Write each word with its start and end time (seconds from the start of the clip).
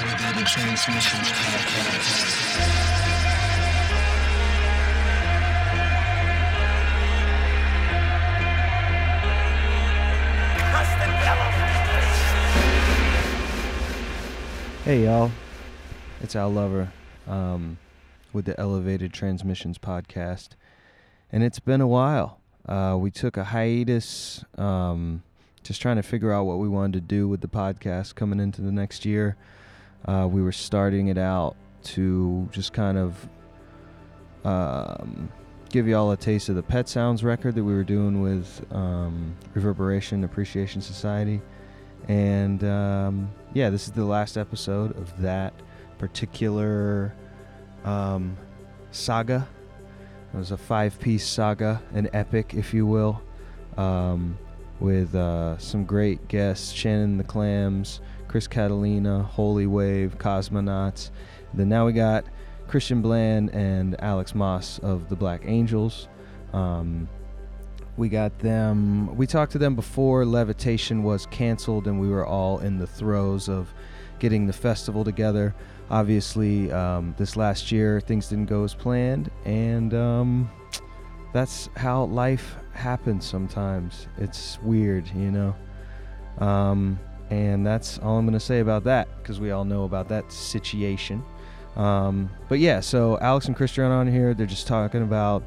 Hey 0.00 0.06
y'all, 15.04 15.30
it's 16.22 16.34
Al 16.34 16.48
Lover 16.48 16.90
um, 17.28 17.76
with 18.32 18.46
the 18.46 18.58
Elevated 18.58 19.12
Transmissions 19.12 19.76
podcast, 19.76 20.48
and 21.30 21.42
it's 21.42 21.60
been 21.60 21.82
a 21.82 21.86
while. 21.86 22.40
Uh, 22.66 22.96
we 22.98 23.10
took 23.10 23.36
a 23.36 23.44
hiatus, 23.44 24.46
um, 24.56 25.22
just 25.62 25.82
trying 25.82 25.96
to 25.96 26.02
figure 26.02 26.32
out 26.32 26.44
what 26.44 26.56
we 26.56 26.70
wanted 26.70 26.94
to 26.94 27.00
do 27.00 27.28
with 27.28 27.42
the 27.42 27.48
podcast 27.48 28.14
coming 28.14 28.40
into 28.40 28.62
the 28.62 28.72
next 28.72 29.04
year. 29.04 29.36
Uh, 30.06 30.26
we 30.30 30.42
were 30.42 30.52
starting 30.52 31.08
it 31.08 31.18
out 31.18 31.56
to 31.82 32.48
just 32.52 32.72
kind 32.72 32.98
of 32.98 33.28
um, 34.44 35.30
give 35.68 35.86
y'all 35.86 36.10
a 36.10 36.16
taste 36.16 36.48
of 36.48 36.56
the 36.56 36.62
Pet 36.62 36.88
Sounds 36.88 37.22
record 37.22 37.54
that 37.54 37.64
we 37.64 37.72
were 37.72 37.84
doing 37.84 38.22
with 38.22 38.66
um, 38.72 39.36
Reverberation 39.54 40.24
Appreciation 40.24 40.80
Society. 40.80 41.40
And 42.08 42.64
um, 42.64 43.30
yeah, 43.54 43.70
this 43.70 43.86
is 43.86 43.92
the 43.92 44.04
last 44.04 44.36
episode 44.36 44.96
of 44.96 45.20
that 45.20 45.54
particular 45.98 47.14
um, 47.84 48.36
saga. 48.90 49.46
It 50.32 50.36
was 50.36 50.50
a 50.50 50.56
five 50.56 50.98
piece 50.98 51.26
saga, 51.26 51.82
an 51.92 52.08
epic, 52.12 52.54
if 52.54 52.72
you 52.72 52.86
will, 52.86 53.20
um, 53.76 54.38
with 54.78 55.14
uh, 55.14 55.58
some 55.58 55.84
great 55.84 56.26
guests 56.28 56.72
Shannon 56.72 57.18
the 57.18 57.24
Clams, 57.24 58.00
Chris 58.30 58.46
Catalina, 58.46 59.24
Holy 59.24 59.66
Wave, 59.66 60.16
Cosmonauts. 60.16 61.10
Then 61.52 61.68
now 61.68 61.84
we 61.86 61.92
got 61.92 62.24
Christian 62.68 63.02
Bland 63.02 63.52
and 63.52 64.00
Alex 64.00 64.36
Maas 64.36 64.78
of 64.84 65.08
the 65.08 65.16
Black 65.16 65.42
Angels. 65.46 66.06
Um, 66.52 67.08
we 67.96 68.08
got 68.08 68.38
them. 68.38 69.16
We 69.16 69.26
talked 69.26 69.50
to 69.50 69.58
them 69.58 69.74
before 69.74 70.24
Levitation 70.24 71.02
was 71.02 71.26
canceled, 71.26 71.88
and 71.88 72.00
we 72.00 72.08
were 72.08 72.24
all 72.24 72.60
in 72.60 72.78
the 72.78 72.86
throes 72.86 73.48
of 73.48 73.74
getting 74.20 74.46
the 74.46 74.52
festival 74.52 75.02
together. 75.02 75.52
Obviously, 75.90 76.70
um, 76.70 77.16
this 77.18 77.34
last 77.34 77.72
year 77.72 78.00
things 78.00 78.28
didn't 78.28 78.46
go 78.46 78.62
as 78.62 78.74
planned, 78.74 79.28
and 79.44 79.92
um, 79.92 80.48
that's 81.32 81.68
how 81.74 82.04
life 82.04 82.54
happens 82.74 83.26
sometimes. 83.26 84.06
It's 84.18 84.60
weird, 84.62 85.08
you 85.16 85.32
know. 85.32 85.56
Um, 86.38 87.00
and 87.30 87.64
that's 87.66 87.98
all 87.98 88.18
I'm 88.18 88.26
going 88.26 88.38
to 88.38 88.44
say 88.44 88.60
about 88.60 88.84
that 88.84 89.08
because 89.18 89.40
we 89.40 89.50
all 89.50 89.64
know 89.64 89.84
about 89.84 90.08
that 90.08 90.30
situation. 90.32 91.24
Um, 91.76 92.30
but 92.48 92.58
yeah, 92.58 92.80
so 92.80 93.18
Alex 93.20 93.46
and 93.46 93.56
Christian 93.56 93.84
on 93.84 94.06
here, 94.08 94.34
they're 94.34 94.46
just 94.46 94.66
talking 94.66 95.02
about 95.02 95.42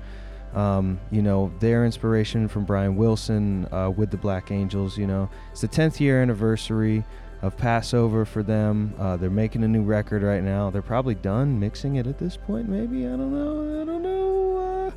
um, 0.55 0.99
you 1.11 1.21
know, 1.21 1.51
their 1.59 1.85
inspiration 1.85 2.47
from 2.47 2.65
Brian 2.65 2.95
Wilson 2.95 3.67
uh, 3.71 3.89
with 3.95 4.11
the 4.11 4.17
Black 4.17 4.51
Angels. 4.51 4.97
You 4.97 5.07
know, 5.07 5.29
it's 5.51 5.61
the 5.61 5.67
10th 5.67 5.99
year 5.99 6.21
anniversary 6.21 7.03
of 7.41 7.57
Passover 7.57 8.23
for 8.23 8.43
them. 8.43 8.93
Uh, 8.99 9.17
they're 9.17 9.29
making 9.29 9.63
a 9.63 9.67
new 9.67 9.83
record 9.83 10.23
right 10.23 10.43
now. 10.43 10.69
They're 10.69 10.81
probably 10.81 11.15
done 11.15 11.59
mixing 11.59 11.95
it 11.95 12.07
at 12.07 12.19
this 12.19 12.37
point, 12.37 12.69
maybe. 12.69 13.05
I 13.05 13.09
don't 13.09 13.33
know. 13.33 13.81
I 13.81 13.85
don't 13.85 14.03
know 14.03 14.87
uh, 14.87 14.91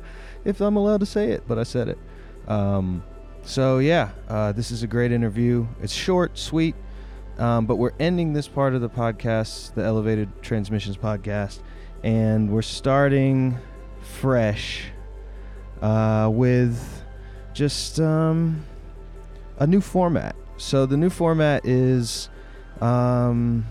if 0.45 0.61
I'm 0.61 0.77
allowed 0.77 0.99
to 0.99 1.05
say 1.05 1.31
it, 1.31 1.43
but 1.47 1.57
I 1.57 1.63
said 1.63 1.89
it. 1.89 1.97
Um, 2.47 3.03
so, 3.47 3.79
yeah, 3.79 4.09
uh, 4.27 4.51
this 4.51 4.71
is 4.71 4.83
a 4.83 4.87
great 4.87 5.13
interview. 5.13 5.65
It's 5.81 5.93
short, 5.93 6.37
sweet, 6.37 6.75
um, 7.37 7.65
but 7.65 7.77
we're 7.77 7.93
ending 7.97 8.33
this 8.33 8.47
part 8.47 8.75
of 8.75 8.81
the 8.81 8.89
podcast, 8.89 9.73
the 9.73 9.83
Elevated 9.83 10.29
Transmissions 10.41 10.97
podcast, 10.97 11.59
and 12.03 12.51
we're 12.51 12.61
starting 12.61 13.57
fresh 14.01 14.87
uh, 15.81 16.29
with 16.29 17.03
just 17.53 18.01
um, 18.01 18.65
a 19.59 19.65
new 19.65 19.79
format. 19.79 20.35
So 20.57 20.85
the 20.85 20.97
new 20.97 21.09
format 21.09 21.65
is 21.65 22.27
um, 22.81 23.65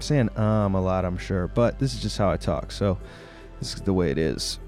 saying 0.00 0.36
um 0.38 0.74
a 0.74 0.80
lot, 0.82 1.06
I'm 1.06 1.16
sure, 1.16 1.48
but 1.48 1.78
this 1.78 1.94
is 1.94 2.02
just 2.02 2.18
how 2.18 2.30
I 2.30 2.36
talk. 2.36 2.70
So 2.70 2.98
this 3.58 3.74
is 3.74 3.80
the 3.80 3.94
way 3.94 4.10
it 4.10 4.18
is. 4.18 4.58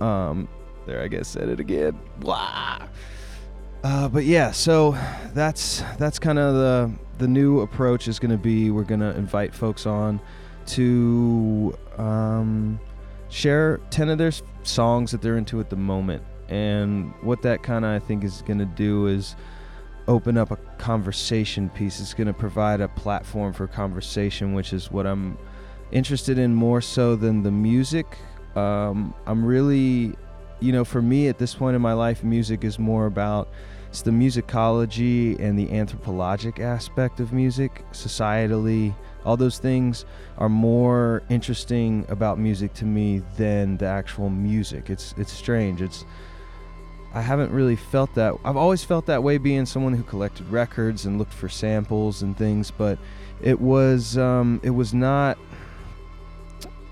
Um, 0.00 0.48
there, 0.86 1.02
I 1.02 1.08
guess 1.08 1.26
said 1.26 1.48
it 1.48 1.58
again. 1.58 1.98
Blah. 2.20 2.86
Uh, 3.82 4.08
but 4.08 4.24
yeah, 4.24 4.50
so 4.50 4.92
that's 5.32 5.82
that's 5.98 6.18
kind 6.18 6.38
of 6.38 6.54
the 6.54 6.92
the 7.18 7.28
new 7.28 7.60
approach 7.60 8.08
is 8.08 8.18
going 8.18 8.30
to 8.30 8.38
be 8.38 8.70
we're 8.70 8.84
going 8.84 9.00
to 9.00 9.16
invite 9.16 9.54
folks 9.54 9.86
on 9.86 10.20
to 10.66 11.76
um, 11.98 12.78
share 13.28 13.78
10 13.90 14.10
of 14.10 14.18
their 14.18 14.32
songs 14.62 15.10
that 15.10 15.22
they're 15.22 15.36
into 15.36 15.60
at 15.60 15.70
the 15.70 15.76
moment. 15.76 16.22
And 16.48 17.12
what 17.22 17.42
that 17.42 17.62
kind 17.62 17.84
of 17.84 17.90
I 17.90 17.98
think 17.98 18.24
is 18.24 18.42
going 18.42 18.58
to 18.58 18.64
do 18.64 19.06
is 19.06 19.36
open 20.08 20.36
up 20.36 20.50
a 20.50 20.56
conversation 20.78 21.68
piece. 21.70 22.00
It's 22.00 22.14
going 22.14 22.26
to 22.26 22.32
provide 22.32 22.80
a 22.80 22.88
platform 22.88 23.52
for 23.52 23.66
conversation, 23.66 24.54
which 24.54 24.72
is 24.72 24.90
what 24.90 25.06
I'm 25.06 25.38
interested 25.92 26.38
in 26.38 26.54
more 26.54 26.80
so 26.80 27.16
than 27.16 27.42
the 27.42 27.50
music. 27.50 28.18
Um, 28.56 29.14
I'm 29.26 29.44
really, 29.44 30.16
you 30.60 30.72
know, 30.72 30.84
for 30.84 31.02
me 31.02 31.28
at 31.28 31.38
this 31.38 31.54
point 31.54 31.74
in 31.74 31.82
my 31.82 31.94
life, 31.94 32.22
music 32.22 32.64
is 32.64 32.78
more 32.78 33.06
about 33.06 33.48
it's 33.88 34.02
the 34.02 34.12
musicology 34.12 35.38
and 35.40 35.58
the 35.58 35.72
anthropologic 35.72 36.60
aspect 36.60 37.18
of 37.18 37.32
music, 37.32 37.84
societally. 37.92 38.94
All 39.24 39.36
those 39.36 39.58
things 39.58 40.04
are 40.38 40.48
more 40.48 41.22
interesting 41.28 42.06
about 42.08 42.38
music 42.38 42.72
to 42.74 42.84
me 42.84 43.22
than 43.36 43.76
the 43.78 43.86
actual 43.86 44.30
music. 44.30 44.90
It's 44.90 45.12
it's 45.18 45.32
strange. 45.32 45.82
It's 45.82 46.04
I 47.12 47.20
haven't 47.20 47.50
really 47.50 47.74
felt 47.74 48.14
that. 48.14 48.34
I've 48.44 48.56
always 48.56 48.84
felt 48.84 49.06
that 49.06 49.24
way 49.24 49.38
being 49.38 49.66
someone 49.66 49.94
who 49.94 50.04
collected 50.04 50.48
records 50.48 51.06
and 51.06 51.18
looked 51.18 51.34
for 51.34 51.48
samples 51.48 52.22
and 52.22 52.36
things, 52.36 52.70
but 52.70 52.96
it 53.42 53.60
was 53.60 54.16
um, 54.16 54.60
it 54.62 54.70
was 54.70 54.94
not 54.94 55.36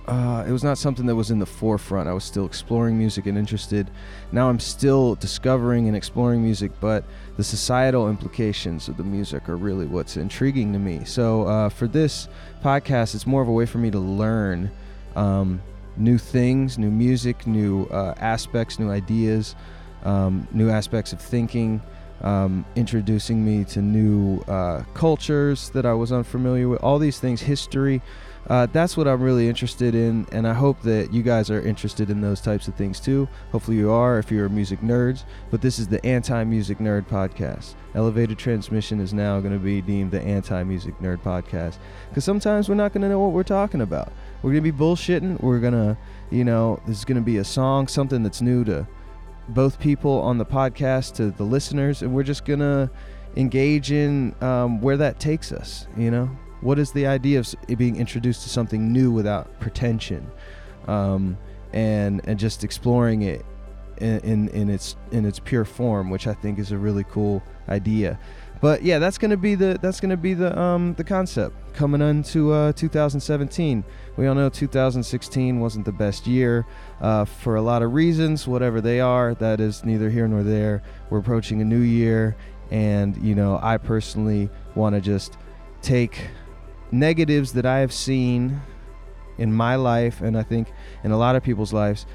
uh, 0.08 0.42
it 0.48 0.52
was 0.52 0.64
not 0.64 0.78
something 0.78 1.04
that 1.04 1.14
was 1.14 1.30
in 1.30 1.38
the 1.38 1.46
forefront. 1.46 2.08
I 2.08 2.14
was 2.14 2.24
still 2.24 2.46
exploring 2.46 2.96
music 2.96 3.26
and 3.26 3.36
interested. 3.36 3.90
Now 4.32 4.48
I'm 4.48 4.58
still 4.58 5.16
discovering 5.16 5.86
and 5.86 5.94
exploring 5.94 6.42
music, 6.42 6.72
but 6.80 7.04
the 7.36 7.44
societal 7.44 8.08
implications 8.08 8.88
of 8.88 8.96
the 8.96 9.02
music 9.02 9.50
are 9.50 9.56
really 9.56 9.84
what's 9.84 10.16
intriguing 10.16 10.72
to 10.72 10.78
me. 10.78 11.04
So 11.04 11.42
uh, 11.42 11.68
for 11.68 11.86
this 11.86 12.26
podcast, 12.64 13.14
it's 13.14 13.26
more 13.26 13.42
of 13.42 13.48
a 13.48 13.52
way 13.52 13.66
for 13.66 13.76
me 13.76 13.90
to 13.90 13.98
learn 13.98 14.70
um, 15.14 15.60
new 15.98 16.16
things, 16.16 16.78
new 16.78 16.90
music, 16.90 17.46
new 17.46 17.84
uh, 17.90 18.14
aspects, 18.16 18.78
new 18.78 18.90
ideas, 18.90 19.54
um, 20.04 20.48
new 20.52 20.70
aspects 20.70 21.12
of 21.12 21.20
thinking. 21.20 21.82
Um, 22.20 22.64
introducing 22.74 23.44
me 23.44 23.62
to 23.66 23.80
new 23.80 24.40
uh, 24.48 24.82
cultures 24.92 25.70
that 25.70 25.86
I 25.86 25.92
was 25.92 26.10
unfamiliar 26.10 26.68
with, 26.68 26.82
all 26.82 26.98
these 26.98 27.20
things, 27.20 27.40
history, 27.40 28.02
uh, 28.46 28.66
that's 28.66 28.96
what 28.96 29.06
I'm 29.06 29.20
really 29.20 29.48
interested 29.48 29.94
in, 29.94 30.26
and 30.32 30.46
I 30.46 30.54
hope 30.54 30.80
that 30.82 31.12
you 31.12 31.22
guys 31.22 31.50
are 31.50 31.60
interested 31.60 32.08
in 32.08 32.20
those 32.20 32.40
types 32.40 32.66
of 32.68 32.74
things 32.74 32.98
too. 32.98 33.28
Hopefully, 33.52 33.76
you 33.76 33.90
are 33.90 34.18
if 34.18 34.30
you're 34.30 34.48
music 34.48 34.80
nerds. 34.80 35.24
But 35.50 35.60
this 35.60 35.78
is 35.78 35.88
the 35.88 36.04
Anti 36.04 36.44
Music 36.44 36.78
Nerd 36.78 37.06
Podcast. 37.06 37.74
Elevated 37.94 38.38
Transmission 38.38 39.00
is 39.00 39.12
now 39.12 39.40
going 39.40 39.52
to 39.52 39.58
be 39.58 39.82
deemed 39.82 40.12
the 40.12 40.22
Anti 40.22 40.62
Music 40.64 40.98
Nerd 40.98 41.22
Podcast 41.22 41.76
because 42.08 42.24
sometimes 42.24 42.68
we're 42.68 42.74
not 42.74 42.92
going 42.92 43.02
to 43.02 43.08
know 43.08 43.20
what 43.20 43.32
we're 43.32 43.42
talking 43.42 43.82
about. 43.82 44.12
We're 44.42 44.52
going 44.52 44.64
to 44.64 44.72
be 44.72 44.78
bullshitting. 44.78 45.40
We're 45.42 45.60
going 45.60 45.74
to, 45.74 45.96
you 46.30 46.44
know, 46.44 46.80
this 46.86 46.98
is 46.98 47.04
going 47.04 47.20
to 47.20 47.24
be 47.24 47.38
a 47.38 47.44
song, 47.44 47.88
something 47.88 48.22
that's 48.22 48.40
new 48.40 48.64
to 48.64 48.86
both 49.48 49.80
people 49.80 50.20
on 50.20 50.38
the 50.38 50.46
podcast, 50.46 51.14
to 51.16 51.30
the 51.30 51.44
listeners, 51.44 52.02
and 52.02 52.14
we're 52.14 52.22
just 52.22 52.44
going 52.44 52.60
to 52.60 52.90
engage 53.36 53.92
in 53.92 54.34
um, 54.42 54.80
where 54.80 54.96
that 54.96 55.20
takes 55.20 55.52
us, 55.52 55.86
you 55.96 56.10
know? 56.10 56.30
What 56.60 56.78
is 56.78 56.92
the 56.92 57.06
idea 57.06 57.38
of 57.38 57.54
being 57.76 57.96
introduced 57.96 58.42
to 58.42 58.48
something 58.48 58.92
new 58.92 59.10
without 59.10 59.60
pretension, 59.60 60.28
um, 60.86 61.38
and 61.72 62.20
and 62.24 62.38
just 62.38 62.64
exploring 62.64 63.22
it 63.22 63.44
in, 63.98 64.20
in 64.20 64.48
in 64.48 64.70
its 64.70 64.96
in 65.12 65.24
its 65.24 65.38
pure 65.38 65.64
form, 65.64 66.10
which 66.10 66.26
I 66.26 66.34
think 66.34 66.58
is 66.58 66.72
a 66.72 66.78
really 66.78 67.04
cool 67.04 67.42
idea. 67.68 68.18
But 68.60 68.82
yeah, 68.82 68.98
that's 68.98 69.18
gonna 69.18 69.36
be 69.36 69.54
the 69.54 69.78
that's 69.80 70.00
gonna 70.00 70.16
be 70.16 70.34
the 70.34 70.58
um 70.58 70.94
the 70.94 71.04
concept 71.04 71.54
coming 71.74 72.00
into 72.00 72.52
uh, 72.52 72.72
2017. 72.72 73.84
We 74.16 74.26
all 74.26 74.34
know 74.34 74.48
2016 74.48 75.60
wasn't 75.60 75.84
the 75.84 75.92
best 75.92 76.26
year 76.26 76.66
uh, 77.00 77.24
for 77.24 77.54
a 77.54 77.62
lot 77.62 77.82
of 77.82 77.92
reasons, 77.92 78.48
whatever 78.48 78.80
they 78.80 79.00
are. 79.00 79.34
That 79.34 79.60
is 79.60 79.84
neither 79.84 80.10
here 80.10 80.26
nor 80.26 80.42
there. 80.42 80.82
We're 81.08 81.18
approaching 81.18 81.60
a 81.60 81.64
new 81.64 81.80
year, 81.80 82.36
and 82.70 83.16
you 83.18 83.34
know, 83.34 83.60
I 83.62 83.78
personally 83.78 84.50
want 84.74 84.96
to 84.96 85.00
just 85.00 85.38
take 85.82 86.18
negatives 86.90 87.52
that 87.52 87.66
I 87.66 87.78
have 87.78 87.92
seen 87.92 88.60
in 89.38 89.52
my 89.52 89.76
life, 89.76 90.20
and 90.20 90.36
I 90.36 90.42
think 90.42 90.72
in 91.04 91.12
a 91.12 91.18
lot 91.18 91.36
of 91.36 91.42
people's 91.42 91.72
lives, 91.72 92.06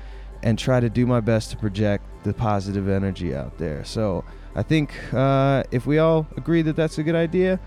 and 0.42 0.60
try 0.60 0.80
to 0.80 0.90
do 0.90 1.06
my 1.06 1.22
best 1.22 1.52
to 1.52 1.58
project 1.58 2.04
the 2.24 2.34
positive 2.34 2.90
energy 2.90 3.34
out 3.34 3.58
there. 3.58 3.84
So 3.86 4.25
I 4.56 4.64
think 4.64 4.94
uh, 5.14 5.64
if 5.72 5.86
we 5.86 6.00
all 6.00 6.28
agree 6.38 6.62
that 6.64 6.75
that's 6.75 6.98
a 6.98 7.04
good 7.04 7.16
idea, 7.16 7.60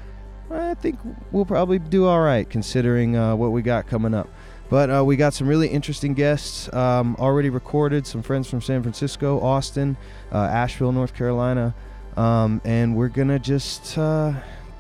I 0.51 0.75
think 0.75 0.99
we'll 1.33 1.45
probably 1.47 1.79
do 1.79 2.07
all 2.07 2.21
right 2.21 2.49
considering 2.49 3.17
uh, 3.17 3.35
what 3.35 3.53
we 3.53 3.63
got 3.63 3.87
coming 3.87 4.15
up. 4.15 4.29
But 4.69 4.91
uh, 4.91 5.05
we 5.05 5.17
got 5.17 5.33
some 5.33 5.47
really 5.47 5.69
interesting 5.69 6.15
guests 6.15 6.73
um, 6.73 7.17
already 7.19 7.51
recorded. 7.51 8.07
Some 8.07 8.23
friends 8.23 8.51
from 8.51 8.61
San 8.61 8.83
Francisco, 8.83 9.41
Austin, 9.41 9.97
uh, 10.33 10.39
Asheville, 10.39 10.93
North 10.93 11.15
Carolina, 11.15 11.75
um, 12.17 12.61
and 12.65 12.97
we're 12.97 13.09
gonna 13.09 13.39
just 13.39 13.97
uh, 13.97 14.33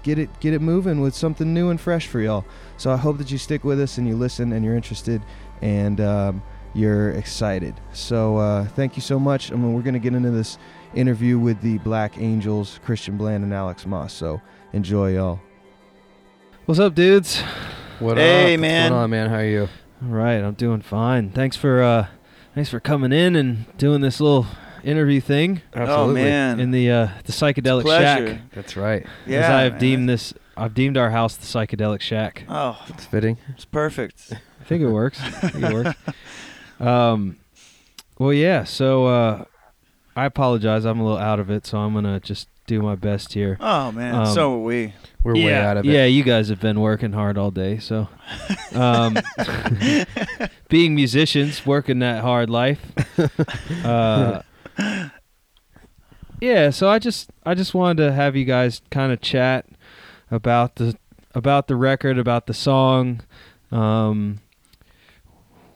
get 0.06 0.18
it 0.20 0.30
get 0.38 0.54
it 0.54 0.62
moving 0.62 1.00
with 1.00 1.16
something 1.16 1.52
new 1.52 1.68
and 1.68 1.80
fresh 1.80 2.06
for 2.06 2.20
y'all. 2.20 2.44
So 2.76 2.92
I 2.92 2.96
hope 2.96 3.18
that 3.18 3.30
you 3.32 3.38
stick 3.38 3.64
with 3.64 3.80
us 3.80 3.98
and 3.98 4.06
you 4.06 4.16
listen 4.16 4.52
and 4.52 4.64
you're 4.64 4.76
interested 4.76 5.20
and 5.60 6.00
um, 6.00 6.42
you're 6.74 7.10
excited. 7.10 7.74
So 7.92 8.36
uh, 8.36 8.66
thank 8.68 8.94
you 8.96 9.02
so 9.02 9.18
much. 9.18 9.50
I 9.50 9.56
mean, 9.56 9.72
we're 9.74 9.82
gonna 9.82 9.98
get 9.98 10.14
into 10.14 10.30
this 10.30 10.58
interview 10.94 11.38
with 11.40 11.60
the 11.60 11.78
Black 11.78 12.18
Angels, 12.18 12.78
Christian 12.84 13.16
Bland 13.16 13.42
and 13.42 13.52
Alex 13.52 13.84
Maas. 13.84 14.12
So 14.12 14.40
enjoy, 14.72 15.14
y'all. 15.14 15.40
What's 16.66 16.78
up, 16.80 16.94
dudes? 16.94 17.40
What 17.98 18.16
Hey, 18.16 18.54
up? 18.54 18.60
man. 18.60 18.82
What's 18.84 18.90
going 18.90 19.02
on, 19.02 19.10
man? 19.10 19.28
How 19.30 19.36
are 19.36 19.44
you? 19.44 19.68
All 20.02 20.08
right, 20.08 20.36
I'm 20.36 20.54
doing 20.54 20.82
fine. 20.82 21.30
Thanks 21.32 21.56
for 21.56 21.82
uh, 21.82 22.06
thanks 22.54 22.70
for 22.70 22.78
coming 22.78 23.12
in 23.12 23.34
and 23.34 23.64
doing 23.76 24.02
this 24.02 24.20
little 24.20 24.46
interview 24.86 25.20
thing 25.20 25.60
Oh 25.74 26.06
man, 26.12 26.60
in 26.60 26.70
the 26.70 26.90
uh, 26.90 27.08
the 27.24 27.32
psychedelic 27.32 27.82
pleasure. 27.82 28.26
shack. 28.28 28.40
That's 28.54 28.76
right. 28.76 29.02
As 29.04 29.08
Yeah, 29.26 29.56
I 29.56 29.62
have 29.62 29.72
man. 29.72 29.80
deemed 29.80 30.08
this, 30.08 30.32
I've 30.56 30.74
deemed 30.74 30.96
our 30.96 31.10
house 31.10 31.36
the 31.36 31.44
psychedelic 31.46 32.00
shack. 32.00 32.44
Oh, 32.48 32.78
It's 32.88 33.04
fitting. 33.04 33.36
it's 33.48 33.64
perfect. 33.64 34.32
I 34.60 34.64
think 34.64 34.82
it 34.82 34.88
works. 34.88 35.20
I 35.22 35.30
think 35.30 35.64
it 35.64 35.72
works. 35.74 35.98
Um, 36.78 37.38
well, 38.18 38.34
yeah. 38.34 38.64
So 38.64 39.06
uh, 39.06 39.44
I 40.14 40.26
apologize. 40.26 40.84
I'm 40.84 41.00
a 41.00 41.02
little 41.02 41.18
out 41.18 41.40
of 41.40 41.50
it, 41.50 41.64
so 41.64 41.78
I'm 41.78 41.94
gonna 41.94 42.20
just 42.20 42.48
do 42.66 42.82
my 42.82 42.94
best 42.96 43.32
here. 43.32 43.56
Oh 43.60 43.92
man, 43.92 44.14
Um, 44.14 44.26
so 44.26 44.54
are 44.54 44.58
we. 44.58 44.92
We're 45.22 45.36
yeah, 45.36 45.44
way 45.46 45.54
out 45.54 45.76
of 45.78 45.86
it. 45.86 45.90
Yeah, 45.90 46.04
you 46.04 46.22
guys 46.22 46.50
have 46.50 46.60
been 46.60 46.80
working 46.80 47.12
hard 47.12 47.38
all 47.38 47.50
day, 47.50 47.78
so 47.78 48.08
um, 48.74 49.16
being 50.68 50.94
musicians, 50.94 51.64
working 51.64 52.00
that 52.00 52.20
hard 52.22 52.50
life. 52.50 52.80
Uh, 53.84 54.42
yeah, 56.40 56.70
so 56.70 56.88
I 56.88 56.98
just 56.98 57.30
I 57.44 57.54
just 57.54 57.74
wanted 57.74 58.04
to 58.06 58.12
have 58.12 58.36
you 58.36 58.44
guys 58.44 58.82
kind 58.90 59.12
of 59.12 59.20
chat 59.20 59.66
about 60.30 60.76
the 60.76 60.96
about 61.34 61.66
the 61.68 61.76
record, 61.76 62.18
about 62.18 62.46
the 62.46 62.54
song. 62.54 63.20
Um, 63.70 64.40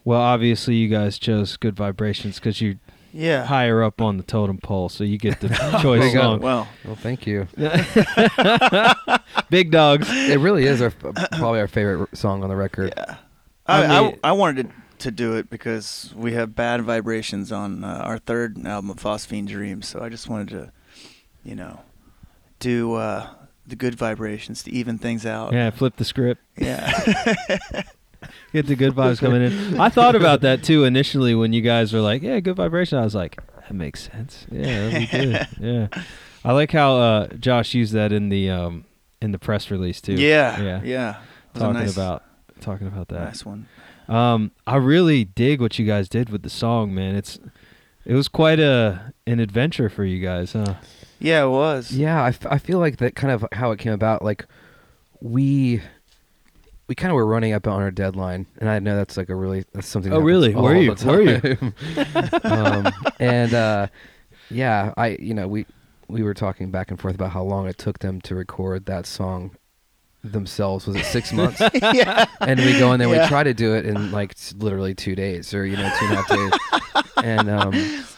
well, 0.03 0.21
obviously, 0.21 0.75
you 0.75 0.87
guys 0.87 1.17
chose 1.17 1.57
"Good 1.57 1.75
Vibrations" 1.75 2.35
because 2.39 2.61
you're 2.61 2.75
Yeah. 3.13 3.45
higher 3.45 3.83
up 3.83 4.01
on 4.01 4.17
the 4.17 4.23
totem 4.23 4.57
pole, 4.57 4.89
so 4.89 5.03
you 5.03 5.17
get 5.17 5.39
the 5.41 5.49
choice 5.81 6.13
you 6.13 6.19
song. 6.19 6.39
Well, 6.41 6.67
Well, 6.85 6.95
thank 6.95 7.27
you. 7.27 7.47
Big 9.49 9.71
dogs. 9.71 10.07
It 10.09 10.39
really 10.39 10.65
is 10.65 10.81
our 10.81 10.91
probably 10.91 11.59
our 11.59 11.67
favorite 11.67 12.15
song 12.17 12.43
on 12.43 12.49
the 12.49 12.55
record. 12.55 12.93
yeah. 12.95 13.17
I 13.67 13.83
I, 13.85 13.99
I, 14.07 14.17
I 14.25 14.31
wanted 14.31 14.69
to, 14.69 14.73
to 15.01 15.11
do 15.11 15.35
it 15.35 15.49
because 15.49 16.13
we 16.15 16.33
have 16.33 16.55
bad 16.55 16.81
vibrations 16.81 17.51
on 17.51 17.83
uh, 17.83 18.01
our 18.05 18.17
third 18.17 18.65
album 18.65 18.89
of 18.89 18.97
Phosphene 18.97 19.47
Dreams. 19.47 19.87
So 19.87 20.01
I 20.01 20.09
just 20.09 20.29
wanted 20.29 20.49
to, 20.49 20.71
you 21.43 21.55
know, 21.55 21.81
do 22.59 22.93
uh, 22.95 23.27
the 23.67 23.75
good 23.75 23.95
vibrations 23.95 24.63
to 24.63 24.71
even 24.71 24.97
things 24.97 25.25
out. 25.25 25.53
Yeah, 25.53 25.69
flip 25.71 25.95
the 25.97 26.05
script. 26.05 26.41
Yeah. 26.57 26.89
Get 28.53 28.67
the 28.67 28.75
good 28.75 28.93
vibes 28.93 29.19
coming 29.19 29.41
in. 29.41 29.79
I 29.79 29.89
thought 29.89 30.15
about 30.15 30.41
that 30.41 30.63
too 30.63 30.83
initially 30.83 31.33
when 31.35 31.53
you 31.53 31.61
guys 31.61 31.91
were 31.91 32.01
like, 32.01 32.21
"Yeah, 32.21 32.39
good 32.39 32.55
vibration." 32.55 32.97
I 32.99 33.03
was 33.03 33.15
like, 33.15 33.39
"That 33.61 33.73
makes 33.73 34.03
sense." 34.11 34.45
Yeah, 34.51 34.89
that'd 34.89 34.99
be 34.99 35.07
good. 35.07 35.47
Yeah, 35.59 35.87
I 36.43 36.51
like 36.53 36.71
how 36.71 36.97
uh, 36.97 37.27
Josh 37.39 37.73
used 37.73 37.93
that 37.93 38.11
in 38.11 38.29
the 38.29 38.49
um, 38.51 38.85
in 39.21 39.31
the 39.31 39.39
press 39.39 39.71
release 39.71 40.01
too. 40.01 40.13
yeah. 40.13 40.61
yeah, 40.61 40.81
Yeah. 40.83 41.09
It 41.09 41.53
was 41.55 41.61
a 41.63 41.65
talking 41.65 41.73
nice, 41.81 41.93
about 41.93 42.23
talking 42.59 42.87
about 42.87 43.07
that. 43.07 43.25
nice 43.25 43.45
one. 43.45 43.67
Um, 44.07 44.51
I 44.67 44.75
really 44.77 45.25
dig 45.25 45.61
what 45.61 45.77
you 45.79 45.85
guys 45.85 46.09
did 46.09 46.29
with 46.29 46.43
the 46.43 46.49
song, 46.49 46.93
man. 46.93 47.15
It's 47.15 47.39
it 48.05 48.13
was 48.13 48.27
quite 48.27 48.59
a 48.59 49.13
an 49.27 49.39
adventure 49.39 49.89
for 49.89 50.03
you 50.03 50.19
guys, 50.25 50.53
huh? 50.53 50.75
Yeah, 51.19 51.43
it 51.43 51.49
was. 51.49 51.91
Yeah, 51.91 52.21
I, 52.23 52.29
f- 52.29 52.45
I 52.49 52.57
feel 52.57 52.79
like 52.79 52.97
that 52.97 53.15
kind 53.15 53.31
of 53.31 53.45
how 53.53 53.71
it 53.71 53.79
came 53.79 53.93
about. 53.93 54.23
Like 54.23 54.45
we 55.21 55.81
we 56.87 56.95
kind 56.95 57.11
of 57.11 57.15
were 57.15 57.25
running 57.27 57.53
up 57.53 57.67
on 57.67 57.81
our 57.81 57.91
deadline, 57.91 58.47
and 58.59 58.69
I 58.69 58.79
know 58.79 58.95
that's 58.95 59.17
like 59.17 59.29
a 59.29 59.35
really 59.35 59.63
that's 59.73 59.87
something. 59.87 60.11
Oh, 60.11 60.19
really? 60.19 60.51
happens 60.51 61.05
Were 61.05 61.21
you? 61.21 61.37
the 61.39 61.73
Were 62.41 62.41
you? 62.41 62.51
um, 62.51 62.91
and 63.19 63.53
uh, 63.53 63.87
yeah, 64.49 64.93
I 64.97 65.17
you 65.19 65.33
know 65.33 65.47
we 65.47 65.65
we 66.07 66.23
were 66.23 66.33
talking 66.33 66.71
back 66.71 66.89
and 66.89 66.99
forth 66.99 67.15
about 67.15 67.31
how 67.31 67.43
long 67.43 67.67
it 67.67 67.77
took 67.77 67.99
them 67.99 68.19
to 68.21 68.35
record 68.35 68.85
that 68.87 69.05
song 69.05 69.55
themselves. 70.23 70.87
Was 70.87 70.95
it 70.95 71.05
six 71.05 71.31
months? 71.33 71.59
yeah. 71.73 72.25
and 72.41 72.59
we 72.59 72.77
go 72.79 72.91
and 72.91 73.01
then 73.01 73.09
Yeah. 73.09 73.23
we 73.23 73.27
try 73.27 73.43
to 73.43 73.53
do 73.53 73.75
it 73.75 73.85
in 73.85 74.11
like 74.11 74.31
s- 74.31 74.53
literally 74.57 74.93
two 74.95 75.15
days 75.15 75.53
or 75.53 75.65
you 75.65 75.77
know 75.77 75.91
two 75.99 76.05
and 76.05 76.13
a 76.13 76.21
half 76.21 76.27
days. 76.29 77.03
and 77.23 77.49
um, 77.49 77.73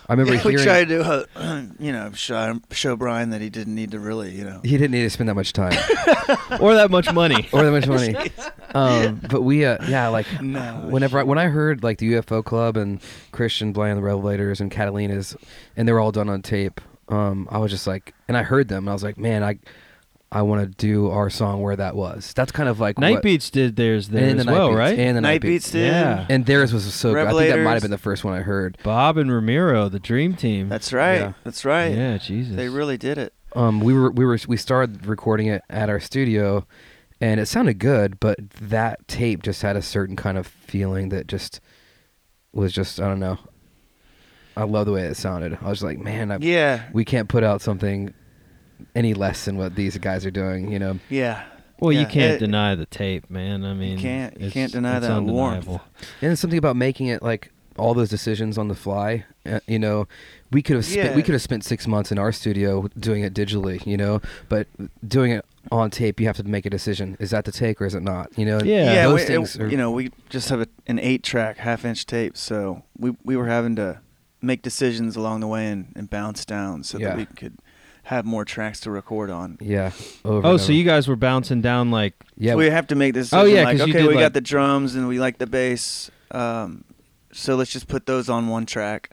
I 0.10 0.14
remember 0.14 0.34
Yeah, 0.36 0.44
we 0.44 0.52
hearing 0.52 0.66
tried 0.66 0.88
to, 0.90 1.26
uh, 1.36 1.62
you 1.80 1.92
know, 1.94 2.12
show, 2.12 2.60
show 2.72 2.96
Brian 2.98 3.30
that 3.30 3.40
he 3.40 3.50
didn't 3.50 3.74
need 3.76 3.92
to 3.92 4.00
really, 4.00 4.32
you 4.32 4.44
know. 4.44 4.60
he 4.64 4.72
didn't 4.72 4.92
need 4.92 5.04
to 5.04 5.10
spend 5.10 5.30
that 5.30 5.36
much 5.36 5.54
time 5.54 5.72
or 6.60 6.74
that 6.74 6.90
much 6.92 7.12
money? 7.14 7.48
or 7.54 7.64
that 7.64 7.72
much 7.72 7.88
money. 7.88 8.14
Um, 8.76 9.22
but 9.30 9.42
we, 9.44 9.64
uh, 9.66 9.78
yeah, 9.88 10.10
like 10.10 10.42
No. 10.42 10.88
whenever 10.90 11.20
I, 11.20 11.24
when 11.24 11.38
I 11.38 11.46
heard 11.48 11.84
like 11.84 12.00
the 12.00 12.14
UFO 12.14 12.44
Club 12.44 12.76
and 12.76 13.00
Christian 13.32 13.72
Bland, 13.72 13.98
the 13.98 14.02
Revelators, 14.02 14.60
and 14.60 14.70
Catalina's, 14.70 15.38
and 15.78 15.88
they 15.88 15.94
were 15.94 16.00
all 16.02 16.12
done 16.12 16.28
on 16.30 16.42
tape. 16.42 16.82
Um, 17.08 17.48
I 17.52 17.58
was 17.60 17.72
just 17.72 17.88
like, 17.88 18.14
and 18.28 18.36
I 18.36 18.44
heard 18.44 18.68
them, 18.68 18.84
and 18.84 18.90
I 18.90 18.94
was 18.94 19.04
like, 19.04 19.18
man, 19.18 19.42
I, 19.44 19.58
I 20.36 20.42
want 20.42 20.62
to 20.64 20.68
do 20.68 21.10
our 21.10 21.30
song 21.30 21.62
where 21.62 21.76
that 21.76 21.96
was. 21.96 22.34
That's 22.36 22.52
kind 22.52 22.68
of 22.68 22.80
like 22.80 22.98
Night 22.98 23.14
what, 23.16 23.24
Beats 23.24 23.50
did 23.52 23.76
theirs 23.76 24.10
there 24.10 24.24
and 24.30 24.40
as 24.40 24.46
the 24.46 24.52
Night 24.52 24.58
well, 24.58 24.70
Beats, 24.70 24.78
right? 24.78 24.98
And 25.00 25.16
the 25.16 25.22
Night 25.22 25.42
Beats 25.42 25.70
did. 25.72 25.88
Yeah. 25.88 26.26
and 26.30 26.46
theirs 26.46 26.74
was 26.74 26.92
so 26.94 27.14
good. 27.14 27.28
I 27.28 27.32
think 27.32 27.54
that 27.54 27.60
might 27.64 27.74
have 27.74 27.82
been 27.84 27.92
the 27.92 27.98
first 28.00 28.24
one 28.24 28.34
I 28.34 28.42
heard. 28.42 28.78
Bob 28.84 29.18
and 29.18 29.32
Ramiro, 29.32 29.90
the 29.90 30.00
Dream 30.00 30.36
Team. 30.36 30.70
That's 30.70 30.92
right. 30.92 31.20
Yeah. 31.20 31.34
That's 31.44 31.64
right. 31.66 31.96
Yeah, 31.96 32.18
Jesus. 32.18 32.56
They 32.56 32.68
really 32.70 32.98
did 32.98 33.18
it. 33.20 33.34
um 33.56 33.80
we 33.80 33.94
were 33.94 34.10
we 34.12 34.26
were 34.26 34.40
we 34.48 34.58
started 34.58 35.06
recording 35.06 35.46
it 35.48 35.62
at 35.70 35.88
our 35.90 36.00
studio 36.00 36.66
and 37.22 37.40
it 37.40 37.46
sounded 37.46 37.78
good 37.78 38.20
but 38.20 38.38
that 38.60 39.08
tape 39.08 39.44
just 39.44 39.62
had 39.62 39.76
a 39.76 39.82
certain 39.84 40.16
kind 40.16 40.38
of 40.40 40.48
feeling 40.48 41.10
that 41.10 41.28
just 41.28 41.62
was 42.52 42.74
just 42.74 43.00
i 43.00 43.08
don't 43.08 43.20
know 43.20 43.38
i 44.58 44.64
love 44.64 44.88
the 44.88 44.92
way 44.92 45.04
it 45.04 45.16
sounded 45.16 45.56
i 45.62 45.70
was 45.70 45.84
like 45.84 46.00
man 46.00 46.32
I, 46.32 46.38
Yeah. 46.42 46.84
we 46.94 47.06
can't 47.06 47.30
put 47.30 47.44
out 47.44 47.62
something 47.62 48.14
any 48.96 49.14
less 49.14 49.46
than 49.46 49.58
what 49.58 49.76
these 49.76 49.98
guys 49.98 50.26
are 50.26 50.32
doing 50.32 50.72
you 50.72 50.80
know 50.80 51.00
Yeah. 51.10 51.44
Well, 51.80 51.92
you 51.92 52.06
can't 52.06 52.36
it- 52.36 52.40
deny 52.40 52.76
the 52.76 52.86
tape, 52.86 53.30
man. 53.30 53.66
I 53.66 53.74
mean, 53.74 53.98
can't- 54.00 54.40
you 54.40 54.52
can't 54.52 54.72
deny 54.72 54.98
it's 54.98 55.08
that 55.08 55.22
warmth. 55.22 55.68
undeniable. 55.68 55.82
and 56.22 56.32
it's 56.32 56.40
something 56.40 56.58
about 56.60 56.78
making 56.78 57.08
it 57.08 57.22
like 57.22 57.52
all 57.78 57.94
those 57.94 58.10
decisions 58.10 58.58
on 58.58 58.68
the 58.68 58.76
fly 58.76 59.26
uh, 59.48 59.60
you 59.68 59.80
know 59.80 60.08
we 60.52 60.62
could 60.62 60.76
have 60.76 60.86
spent 60.86 61.16
we 61.16 61.24
could 61.24 61.34
have 61.34 61.42
spent 61.42 61.64
six 61.66 61.88
months 61.88 62.12
in 62.12 62.20
our 62.20 62.32
studio 62.32 62.88
doing 63.00 63.24
it 63.24 63.34
digitally 63.34 63.84
you 63.88 63.98
know 63.98 64.22
but 64.48 64.68
doing 65.08 65.32
it 65.32 65.44
on 65.72 65.90
tape 65.90 66.20
you 66.20 66.28
have 66.28 66.38
to 66.38 66.44
make 66.44 66.68
a 66.68 66.70
decision 66.70 67.18
is 67.20 67.32
that 67.32 67.44
the 67.46 67.52
take 67.52 67.82
or 67.82 67.86
is 67.88 67.96
it 67.96 68.04
not 68.04 68.30
you 68.38 68.46
know 68.46 68.62
Yeah. 68.62 68.94
Yeah, 68.94 69.08
those 69.08 69.28
we, 69.28 69.36
it- 69.36 69.60
are- 69.60 69.68
you 69.70 69.76
know, 69.78 69.90
we 69.90 70.12
just 70.30 70.50
have 70.50 70.62
a, 70.62 70.68
an 70.86 71.00
eight-track, 71.00 71.58
half-inch 71.58 72.06
tape, 72.06 72.38
so 72.38 72.84
we 72.98 73.16
we 73.26 73.36
were 73.36 73.48
having 73.48 73.76
to 73.78 74.00
make 74.40 74.62
decisions 74.62 75.16
along 75.16 75.40
the 75.40 75.48
way 75.48 75.68
and, 75.68 75.92
and 75.96 76.10
bounce 76.12 76.46
down 76.46 76.84
so 76.84 76.98
Yeah. 77.00 77.08
that 77.10 77.18
we 77.18 77.26
could 77.26 77.58
have 78.04 78.26
more 78.26 78.44
tracks 78.46 78.80
to 78.82 78.92
record 78.92 79.30
on. 79.30 79.58
yeah 79.62 79.92
over 80.26 80.46
Oh, 80.48 80.52
and 80.52 80.60
so 80.60 80.66
over. 80.66 80.74
you 80.74 80.84
guys 80.84 81.08
were 81.08 81.16
bouncing 81.16 81.62
down 81.62 81.90
like 81.92 82.14
yeah 82.38 82.52
So 82.54 82.58
we 82.58 82.70
have 82.70 82.88
to 82.88 82.96
make 82.96 83.14
this 83.14 83.34
Oh, 83.34 83.44
yeah, 83.46 83.64
like, 83.64 83.78
'cause 83.78 83.88
you 83.88 83.94
okay, 83.94 84.04
we 84.08 84.16
like- 84.16 84.24
got 84.24 84.34
the 84.34 84.42
drums 84.42 84.96
and 84.96 85.08
we 85.08 85.20
like 85.20 85.38
the 85.38 85.48
bass, 85.48 86.12
um, 86.32 86.84
so 87.32 87.56
let's 87.56 87.72
just 87.72 87.88
put 87.88 88.06
those 88.06 88.30
on 88.30 88.48
one 88.48 88.66
track, 88.66 89.10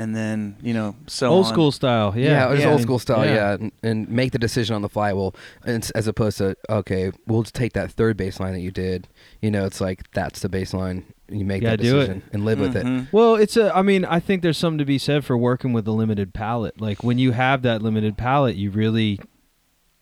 and 0.00 0.14
then 0.16 0.56
you 0.62 0.72
know, 0.74 0.94
so 1.06 1.28
old 1.28 1.46
on. 1.46 1.52
school 1.52 1.72
style. 1.72 2.12
Yeah, 2.16 2.30
Yeah, 2.30 2.48
it 2.48 2.50
was 2.52 2.60
Yeah. 2.60 2.70
old 2.72 2.80
school 2.82 2.98
style. 2.98 3.24
Yeah, 3.24 3.52
And, 3.54 3.72
and 3.82 4.08
make 4.08 4.32
the 4.32 4.38
decision 4.38 4.74
on 4.74 4.82
the 4.82 4.88
fly. 4.88 5.12
Well, 5.12 5.34
and 5.64 5.88
as 5.94 6.06
opposed 6.06 6.38
to 6.38 6.56
okay, 6.68 7.12
we'll 7.26 7.42
just 7.42 7.54
take 7.54 7.72
that 7.74 7.90
third 7.92 8.16
bassline 8.16 8.52
that 8.52 8.60
you 8.60 8.70
did. 8.70 9.08
You 9.42 9.50
know, 9.50 9.64
it's 9.66 9.80
like 9.80 10.10
that's 10.12 10.40
the 10.40 10.48
bassline. 10.48 11.04
You 11.28 11.44
make 11.44 11.62
Gotta 11.62 11.76
that 11.76 11.82
do 11.82 11.96
it. 11.98 12.06
decision 12.06 12.22
and 12.32 12.44
live 12.44 12.58
with 12.58 12.74
it. 12.76 12.84
Mhm. 12.84 13.06
Well, 13.12 13.36
it's 13.36 13.56
a. 13.56 13.74
I 13.76 13.82
mean, 13.82 14.04
I 14.04 14.18
think 14.20 14.42
there's 14.42 14.58
something 14.58 14.78
to 14.78 14.84
be 14.84 14.98
said 14.98 15.24
for 15.24 15.36
working 15.38 15.72
with 15.72 15.86
a 15.86 15.92
limited 15.92 16.34
palette. 16.34 16.80
Like 16.80 17.04
when 17.04 17.18
you 17.18 17.30
have 17.32 17.62
that 17.62 17.82
limited 17.82 18.16
palette, 18.16 18.56
you 18.56 18.70
really 18.70 19.20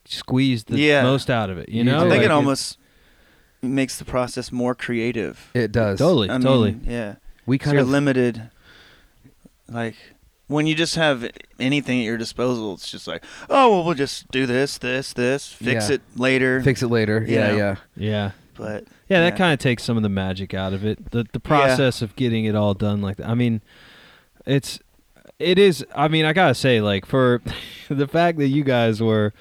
squeeze 0.05 0.64
the 0.64 0.78
Yeah. 0.78 1.02
most 1.02 1.28
out 1.31 1.50
of 1.50 1.59
it. 1.59 1.69
You 1.69 1.78
You 1.78 1.85
know, 1.85 2.00
do. 2.00 2.07
I 2.07 2.09
think 2.09 2.12
Like 2.19 2.25
it 2.26 2.31
almost 2.31 2.78
makes 3.61 3.99
the 3.99 4.05
process 4.05 4.50
more 4.52 4.75
creative. 4.75 5.50
It 5.55 5.73
does. 5.73 5.99
Totally, 5.99 6.31
I 6.31 6.35
mean, 6.35 6.43
totally. 6.43 6.76
yeah. 6.87 7.17
We 7.45 7.59
kind 7.59 7.75
you're 7.75 7.83
of 7.83 7.88
limited. 7.90 8.50
Like 9.71 9.95
when 10.47 10.67
you 10.67 10.75
just 10.75 10.95
have 10.95 11.29
anything 11.61 12.01
at 12.01 12.05
your 12.05 12.17
disposal, 12.17 12.75
it's 12.75 12.91
just 12.91 13.07
like, 13.07 13.23
oh 13.51 13.71
well, 13.71 13.85
we'll 13.85 13.95
just 13.95 14.31
do 14.31 14.47
this, 14.47 14.79
this, 14.79 15.13
this, 15.13 15.49
fix 15.53 15.89
Yeah. 15.89 15.97
it 15.97 16.03
later. 16.17 16.63
fix 16.63 16.83
it 16.83 16.89
later. 16.89 17.25
You 17.27 17.35
Yeah, 17.35 17.49
know. 17.49 17.57
yeah. 17.57 17.77
Yeah. 17.97 18.31
But 18.57 18.85
Yeah, 19.09 19.21
that 19.21 19.37
kind 19.37 19.53
of 19.53 19.59
takes 19.61 19.85
some 19.85 19.97
of 19.97 20.03
the 20.03 20.09
magic 20.09 20.53
out 20.55 20.73
of 20.73 20.85
it. 20.85 21.11
The 21.13 21.27
the 21.33 21.41
process 21.41 22.03
of 22.03 22.17
getting 22.17 22.45
it 22.45 22.55
all 22.55 22.75
done 22.75 23.01
like 23.03 23.19
that. 23.19 23.29
I 23.29 23.35
mean, 23.35 23.61
it's 24.47 24.81
it 25.39 25.59
is 25.59 25.85
I 25.95 26.09
mean, 26.09 26.25
I 26.25 26.33
got 26.33 26.49
to 26.49 26.55
say 26.55 26.81
like 26.81 27.07
for 27.07 27.41
the 27.89 28.09
fact 28.09 28.39
that 28.39 28.49
you 28.49 28.65
guys 28.65 29.01
were 29.03 29.33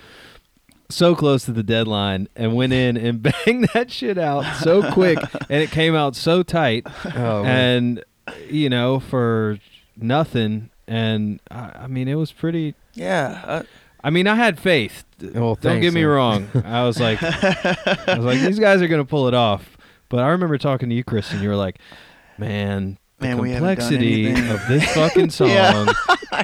so 0.90 1.16
close 1.16 1.44
to 1.46 1.52
the 1.52 1.64
deadline 1.64 2.28
and 2.36 2.56
went 2.56 2.74
in 2.74 2.96
and 2.96 3.22
banged 3.46 3.70
that 3.74 3.92
shit 3.92 4.18
out 4.18 4.44
so 4.58 4.92
quick 4.92 5.18
and 5.50 5.62
it 5.64 5.72
came 5.72 5.96
out 5.96 6.16
so 6.16 6.44
tight 6.44 6.86
Oh, 7.16 7.44
man. 7.44 7.46
and 7.46 8.04
you 8.50 8.70
know 8.70 9.00
for 9.00 9.58
nothing 10.02 10.70
and 10.88 11.40
I, 11.52 11.72
I 11.84 11.88
mean 11.88 12.08
it 12.08 12.16
was 12.16 12.32
pretty 12.32 12.76
Yeah. 12.94 13.42
Uh, 13.46 13.64
I 14.04 14.10
mean 14.10 14.28
I 14.28 14.36
had 14.36 14.60
faith 14.60 15.04
Well, 15.22 15.32
don't 15.56 15.62
thanks, 15.62 15.84
get 15.86 15.94
me 15.94 16.02
man. 16.02 16.10
wrong 16.10 16.48
I 16.66 16.84
was 16.86 17.00
like 17.00 17.22
I 17.22 18.16
was 18.18 18.26
like 18.26 18.40
these 18.40 18.60
guys 18.60 18.82
are 18.82 18.88
gonna 18.88 19.06
pull 19.06 19.28
it 19.28 19.34
off 19.34 19.78
but 20.10 20.20
I 20.24 20.28
remember 20.30 20.58
talking 20.58 20.90
to 20.90 20.96
you 20.96 21.04
Chris 21.04 21.32
and 21.32 21.42
you 21.42 21.50
were 21.50 21.56
like 21.56 21.80
man 22.38 22.98
the 23.20 23.26
Man, 23.30 23.40
we 23.40 23.50
done 23.50 23.58
complexity 23.58 24.30
of 24.30 24.62
this 24.68 24.86
fucking 24.94 25.30
song 25.32 25.50
Yeah. 25.50 25.92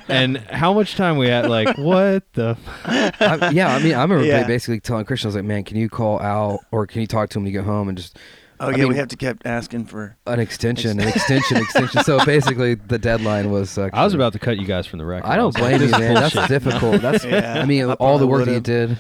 and 0.08 0.38
how 0.38 0.74
much 0.74 0.96
time 0.96 1.18
we 1.18 1.28
had 1.28 1.48
like 1.48 1.78
what 1.78 2.24
the 2.34 2.58
I, 2.84 3.52
yeah, 3.54 3.76
I 3.76 3.80
mean, 3.84 3.94
I 3.94 4.02
remember 4.02 4.26
Yeah. 4.26 4.48
basically 4.48 4.80
telling 4.80 5.06
Christian, 5.06 5.28
I 5.28 5.30
was 5.30 5.36
like, 5.36 5.46
"Man, 5.46 5.64
can 5.64 5.78
you 5.78 5.88
call 5.88 6.20
Al 6.20 6.64
or 6.72 6.88
can 6.88 7.02
you 7.02 7.08
talk 7.08 7.30
to 7.30 7.38
him 7.38 7.44
when 7.44 7.54
you 7.54 7.60
get 7.60 7.66
home 7.66 7.90
and 7.90 7.98
just 7.98 8.18
oh 8.60 8.68
I 8.68 8.72
yeah, 8.72 8.78
mean- 8.78 8.88
we 8.90 8.96
have 8.96 9.08
to 9.10 9.16
kept 9.18 9.46
asking 9.46 9.86
for. 9.86 10.16
an 10.28 10.40
extension, 10.40 11.00
an 11.00 11.08
extension, 11.08 11.58
extension." 11.58 12.04
So 12.04 12.24
basically, 12.26 12.76
the 12.76 12.98
deadline 13.00 13.52
was. 13.52 13.78
Actually, 13.78 14.00
I 14.00 14.04
was 14.04 14.14
about 14.14 14.34
to 14.34 14.40
cut 14.40 14.58
you 14.58 14.66
guys 14.66 14.86
from 14.88 15.00
the 15.00 15.06
record 15.06 15.28
I 15.28 15.36
don't 15.36 15.56
blame 15.56 15.82
you, 15.82 15.90
man. 15.90 16.16
That's 16.16 16.48
difficult. 16.48 17.02
That's. 17.02 17.24
Yeah, 17.26 17.62
I 17.62 17.66
mean, 17.66 17.90
I 17.90 17.94
all 17.94 18.18
the 18.18 18.28
work 18.28 18.46
that 18.46 18.54
you 18.54 18.60
did. 18.60 18.98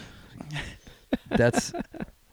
That's. 1.30 1.74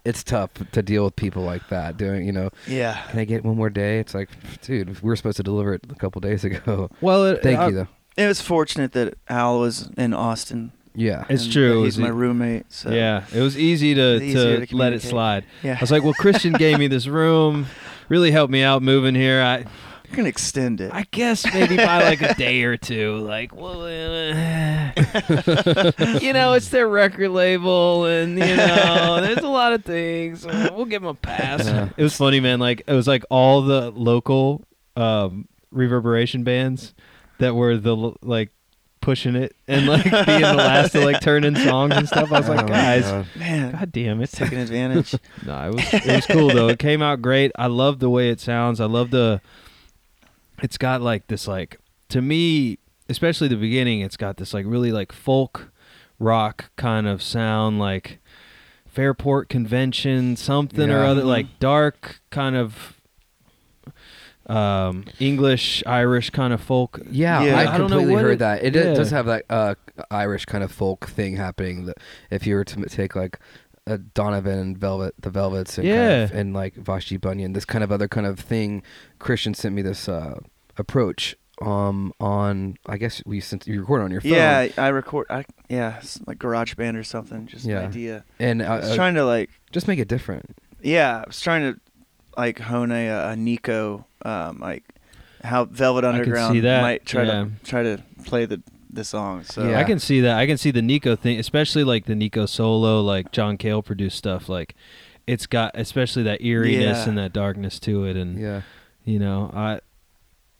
It's 0.02 0.24
tough 0.24 0.50
to 0.72 0.82
deal 0.82 1.04
with 1.04 1.14
people 1.16 1.42
like 1.42 1.68
that. 1.68 1.98
Doing, 1.98 2.24
you 2.24 2.32
know, 2.32 2.48
Yeah. 2.66 3.02
can 3.10 3.18
I 3.20 3.26
get 3.26 3.44
one 3.44 3.56
more 3.58 3.68
day? 3.68 3.98
It's 3.98 4.14
like, 4.14 4.30
dude, 4.62 4.88
we 5.02 5.08
were 5.08 5.14
supposed 5.14 5.36
to 5.36 5.42
deliver 5.42 5.74
it 5.74 5.82
a 5.90 5.94
couple 5.94 6.22
days 6.22 6.42
ago. 6.42 6.90
well 7.02 7.26
it, 7.26 7.42
Thank 7.42 7.58
I- 7.58 7.68
you, 7.68 7.74
though. 7.74 7.88
It 8.16 8.26
was 8.26 8.40
fortunate 8.40 8.92
that 8.92 9.14
Al 9.28 9.60
was 9.60 9.90
in 9.98 10.14
Austin. 10.14 10.72
Yeah. 10.94 11.24
It's 11.28 11.44
and 11.44 11.52
true, 11.52 11.68
that 11.68 11.80
it 11.80 11.84
He's 11.84 11.96
was 11.96 11.98
my 11.98 12.08
e- 12.08 12.12
roommate. 12.12 12.72
So 12.72 12.90
yeah 12.90 13.24
it 13.34 13.40
was 13.40 13.56
easy 13.58 13.94
to, 13.94 14.18
to, 14.18 14.66
to 14.66 14.76
let 14.76 14.92
it 14.92 15.02
slide 15.02 15.44
Yeah. 15.62 15.76
I 15.78 15.80
was 15.80 15.90
like 15.90 16.02
well 16.02 16.14
Christian 16.14 16.52
gave 16.52 16.78
me 16.78 16.86
this 16.88 17.06
room 17.06 17.66
really 18.08 18.30
helped 18.32 18.50
me 18.50 18.62
out 18.62 18.82
moving 18.82 19.14
here 19.14 19.40
I 19.42 19.58
you 20.08 20.16
can 20.16 20.26
extend 20.26 20.80
it. 20.80 20.90
I 20.92 21.06
guess 21.12 21.44
maybe 21.54 21.76
by 21.76 22.02
like 22.02 22.20
a 22.20 22.34
day 22.34 22.64
or 22.64 22.76
two 22.76 23.18
like 23.18 23.54
well 23.54 23.82
uh, 23.82 24.92
you 26.20 26.32
know 26.32 26.54
it's 26.54 26.68
their 26.70 26.88
record 26.88 27.30
label 27.30 28.06
and 28.06 28.36
you 28.36 28.56
know 28.56 29.20
there's 29.20 29.38
a 29.38 29.48
lot 29.48 29.72
of 29.72 29.84
things 29.84 30.44
uh, 30.44 30.70
we'll 30.74 30.86
give 30.86 31.02
them 31.02 31.10
a 31.10 31.14
pass 31.14 31.64
Yeah. 31.64 31.90
it 31.96 32.02
was 32.02 32.16
funny 32.16 32.40
man 32.40 32.58
like 32.58 32.82
it 32.88 32.92
was 32.92 33.06
like 33.06 33.24
all 33.30 33.62
the 33.62 33.90
local 33.92 34.64
um 34.96 35.46
reverberation 35.70 36.42
bands 36.42 36.92
that 37.38 37.54
were 37.54 37.76
the 37.76 37.94
like 38.22 38.50
pushing 39.00 39.34
it 39.36 39.54
and 39.66 39.86
like 39.86 40.04
being 40.04 40.40
the 40.42 40.54
last 40.54 40.92
to 40.92 41.00
like 41.04 41.20
turn 41.22 41.44
in 41.44 41.56
songs 41.56 41.94
and 41.96 42.06
stuff. 42.06 42.30
I 42.32 42.40
was 42.40 42.48
Oh, 42.48 42.52
like, 42.54 42.66
my 42.66 42.68
guys, 42.68 43.04
God. 43.04 43.26
Man, 43.36 43.72
god 43.72 43.92
damn 43.92 44.20
it. 44.22 44.30
taking 44.30 44.58
advantage. 44.66 45.14
No, 45.46 45.68
it 45.70 45.74
was 45.74 45.94
it 45.94 46.06
was 46.16 46.26
cool 46.26 46.48
though. 46.48 46.68
It 46.68 46.78
came 46.78 47.00
out 47.02 47.22
great. 47.22 47.50
I 47.56 47.66
love 47.66 47.98
the 47.98 48.10
way 48.10 48.28
it 48.30 48.40
sounds. 48.40 48.80
I 48.80 48.84
love 48.86 49.10
the 49.10 49.40
it's 50.62 50.76
got 50.78 51.00
like 51.00 51.26
this 51.28 51.48
like 51.48 51.78
to 52.10 52.20
me, 52.20 52.78
especially 53.08 53.48
the 53.48 53.56
beginning, 53.56 54.00
it's 54.00 54.16
got 54.16 54.36
this 54.36 54.52
like 54.52 54.66
really 54.68 54.92
like 54.92 55.12
folk 55.12 55.70
rock 56.18 56.70
kind 56.76 57.06
of 57.08 57.22
sound 57.22 57.78
like 57.78 58.18
Fairport 58.86 59.48
Convention, 59.48 60.36
something 60.36 60.90
or 60.90 60.98
Yeah. 61.04 61.10
other 61.10 61.22
Mhm. 61.22 61.26
like 61.26 61.58
dark 61.60 62.20
kind 62.30 62.56
of 62.56 62.99
um 64.50 65.04
English, 65.18 65.82
Irish 65.86 66.30
kind 66.30 66.52
of 66.52 66.60
folk. 66.60 67.00
Yeah, 67.10 67.42
Yeah. 67.42 67.56
I 67.58 67.60
I 67.74 67.78
don't 67.78 67.90
know 67.90 67.96
completely 67.98 68.14
what 68.14 68.22
heard 68.22 68.32
it- 68.32 68.38
that. 68.40 68.64
It 68.64 68.74
yeah. 68.74 68.94
does 68.94 69.10
have 69.10 69.26
that 69.26 69.44
uh, 69.48 69.74
Irish 70.10 70.44
kind 70.46 70.64
of 70.64 70.72
folk 70.72 71.08
thing 71.08 71.36
happening. 71.36 71.86
That 71.86 71.98
if 72.30 72.46
you 72.46 72.54
were 72.56 72.64
to 72.64 72.82
take 72.86 73.14
like 73.14 73.38
uh, 73.86 73.98
Donovan 74.14 74.58
and 74.58 74.78
Velvet, 74.78 75.14
the 75.18 75.30
Velvets, 75.30 75.78
and 75.78 75.86
kind 75.86 75.96
Yeah. 75.96 76.22
of, 76.24 76.32
and 76.32 76.52
like 76.52 76.74
Vashti 76.74 77.16
Bunyan, 77.16 77.52
this 77.54 77.64
kind 77.64 77.82
of 77.84 77.90
other 77.92 78.08
kind 78.08 78.26
of 78.26 78.38
thing. 78.40 78.82
Christian 79.18 79.54
sent 79.54 79.74
me 79.74 79.82
this 79.82 80.08
uh, 80.08 80.38
approach 80.76 81.36
um 81.62 82.10
on 82.18 82.74
I 82.86 82.96
guess 82.96 83.22
we 83.26 83.38
sent 83.40 83.66
you 83.66 83.80
record 83.80 84.00
on 84.00 84.10
your 84.10 84.22
phone. 84.22 84.32
yeah, 84.32 84.68
I 84.78 84.88
record. 84.88 85.26
I 85.28 85.44
yeah, 85.68 85.98
it's 85.98 86.18
like 86.26 86.38
Garage 86.38 86.74
Band 86.74 86.96
or 86.96 87.04
something. 87.04 87.46
Just 87.46 87.66
Yeah. 87.66 87.80
an 87.80 87.86
idea. 87.90 88.24
and 88.38 88.62
I 88.62 88.76
was 88.78 88.88
uh, 88.88 88.92
uh, 88.92 88.96
trying 88.96 89.14
to 89.14 89.24
like. 89.26 89.50
just 89.70 89.86
make 89.86 89.98
it 89.98 90.08
different. 90.08 90.56
Yeah, 90.82 91.18
I 91.18 91.24
was 91.26 91.38
trying 91.40 91.70
to 91.74 91.78
like 92.36 92.58
hone 92.58 92.92
a, 92.92 93.08
a 93.30 93.36
Nico, 93.36 94.06
um, 94.24 94.60
like 94.60 94.84
how 95.42 95.64
Velvet 95.64 96.04
Underground 96.04 96.54
see 96.54 96.60
that, 96.60 96.82
might 96.82 97.04
try 97.06 97.24
yeah. 97.24 97.32
to 97.44 97.50
try 97.64 97.82
to 97.82 98.02
play 98.24 98.46
the 98.46 98.62
the 98.92 99.04
song. 99.04 99.44
So 99.44 99.68
Yeah. 99.68 99.78
I 99.78 99.84
can 99.84 99.98
see 99.98 100.20
that. 100.20 100.36
I 100.36 100.46
can 100.46 100.58
see 100.58 100.70
the 100.70 100.82
Nico 100.82 101.14
thing, 101.16 101.38
especially 101.38 101.84
like 101.84 102.06
the 102.06 102.14
Nico 102.16 102.46
solo, 102.46 103.00
like 103.00 103.30
John 103.32 103.56
Cale 103.56 103.82
produced 103.82 104.18
stuff. 104.18 104.48
Like 104.48 104.74
it's 105.26 105.46
got 105.46 105.72
especially 105.74 106.22
that 106.24 106.40
eeriness 106.42 106.98
Yeah. 106.98 107.08
and 107.08 107.18
that 107.18 107.32
darkness 107.32 107.78
to 107.80 108.04
it, 108.04 108.16
and 108.16 108.38
Yeah, 108.38 108.62
you 109.04 109.18
know, 109.18 109.50
I 109.54 109.80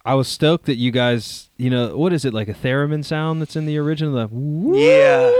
I 0.05 0.15
was 0.15 0.29
stoked 0.29 0.67
that 0.67 0.77
you 0.77 0.91
guys, 0.93 1.51
you 1.57 1.69
know, 1.71 1.97
what 1.97 2.13
is 2.13 2.25
it 2.25 2.33
like 2.33 2.49
a 2.49 2.55
theremin 2.55 3.05
sound 3.05 3.41
that's 3.41 3.57
in 3.57 3.67
the 3.67 3.77
original? 3.79 4.15
Like, 4.15 4.31
Yeah. 4.33 5.31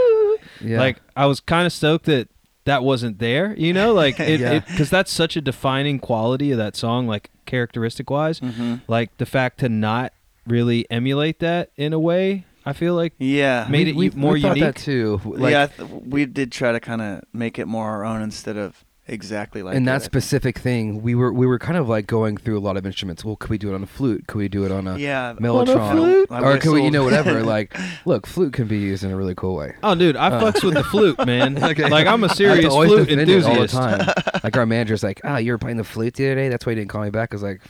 yeah. 0.61 0.79
Like 0.79 0.97
I 1.15 1.25
was 1.25 1.39
kind 1.39 1.65
of 1.65 1.73
stoked 1.73 2.05
that 2.05 2.27
that 2.65 2.83
wasn't 2.83 3.19
there. 3.19 3.55
You 3.57 3.73
know, 3.73 3.93
like 3.93 4.19
it 4.19 4.39
Yeah. 4.39 4.59
because 4.59 4.89
that's 4.89 5.11
such 5.11 5.35
a 5.35 5.41
defining 5.41 5.99
quality 5.99 6.51
of 6.51 6.57
that 6.57 6.75
song, 6.75 7.07
like 7.07 7.29
characteristic 7.45 8.09
wise. 8.09 8.39
hmm 8.39 8.75
Like 8.87 9.15
the 9.17 9.25
fact 9.25 9.59
to 9.59 9.69
not 9.69 10.13
really 10.47 10.89
emulate 10.89 11.39
that 11.39 11.71
in 11.77 11.93
a 11.93 11.99
way, 11.99 12.45
I 12.65 12.73
feel 12.73 12.93
like 12.95 13.13
Yeah. 13.17 13.67
made 13.69 13.87
we, 13.95 14.07
it 14.09 14.15
we, 14.15 14.19
more 14.21 14.33
we 14.33 14.41
thought 14.41 14.57
unique. 14.57 14.75
that 14.75 14.81
too. 14.81 15.19
Like, 15.25 15.51
yeah, 15.51 15.67
th- 15.67 15.89
we 15.89 16.25
did 16.25 16.51
try 16.51 16.71
to 16.71 16.79
kind 16.79 17.01
of 17.01 17.23
make 17.33 17.57
it 17.59 17.65
more 17.67 17.89
our 17.89 18.05
own 18.05 18.21
instead 18.21 18.57
of 18.57 18.83
exactly 19.11 19.61
like 19.61 19.75
and 19.75 19.87
it, 19.87 19.91
I 19.91 19.97
that 19.99 20.03
specific 20.03 20.57
thing, 20.57 21.01
we 21.01 21.13
were 21.15 21.31
we 21.31 21.45
were 21.45 21.59
kind 21.59 21.77
of 21.77 21.87
like 21.89 22.07
going 22.07 22.37
through 22.37 22.57
a 22.57 22.61
lot 22.61 22.77
of 22.77 22.85
instruments. 22.85 23.23
Well, 23.25 23.35
could 23.35 23.49
we 23.49 23.57
do 23.57 23.71
it 23.71 23.75
on 23.75 23.83
a 23.83 23.87
flute? 23.87 24.25
Could 24.27 24.37
we 24.37 24.47
do 24.47 24.65
it 24.65 24.71
on 24.71 24.87
a 24.87 24.97
Yeah, 24.97 25.33
mellotron? 25.39 25.91
flute? 25.91 26.27
Or 26.31 26.57
could 26.57 26.71
we, 26.71 26.83
you 26.83 26.91
know, 26.91 27.03
whatever? 27.03 27.43
Like, 27.51 27.75
look, 28.05 28.25
flute 28.27 28.53
can 28.53 28.67
be 28.67 28.77
used 28.77 29.03
in 29.03 29.11
a 29.11 29.15
really 29.17 29.35
cool 29.35 29.55
way. 29.55 29.75
Oh, 29.83 29.93
dude, 29.95 30.15
I 30.15 30.27
Uh. 30.29 30.41
fucks 30.51 30.63
with 30.63 30.75
the 30.75 30.83
flute, 30.83 31.17
man. 31.25 31.61
Okay. 31.71 31.89
Like 31.89 32.07
I'm 32.07 32.23
a 32.23 32.29
serious 32.29 32.73
flute 32.73 33.09
enthusiast, 33.09 33.47
all 33.75 33.89
the 33.89 34.05
time. 34.05 34.39
like 34.43 34.55
our 34.57 34.65
manager's 34.65 35.03
like, 35.03 35.19
ah, 35.23 35.37
you 35.37 35.51
were 35.51 35.57
playing 35.57 35.77
the 35.77 35.83
flute 35.83 36.13
the 36.15 36.25
other 36.27 36.35
day. 36.35 36.49
That's 36.49 36.65
why 36.65 36.71
you 36.71 36.75
didn't 36.77 36.89
call 36.89 37.03
me 37.03 37.09
back. 37.09 37.33
I 37.33 37.35
was 37.35 37.43
like, 37.43 37.61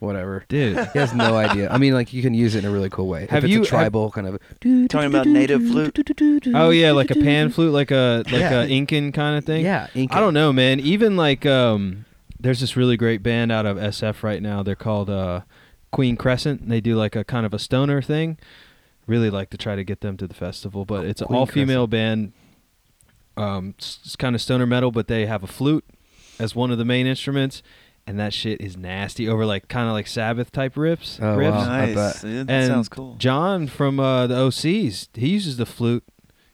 whatever. 0.00 0.44
dude. 0.48 0.76
He 0.92 0.98
has 0.98 1.12
no 1.14 1.36
idea. 1.36 1.70
I 1.70 1.78
mean, 1.78 1.94
like 1.94 2.12
you 2.12 2.22
can 2.22 2.34
use 2.34 2.54
it 2.54 2.64
in 2.64 2.70
a 2.70 2.72
really 2.72 2.90
cool 2.90 3.08
way. 3.08 3.26
Have 3.30 3.38
if 3.38 3.44
it's 3.44 3.52
you- 3.52 3.62
a 3.62 3.66
tribal 3.66 4.10
kind 4.10 4.26
of. 4.26 4.38
Talking 4.88 5.06
about 5.08 5.26
native 5.26 5.62
flute. 5.62 5.98
Oh 6.54 6.70
yeah, 6.70 6.92
like 6.92 7.10
a 7.10 7.14
pan 7.14 7.50
flute, 7.50 7.72
like 7.72 7.90
a 7.90 8.22
like 8.26 8.32
Yeah. 8.40 8.62
a 8.62 8.66
Incan 8.68 9.12
kind 9.12 9.36
of 9.38 9.44
thing. 9.44 9.64
Yeah, 9.64 9.88
Incan. 9.94 10.16
I 10.16 10.20
don't 10.20 10.34
know, 10.34 10.52
man. 10.52 10.80
Even 10.80 11.16
like 11.16 11.44
um, 11.46 12.04
there's 12.38 12.60
this 12.60 12.76
really 12.76 12.96
great 12.96 13.22
band 13.22 13.50
out 13.52 13.66
of 13.66 13.76
SF 13.76 14.22
right 14.22 14.42
now. 14.42 14.62
They're 14.62 14.74
called 14.76 15.08
uh, 15.10 15.40
Queen 15.92 16.16
Crescent. 16.16 16.60
and 16.62 16.70
They 16.70 16.80
do 16.80 16.94
like 16.96 17.16
a 17.16 17.24
kind 17.24 17.46
of 17.46 17.52
a 17.54 17.58
stoner 17.58 18.02
thing. 18.02 18.38
Really 19.06 19.30
like 19.30 19.50
to 19.50 19.56
try 19.56 19.76
to 19.76 19.84
get 19.84 20.00
them 20.00 20.16
to 20.16 20.26
the 20.26 20.34
festival, 20.34 20.84
but 20.84 21.04
it's 21.06 21.20
an 21.20 21.28
Queen 21.28 21.38
all 21.38 21.46
female 21.46 21.86
band. 21.86 22.32
Um, 23.36 23.74
it's 23.78 24.16
kind 24.16 24.34
of 24.34 24.40
stoner 24.40 24.66
metal, 24.66 24.90
but 24.90 25.08
they 25.08 25.26
have 25.26 25.42
a 25.42 25.46
flute 25.46 25.84
as 26.38 26.54
one 26.54 26.70
of 26.70 26.78
the 26.78 26.84
main 26.84 27.06
instruments, 27.06 27.62
and 28.06 28.18
that 28.20 28.32
shit 28.32 28.60
is 28.60 28.76
nasty. 28.76 29.28
Over 29.28 29.44
like 29.46 29.68
kind 29.68 29.86
of 29.88 29.92
like 29.94 30.06
Sabbath 30.06 30.52
type 30.52 30.74
riffs. 30.74 31.18
Oh, 31.20 31.36
riffs. 31.36 31.50
wow. 31.52 31.64
Nice. 31.64 32.24
Yeah, 32.24 32.30
that 32.44 32.50
And 32.50 32.66
sounds 32.68 32.88
cool. 32.88 33.14
John 33.16 33.66
from 33.66 33.98
uh, 34.00 34.26
the 34.26 34.34
OCs, 34.36 35.08
he 35.14 35.28
uses 35.28 35.56
the 35.56 35.66
flute. 35.66 36.04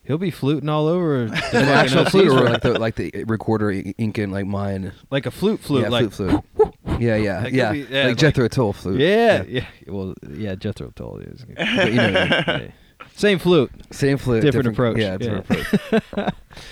He'll 0.05 0.19
be 0.19 0.33
fluting 0.33 0.69
all 0.69 0.89
over 0.89 1.27
the 1.53 1.59
An 1.59 1.69
actual 1.69 2.05
flute 2.07 2.29
or 2.29 2.41
like 2.49 2.63
the 2.63 2.79
like 2.79 2.95
the 2.97 3.25
recorder 3.27 3.71
I- 3.71 3.95
Incan 3.99 4.31
like 4.33 4.47
mine. 4.47 4.93
like 5.11 5.27
a 5.27 5.31
flute, 5.31 5.61
flute, 5.61 5.83
yeah, 5.85 5.89
like 5.91 6.11
flute, 6.13 6.43
flute. 6.57 6.75
yeah, 7.01 7.15
yeah, 7.17 7.41
Like, 7.45 7.53
yeah. 7.53 7.73
be- 7.73 7.79
yeah, 7.79 7.85
like 7.85 8.07
like- 8.09 8.17
Jethro 8.17 8.49
Tull 8.49 8.73
flute. 8.73 8.99
Yeah, 9.01 9.45
yeah, 9.47 9.67
Well, 9.87 10.15
yeah, 10.29 10.57
Jethro 10.57 10.91
Tull 10.97 11.19
is. 11.19 11.45
But 11.55 11.89
you 11.91 11.95
know 11.97 12.13
what 12.13 12.49
I 12.49 12.59
mean. 12.59 12.63
Yeah. 12.67 12.71
Same 13.15 13.39
flute. 13.39 13.71
Same 13.93 14.17
flute, 14.19 14.43
Different 14.43 14.69
approach, 14.69 14.97
Yeah, 14.99 15.19
different 15.19 15.47
yeah. 15.51 15.99
approach. 16.13 16.35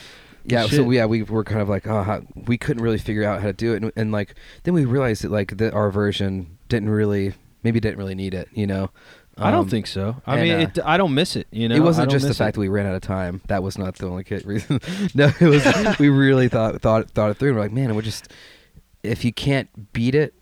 yeah, 0.50 0.66
Shit. 0.66 0.76
so 0.76 0.90
yeah, 0.90 1.07
we 1.07 1.23
were 1.23 1.45
kind 1.45 1.61
of 1.61 1.69
like, 1.69 1.87
oh, 1.87 2.02
how, 2.02 2.23
we 2.47 2.59
couldn't 2.59 2.83
really 2.83 2.99
figure 2.99 3.25
out 3.25 3.40
how 3.40 3.47
to 3.47 3.52
do 3.52 3.73
it, 3.75 3.83
and, 3.83 3.92
and 3.97 4.12
like 4.12 4.35
then 4.64 4.75
we 4.75 4.85
realized 4.85 5.23
that 5.25 5.30
like 5.30 5.57
that 5.59 5.73
our 5.75 5.90
version 5.90 6.59
didn't 6.69 6.90
really, 6.90 7.35
maybe 7.62 7.80
didn't 7.80 7.99
really 7.99 8.14
need 8.14 8.35
it, 8.35 8.49
you 8.52 8.66
know. 8.66 8.90
I 9.38 9.50
don't 9.50 9.61
Um, 9.61 9.69
think 9.71 9.87
so. 9.87 10.16
I 10.26 10.35
and, 10.38 10.42
mean, 10.42 10.54
uh, 10.54 10.59
it, 10.61 10.78
I 10.85 10.97
don't 10.99 11.14
miss 11.14 11.35
it. 11.35 11.47
You 11.50 11.69
know, 11.69 11.75
it 11.75 11.80
wasn't 11.80 12.11
just 12.11 12.28
the 12.28 12.35
fact 12.35 12.50
it. 12.50 12.54
that 12.57 12.61
we 12.61 12.69
ran 12.69 12.85
out 12.87 12.95
of 12.95 13.00
time. 13.00 13.40
That 13.47 13.62
was 13.62 13.78
not 13.78 13.95
the 13.97 14.07
only 14.07 14.23
kid 14.25 14.45
reason. 14.45 14.80
no, 15.14 15.30
it 15.40 15.47
was 15.47 15.99
we 15.99 16.11
really 16.11 16.49
thought 16.49 16.83
thought 16.83 17.11
thought 17.12 17.30
it 17.30 17.38
through. 17.38 17.50
And 17.50 17.57
we're 17.57 17.62
like, 17.62 17.73
man, 17.73 17.95
we're 17.95 18.02
just 18.02 18.30
if 19.02 19.25
you 19.25 19.33
can't 19.33 19.92
beat 19.95 20.14
it, 20.14 20.35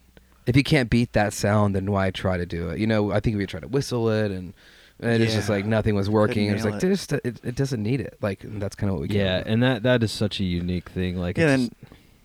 if 0.47 0.57
you 0.57 0.65
can't 0.65 0.91
beat 0.91 1.13
that 1.13 1.33
sound, 1.33 1.77
then 1.77 1.93
why 1.93 2.11
try 2.11 2.37
to 2.39 2.47
do 2.47 2.71
it? 2.71 2.81
You 2.81 2.89
know, 2.89 3.13
I 3.13 3.21
think 3.21 3.37
we 3.37 3.47
tried 3.47 3.61
to 3.63 3.69
whistle 3.69 4.09
it, 4.11 4.33
and, 4.33 4.53
and 5.01 5.23
it's 5.23 5.35
just 5.35 5.49
like 5.49 5.65
nothing 5.65 5.95
was 5.95 6.09
working. 6.11 6.47
It 6.49 6.55
was 6.55 6.65
like 6.65 6.83
it. 6.83 6.89
just 6.89 7.13
it, 7.13 7.41
it 7.45 7.55
doesn't 7.55 7.83
need 7.83 8.01
it. 8.01 8.17
Like 8.21 8.41
that's 8.45 8.75
kind 8.77 8.91
of 8.91 8.95
what 8.97 9.03
we. 9.03 9.09
came 9.09 9.19
Yeah, 9.19 9.37
up 9.37 9.45
with. 9.45 9.53
and 9.53 9.63
that 9.63 9.83
that 9.85 10.03
is 10.03 10.13
such 10.13 10.41
a 10.41 10.45
unique 10.45 10.89
thing. 10.89 11.17
Like, 11.17 11.39
Yeah, 11.39 11.55
it's, 11.55 11.69
then 11.69 11.71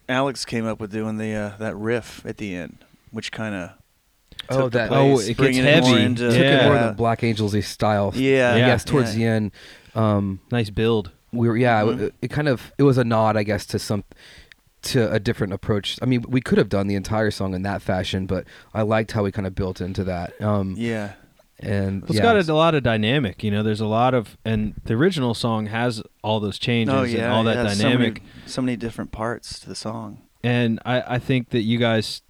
Alex 0.10 0.46
came 0.46 0.66
up 0.66 0.80
with 0.80 0.92
doing 0.92 1.18
the 1.18 1.34
uh, 1.34 1.58
that 1.58 1.76
riff 1.76 2.26
at 2.26 2.38
the 2.38 2.56
end, 2.56 2.78
which 3.12 3.32
kind 3.32 3.56
of 3.56 3.70
Oh, 4.50 4.68
that- 4.70 4.92
Oh, 4.92 5.20
it 5.20 5.38
gets 5.38 5.58
heavy. 5.58 6.16
took 6.16 6.34
it 6.34 6.64
more 6.66 6.74
Yeah. 6.76 6.86
than 6.88 6.96
Black 6.96 7.24
Angels 7.24 7.66
style. 7.66 8.12
Yeah, 8.16 8.52
I 8.54 8.58
Yeah. 8.58 8.66
guess 8.68 8.84
towards 8.84 9.16
yeah. 9.16 9.18
the 9.18 9.26
end. 9.36 9.52
Um, 9.96 10.40
nice 10.52 10.70
build. 10.70 11.12
we 11.32 11.48
were 11.48 11.56
yeah 11.58 11.82
Mhm. 11.84 12.00
it, 12.02 12.14
it 12.24 12.28
kind 12.32 12.48
of 12.48 12.72
it 12.78 12.84
was 12.84 12.98
a 13.00 13.04
nod 13.04 13.36
i 13.38 13.42
guess 13.44 13.66
to 13.66 13.80
some 13.80 14.04
to 14.84 15.12
a 15.12 15.20
different 15.20 15.52
approach 15.54 15.98
i 16.02 16.06
mean 16.06 16.24
we 16.28 16.40
could 16.42 16.60
have 16.60 16.70
done 16.70 16.86
the 16.88 16.94
entire 16.94 17.32
song 17.32 17.56
in 17.56 17.64
that 17.64 17.82
fashion 17.82 18.28
but 18.28 18.46
i 18.74 18.82
liked 18.84 19.12
how 19.14 19.24
we 19.24 19.32
kind 19.32 19.48
of 19.48 19.56
built 19.56 19.82
into 19.82 20.04
that 20.04 20.40
um 20.42 20.76
Yeah. 20.78 21.14
And 21.60 22.04
It's 22.04 22.16
yeah, 22.16 22.22
got 22.22 22.36
it's- 22.36 22.50
a, 22.50 22.54
lot 22.54 22.76
of 22.76 22.84
dynamic, 22.84 23.44
you 23.44 23.52
know. 23.52 23.64
There's 23.64 23.82
a 23.82 23.86
lot 23.88 24.14
of, 24.14 24.38
and 24.44 24.74
the 24.86 24.94
original 24.96 25.34
song 25.34 25.68
has 25.68 26.02
all 26.24 26.40
those 26.40 26.58
changes 26.60 26.94
Oh 26.94 27.04
yeah. 27.04 27.26
and 27.26 27.34
all 27.34 27.44
that 27.46 27.56
yeah, 27.56 27.74
dynamic. 27.76 28.18
So 28.18 28.24
many, 28.24 28.48
so 28.48 28.62
many 28.62 28.76
different 28.78 29.12
parts 29.12 29.60
to 29.60 29.70
the 29.70 29.76
song. 29.76 30.22
and 30.44 30.80
I, 30.86 31.16
I 31.16 31.20
think 31.20 31.50
that 31.52 31.62
you 31.62 31.78
guys 31.78 32.22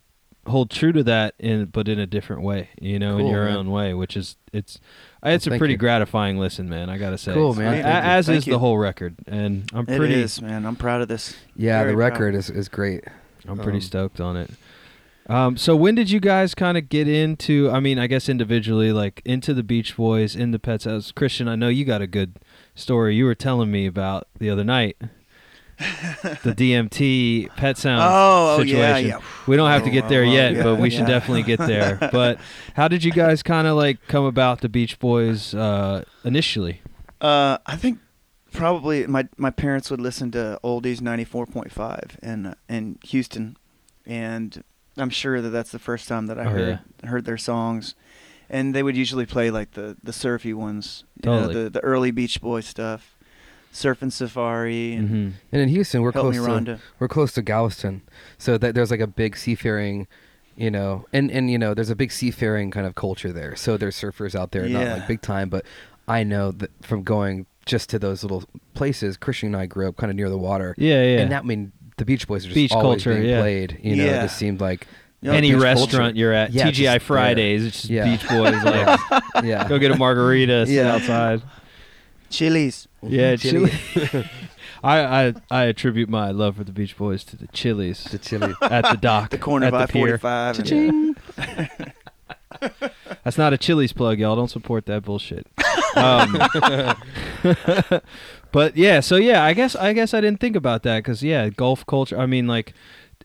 hold 0.46 0.70
true 0.70 0.92
to 0.92 1.04
that 1.06 1.34
in 1.40 1.64
but 1.68 1.88
in 1.88 1.98
a 1.98 2.06
different 2.06 2.42
way 2.42 2.68
you 2.82 3.00
know 3.00 3.18
in 3.18 3.28
your 3.28 3.46
man. 3.46 3.56
own 3.56 3.72
way 3.72 3.94
which 3.94 4.18
is 4.18 4.36
it's 4.52 4.78
it's 5.24 5.48
a 5.48 5.58
pretty 5.58 5.76
you. 5.76 5.78
gratifying 5.78 6.38
listen 6.38 6.68
man 6.68 6.90
i 6.90 6.98
gotta 6.98 7.18
say 7.18 7.34
Cool, 7.34 7.54
man. 7.54 7.68
A- 7.68 7.82
Thank 7.82 7.86
you. 7.86 8.10
as 8.12 8.26
Thank 8.26 8.38
is 8.40 8.46
the 8.48 8.60
whole 8.60 8.78
record 8.78 9.16
and 9.26 9.70
i'm 9.74 9.86
pretty 9.86 10.16
is, 10.16 10.42
man. 10.42 10.66
I'm 10.66 10.76
proud 10.76 11.00
of 11.02 11.08
this. 11.08 11.34
yeah 11.56 11.80
very 11.80 11.94
the 11.94 11.98
proud. 11.98 12.12
record 12.12 12.36
is, 12.36 12.50
is 12.50 12.68
great 12.68 13.06
i'm 13.48 13.58
pretty 13.58 13.78
um, 13.78 13.82
stoked 13.84 14.20
on 14.20 14.36
it 14.36 14.50
um, 15.28 15.56
so 15.58 15.76
when 15.76 15.96
did 15.96 16.10
you 16.10 16.20
guys 16.20 16.54
kind 16.56 16.78
of 16.78 16.90
get 16.90 17.08
into 17.08 17.70
i 17.72 17.80
mean 17.80 17.98
i 18.00 18.08
guess 18.08 18.28
individually 18.30 18.92
like 18.92 19.22
into 19.26 19.54
the 19.54 19.64
beach 19.64 19.96
boys 19.96 20.36
into 20.36 20.60
pet 20.60 20.82
sounds 20.82 21.12
christian 21.12 21.48
i 21.48 21.56
know 21.56 21.70
you 21.70 21.86
got 21.86 22.02
a 22.02 22.08
good 22.08 22.40
story 22.76 23.16
you 23.16 23.26
were 23.26 23.36
telling 23.36 23.72
me 23.72 23.86
about 23.86 24.28
the 24.40 24.50
other 24.50 24.64
night 24.64 24.98
the 25.80 26.54
dmt 26.56 27.50
pet 27.56 27.78
sounds 27.78 28.04
Oh, 28.06 28.56
oh, 28.56 28.58
situation 28.60 29.10
yeah, 29.10 29.18
yeah. 29.18 29.22
We 29.48 29.56
don't 29.58 29.70
have 29.70 29.84
to 29.84 29.90
Oh, 29.90 29.94
get 29.94 30.08
there 30.08 30.24
oh, 30.24 30.32
yet, 30.32 30.54
yeah, 30.54 30.64
but 30.64 30.76
we 30.80 30.90
should 30.90 31.08
definitely 31.08 31.44
get 31.44 31.60
there. 31.60 31.98
But 32.12 32.40
how 32.76 32.88
did 32.88 33.04
you 33.04 33.12
guys 33.12 33.44
kind 33.44 33.68
of 33.68 33.76
like 33.76 33.98
come 34.08 34.24
about 34.24 34.62
the 34.62 34.70
Beach 34.70 35.00
Boys 35.00 35.54
uh, 35.54 36.04
initially? 36.24 36.82
Uh, 37.20 37.58
I 37.66 37.76
think 37.76 38.00
probably 38.52 39.08
my 39.08 39.28
my 39.36 39.50
parents 39.50 39.90
would 39.92 40.00
listen 40.00 40.32
to 40.32 40.60
oldies 40.64 41.00
94.5 41.02 42.20
in 42.24 42.46
uh, 42.46 42.54
in 42.70 43.00
Houston, 43.04 43.58
and 44.06 44.64
I'm 44.98 45.10
sure 45.10 45.42
that 45.42 45.50
that's 45.50 45.72
the 45.72 45.80
first 45.80 46.08
time 46.08 46.28
that 46.28 46.38
I 46.40 46.46
Oh, 46.46 46.50
heard 46.50 46.80
heard 47.04 47.26
their 47.26 47.38
songs, 47.38 47.96
and 48.50 48.74
they 48.76 48.84
would 48.84 48.96
usually 48.98 49.26
play 49.26 49.50
like 49.52 49.72
the 49.72 49.98
the 50.04 50.14
surfy 50.14 50.54
ones, 50.54 51.04
you 51.24 51.30
know, 51.32 51.48
the 51.48 51.70
the 51.70 51.80
early 51.82 52.12
Beach 52.12 52.42
Boy 52.42 52.62
stuff, 52.62 53.16
Surfing 53.74 54.12
Safari, 54.12 54.94
and 54.94 55.08
Mm-hmm. 55.10 55.30
and 55.52 55.62
in 55.62 55.70
houston 55.70 56.02
we're 56.02 56.12
Help 56.12 56.26
close 56.34 56.36
to 56.36 56.42
Rhonda. 56.52 56.80
we're 57.00 57.08
close 57.08 57.32
to 57.34 57.42
galveston 57.42 58.02
so 58.38 58.58
that 58.58 58.76
there's 58.76 58.92
like 58.92 59.00
a 59.00 59.08
big 59.08 59.36
seafaring 59.36 60.08
you 60.56 60.70
know 60.70 61.06
and 61.12 61.32
and 61.32 61.50
you 61.50 61.58
know 61.58 61.74
there's 61.74 61.90
a 61.90 61.96
big 61.96 62.12
seafaring 62.12 62.70
kind 62.70 62.86
of 62.86 62.94
culture 62.94 63.32
there 63.34 63.56
so 63.56 63.76
there's 63.78 63.96
surfers 64.00 64.36
out 64.36 64.52
there 64.52 64.68
not 64.70 64.84
Yeah. 64.84 64.94
like 64.94 65.08
big 65.08 65.22
time 65.22 65.50
but 65.50 65.66
i 66.08 66.22
know 66.24 66.52
that 66.52 66.70
from 66.84 67.02
going 67.02 67.48
just 67.66 67.90
to 67.90 67.98
those 67.98 68.22
little 68.24 68.44
places 68.76 69.18
christian 69.18 69.48
and 69.48 69.58
i 69.58 69.66
grew 69.66 69.88
up 69.88 69.96
kind 69.98 70.12
of 70.12 70.16
near 70.16 70.30
the 70.30 70.38
water 70.38 70.76
Yeah, 70.78 71.02
yeah. 71.02 71.20
and 71.22 71.32
that 71.32 71.42
I 71.44 71.46
mean 71.46 71.72
the 71.98 72.06
beach 72.06 72.28
boys 72.28 72.44
are 72.46 72.50
just 72.50 72.56
Beach 72.56 72.72
always 72.72 73.04
culture, 73.04 73.14
being 73.20 73.30
yeah. 73.30 73.40
played 73.42 73.80
you 73.82 73.96
know 73.96 74.04
Yeah. 74.04 74.20
it 74.20 74.22
just 74.24 74.38
seemed 74.38 74.60
like 74.62 74.88
You 75.22 75.32
know, 75.32 75.38
Any 75.38 75.52
beach 75.54 75.62
restaurant 75.62 75.92
culture. 75.92 76.18
you're 76.18 76.34
at, 76.34 76.52
Yeah, 76.52 76.66
TGI 76.66 76.70
just 76.72 76.84
there. 76.86 77.00
Fridays, 77.00 77.66
it's 77.66 77.76
just 77.82 77.90
Yeah. 77.90 78.06
Beach 78.06 78.28
Boys. 78.28 78.64
Like, 78.64 79.00
yeah 79.44 79.68
go 79.68 79.78
get 79.80 79.92
a 79.92 79.98
margarita, 79.98 80.66
sit 80.66 80.76
Yeah. 80.76 80.96
outside. 80.96 81.42
Chili's. 82.30 82.88
Yeah, 83.02 83.36
Chili. 83.38 83.72
chili. 83.94 84.30
I, 84.84 85.00
I 85.28 85.34
I 85.50 85.64
attribute 85.66 86.10
my 86.10 86.32
love 86.32 86.58
for 86.58 86.64
the 86.66 86.72
Beach 86.74 86.98
Boys 86.98 87.24
to 87.26 87.38
the 87.38 87.48
Chili's 87.48 88.04
the 88.06 88.18
chili 88.18 88.54
at 88.62 88.82
the 88.90 88.98
dock, 89.00 89.30
The 89.30 89.38
corner 89.38 89.68
at 89.68 89.74
of 89.74 89.80
I 89.82 89.86
the 89.86 89.94
pier. 89.94 90.18
45. 90.18 90.58
Cha-ching. 90.58 91.16
That's 93.24 93.38
not 93.38 93.54
a 93.54 93.58
Chili's 93.58 93.94
plug, 93.94 94.20
y'all. 94.20 94.36
Don't 94.36 94.50
support 94.50 94.86
that 94.88 95.04
bullshit. 95.04 95.48
Um, 95.96 96.40
but 98.52 98.76
yeah, 98.78 99.00
so 99.00 99.16
yeah, 99.16 99.44
I 99.44 99.54
guess 99.54 99.76
I 99.76 99.94
guess 99.94 100.14
I 100.14 100.22
didn't 100.22 100.40
think 100.40 100.56
about 100.56 100.84
that 100.84 101.00
because 101.00 101.24
yeah, 101.24 101.50
Gulf 101.50 101.86
culture. 101.86 102.18
I 102.18 102.26
mean, 102.26 102.48
like, 102.48 102.74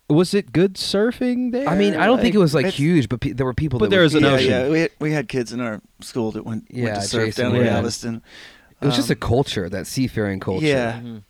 was 0.09 0.35
it 0.35 0.53
good 0.53 0.75
surfing 0.75 1.53
there? 1.53 1.69
i 1.69 1.75
mean 1.77 1.95
i 1.95 2.07
don't 2.07 2.19
think 2.19 2.35
it 2.35 2.39
was 2.39 2.55
like 2.55 2.65
it's- 2.65 2.79
huge 2.79 3.11
but 3.11 3.21
pe- 3.21 3.33
there 3.33 3.45
were 3.45 3.53
people 3.53 3.79
But 3.79 3.87
that 3.87 3.91
there 3.91 4.03
was 4.03 4.15
an 4.15 4.23
yeah, 4.25 4.31
ocean. 4.31 4.51
yeah. 4.51 4.69
We 4.71 4.81
had, 4.81 4.91
we 5.01 5.13
had 5.13 5.29
kids 5.29 5.53
in 5.53 5.61
our 5.61 5.83
school 6.01 6.33
that 6.33 6.47
went, 6.47 6.65
Yeah, 6.71 6.85
went 6.85 6.95
to 6.97 7.03
surf 7.03 7.27
Jason 7.27 7.45
down 7.45 7.53
in 7.57 7.59
would. 7.59 7.67
Galveston. 7.69 8.23
it 8.81 8.87
was 8.87 8.97
just 8.97 9.11
a 9.11 9.15
Um, 9.15 9.21
culture 9.21 9.69
that 9.69 9.87
seafaring 9.87 10.41
culture 10.41 10.65
Yeah. 10.67 11.01
Mhm. 11.01 11.23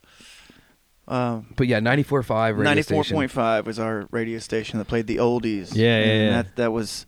Um, 1.08 1.46
but 1.56 1.66
yeah 1.66 1.80
94.5 1.80 2.28
radio 2.50 2.62
Ninety 2.62 2.82
four 2.82 3.02
station. 3.02 3.16
point 3.16 3.30
five 3.32 3.66
was 3.66 3.78
our 3.80 4.06
radio 4.12 4.38
station 4.38 4.78
that 4.78 4.84
played 4.86 5.06
the 5.08 5.16
oldies. 5.16 5.74
Yeah, 5.74 5.98
yeah, 5.98 6.04
and 6.04 6.22
yeah. 6.26 6.42
That 6.42 6.56
that 6.56 6.72
was, 6.72 7.04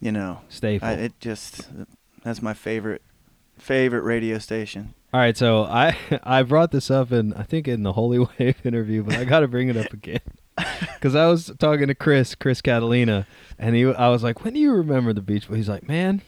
you 0.00 0.12
know, 0.12 0.38
staple. 0.48 0.88
I, 0.88 0.92
it 0.92 1.12
just 1.20 1.68
that's 2.22 2.40
my 2.40 2.54
favorite 2.54 3.02
favorite 3.62 4.02
radio 4.02 4.38
station. 4.38 4.94
All 5.14 5.20
right, 5.20 5.36
so 5.36 5.62
I 5.64 5.96
I 6.22 6.42
brought 6.42 6.70
this 6.72 6.90
up 6.90 7.12
in 7.12 7.32
I 7.34 7.42
think 7.44 7.68
in 7.68 7.82
the 7.82 7.92
Holy 7.92 8.18
Wave 8.38 8.56
interview, 8.64 9.02
but 9.04 9.16
I 9.16 9.24
got 9.24 9.40
to 9.40 9.48
bring 9.48 9.68
it 9.68 9.76
up 9.76 9.92
again 9.92 10.20
because 10.94 11.14
I 11.14 11.26
was 11.28 11.52
talking 11.58 11.86
to 11.88 11.94
Chris 11.94 12.34
Chris 12.34 12.60
Catalina, 12.60 13.26
and 13.58 13.74
he 13.76 13.84
I 13.86 14.08
was 14.08 14.22
like, 14.22 14.44
when 14.44 14.54
do 14.54 14.60
you 14.60 14.72
remember 14.72 15.12
the 15.12 15.22
Beach 15.22 15.48
Boys? 15.48 15.56
He's 15.58 15.68
like, 15.68 15.86
man, 15.88 16.22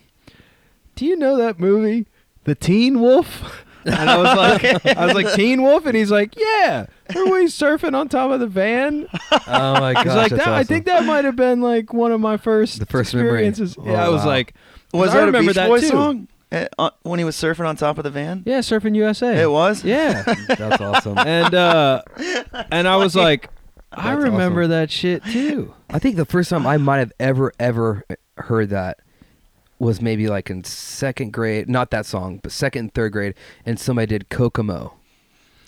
do 0.95 1.05
you 1.07 1.17
know 1.17 1.37
that 1.37 1.59
movie, 1.59 2.07
The 2.45 2.55
Teen 2.55 3.01
Wolf? 3.01 3.65
And 3.87 4.09
I 4.09 4.17
was 4.17 4.35
like, 4.35 4.97
I 4.97 5.05
was 5.05 5.15
like 5.15 5.35
Teen 5.35 5.61
Wolf, 5.63 5.85
and 5.85 5.95
he's 5.95 6.11
like, 6.11 6.35
yeah. 6.39 6.87
Remember 7.11 7.33
when 7.33 7.41
he's 7.43 7.53
surfing 7.55 7.95
on 7.95 8.09
top 8.09 8.31
of 8.31 8.41
the 8.41 8.47
van? 8.47 9.07
oh 9.31 9.79
my 9.79 9.93
gosh 9.93 10.05
He's 10.05 10.15
like, 10.15 10.31
that's 10.31 10.45
that, 10.47 10.55
I 10.55 10.65
think 10.65 10.87
that 10.87 11.05
might 11.05 11.27
have 11.27 11.37
been 11.37 11.61
like 11.61 11.93
one 11.93 12.11
of 12.11 12.19
my 12.19 12.39
first 12.39 12.79
The 12.79 12.87
first 12.87 13.15
memory. 13.15 13.47
experiences. 13.47 13.77
Oh, 13.79 13.85
yeah, 13.85 14.07
I 14.07 14.09
was 14.09 14.23
oh, 14.23 14.25
wow. 14.25 14.31
like, 14.33 14.55
Was 14.95 15.11
I 15.11 15.15
that 15.15 15.23
a 15.25 15.27
remember 15.27 15.51
Beach 15.51 15.57
that 15.57 15.69
Boys 15.69 15.83
too. 15.83 15.89
song 15.89 16.29
uh, 16.79 16.91
when 17.03 17.19
he 17.19 17.25
was 17.25 17.37
surfing 17.37 17.67
on 17.67 17.77
top 17.77 17.99
of 17.99 18.05
the 18.05 18.11
van? 18.11 18.43
yeah, 18.47 18.61
surfing 18.61 18.95
USA. 18.97 19.43
It 19.43 19.51
was. 19.51 19.85
Yeah. 19.85 20.23
that's 20.49 20.81
awesome 20.81 21.19
and 21.19 21.55
uh 21.55 22.03
and 22.71 22.87
I 22.89 22.97
was 22.97 23.15
like, 23.17 23.51
I 23.93 24.15
That's 24.15 24.25
remember 24.25 24.63
awesome. 24.63 24.71
that 24.71 24.91
shit 24.91 25.25
too. 25.25 25.75
I 25.91 25.99
think 25.99 26.17
the 26.17 26.25
first 26.25 26.51
time 26.51 26.67
I 26.67 26.77
might 26.79 26.99
have 26.99 27.13
ever 27.21 27.53
ever 27.61 28.05
heard 28.39 28.71
that 28.71 28.99
was 29.79 30.01
maybe 30.01 30.27
like 30.29 30.51
in 30.51 30.65
second 30.65 31.33
grade. 31.33 31.69
Not 31.69 31.91
that 31.91 32.07
song, 32.07 32.41
but 32.43 32.53
second 32.53 32.81
and 32.81 32.95
third 32.95 33.13
grade, 33.13 33.35
and 33.67 33.79
somebody 33.79 34.07
did 34.07 34.29
Kokomo. 34.31 34.95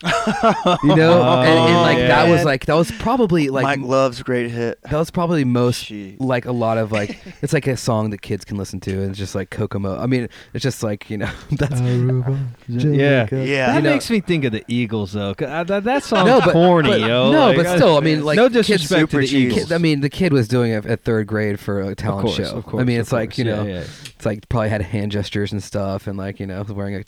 You 0.03 0.95
know, 0.97 1.23
Oh, 1.27 1.41
and, 1.43 1.59
and 1.71 1.81
like 1.83 1.99
that 1.99 2.29
was 2.29 2.45
like 2.45 2.67
that 2.67 2.75
was 2.75 2.91
probably 2.93 3.49
like 3.49 3.63
Mike 3.65 3.81
Love's 3.81 4.23
great 4.23 4.51
hit. 4.51 4.81
that 4.83 4.93
was 4.99 5.11
probably 5.11 5.45
most 5.45 5.85
She- 5.85 6.17
like 6.21 6.45
a 6.45 6.53
lot 6.53 6.79
of 6.79 6.93
like 6.93 7.19
it's 7.43 7.53
like 7.53 7.67
a 7.67 7.77
song 7.77 8.11
that 8.11 8.23
kids 8.23 8.45
can 8.45 8.57
listen 8.57 8.81
to, 8.81 8.93
and 9.01 9.11
it's 9.11 9.19
just 9.19 9.35
like 9.35 9.51
Kokomo. 9.51 9.99
I 9.99 10.07
mean, 10.07 10.29
it's 10.55 10.63
just 10.63 10.83
like 10.83 11.09
you 11.11 11.17
know 11.19 11.31
that's 11.53 11.81
yeah. 11.81 12.47
Yeah. 12.69 13.27
That 13.27 13.77
You 13.77 13.83
know- 13.83 13.93
makes 13.93 14.11
me 14.11 14.21
think 14.21 14.45
of 14.45 14.53
the 14.53 14.65
Eagles 14.69 15.13
though. 15.13 15.31
uh, 15.31 15.65
that, 15.65 15.85
that 15.85 16.05
song's 16.05 16.27
no, 16.27 16.41
but 16.41 16.53
corny, 16.53 16.91
but- 16.91 17.01
yo. 17.01 17.33
No, 17.33 17.47
Like, 17.49 17.57
but 17.57 17.77
still, 17.77 17.97
I 17.97 18.01
mean, 18.01 18.25
like 18.25 18.37
no 18.37 18.49
kids- 18.49 18.67
disrespect 18.69 19.11
to 19.13 19.19
the 19.19 19.27
Super 19.27 19.39
Eagles. 19.39 19.65
Kid, 19.69 19.73
I 19.73 19.79
mean, 19.79 20.01
the 20.01 20.11
kid 20.11 20.33
was 20.33 20.49
doing 20.49 20.73
it 20.73 20.85
at 20.87 21.05
third 21.05 21.27
grade 21.27 21.59
for 21.61 21.81
a 21.81 21.89
of 21.89 21.97
talent 21.97 22.27
course, 22.27 22.37
show. 22.37 22.57
of 22.57 22.65
course. 22.67 22.81
I 22.81 22.85
mean, 22.85 22.97
of 22.99 23.03
it's 23.03 23.13
like 23.13 23.31
course. 23.31 23.39
you 23.39 23.45
know, 23.45 23.63
Yeah, 23.65 23.73
yeah. 23.73 23.85
it's 24.15 24.27
like 24.27 24.49
probably 24.49 24.69
had 24.69 24.83
hand 24.83 25.13
gestures 25.13 25.53
and 25.53 25.63
stuff, 25.63 26.07
and 26.07 26.19
like 26.19 26.39
you 26.41 26.47
know, 26.47 26.63
wearing 26.69 26.97
a 26.97 27.03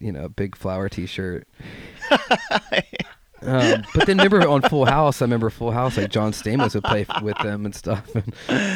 you 0.00 0.12
know 0.12 0.28
big 0.28 0.56
flower 0.56 0.88
T-shirt. 0.88 1.46
Um, 3.42 3.84
but 3.94 4.06
then 4.06 4.16
remember 4.18 4.48
on 4.48 4.62
Full 4.62 4.86
House, 4.86 5.20
I 5.20 5.24
remember 5.26 5.50
Full 5.50 5.70
House, 5.70 5.96
like 5.96 6.10
John 6.10 6.32
Stamos 6.32 6.74
would 6.74 6.84
play 6.84 7.06
with 7.22 7.36
them 7.38 7.64
and 7.64 7.74
stuff. 7.74 8.12
And 8.14 8.32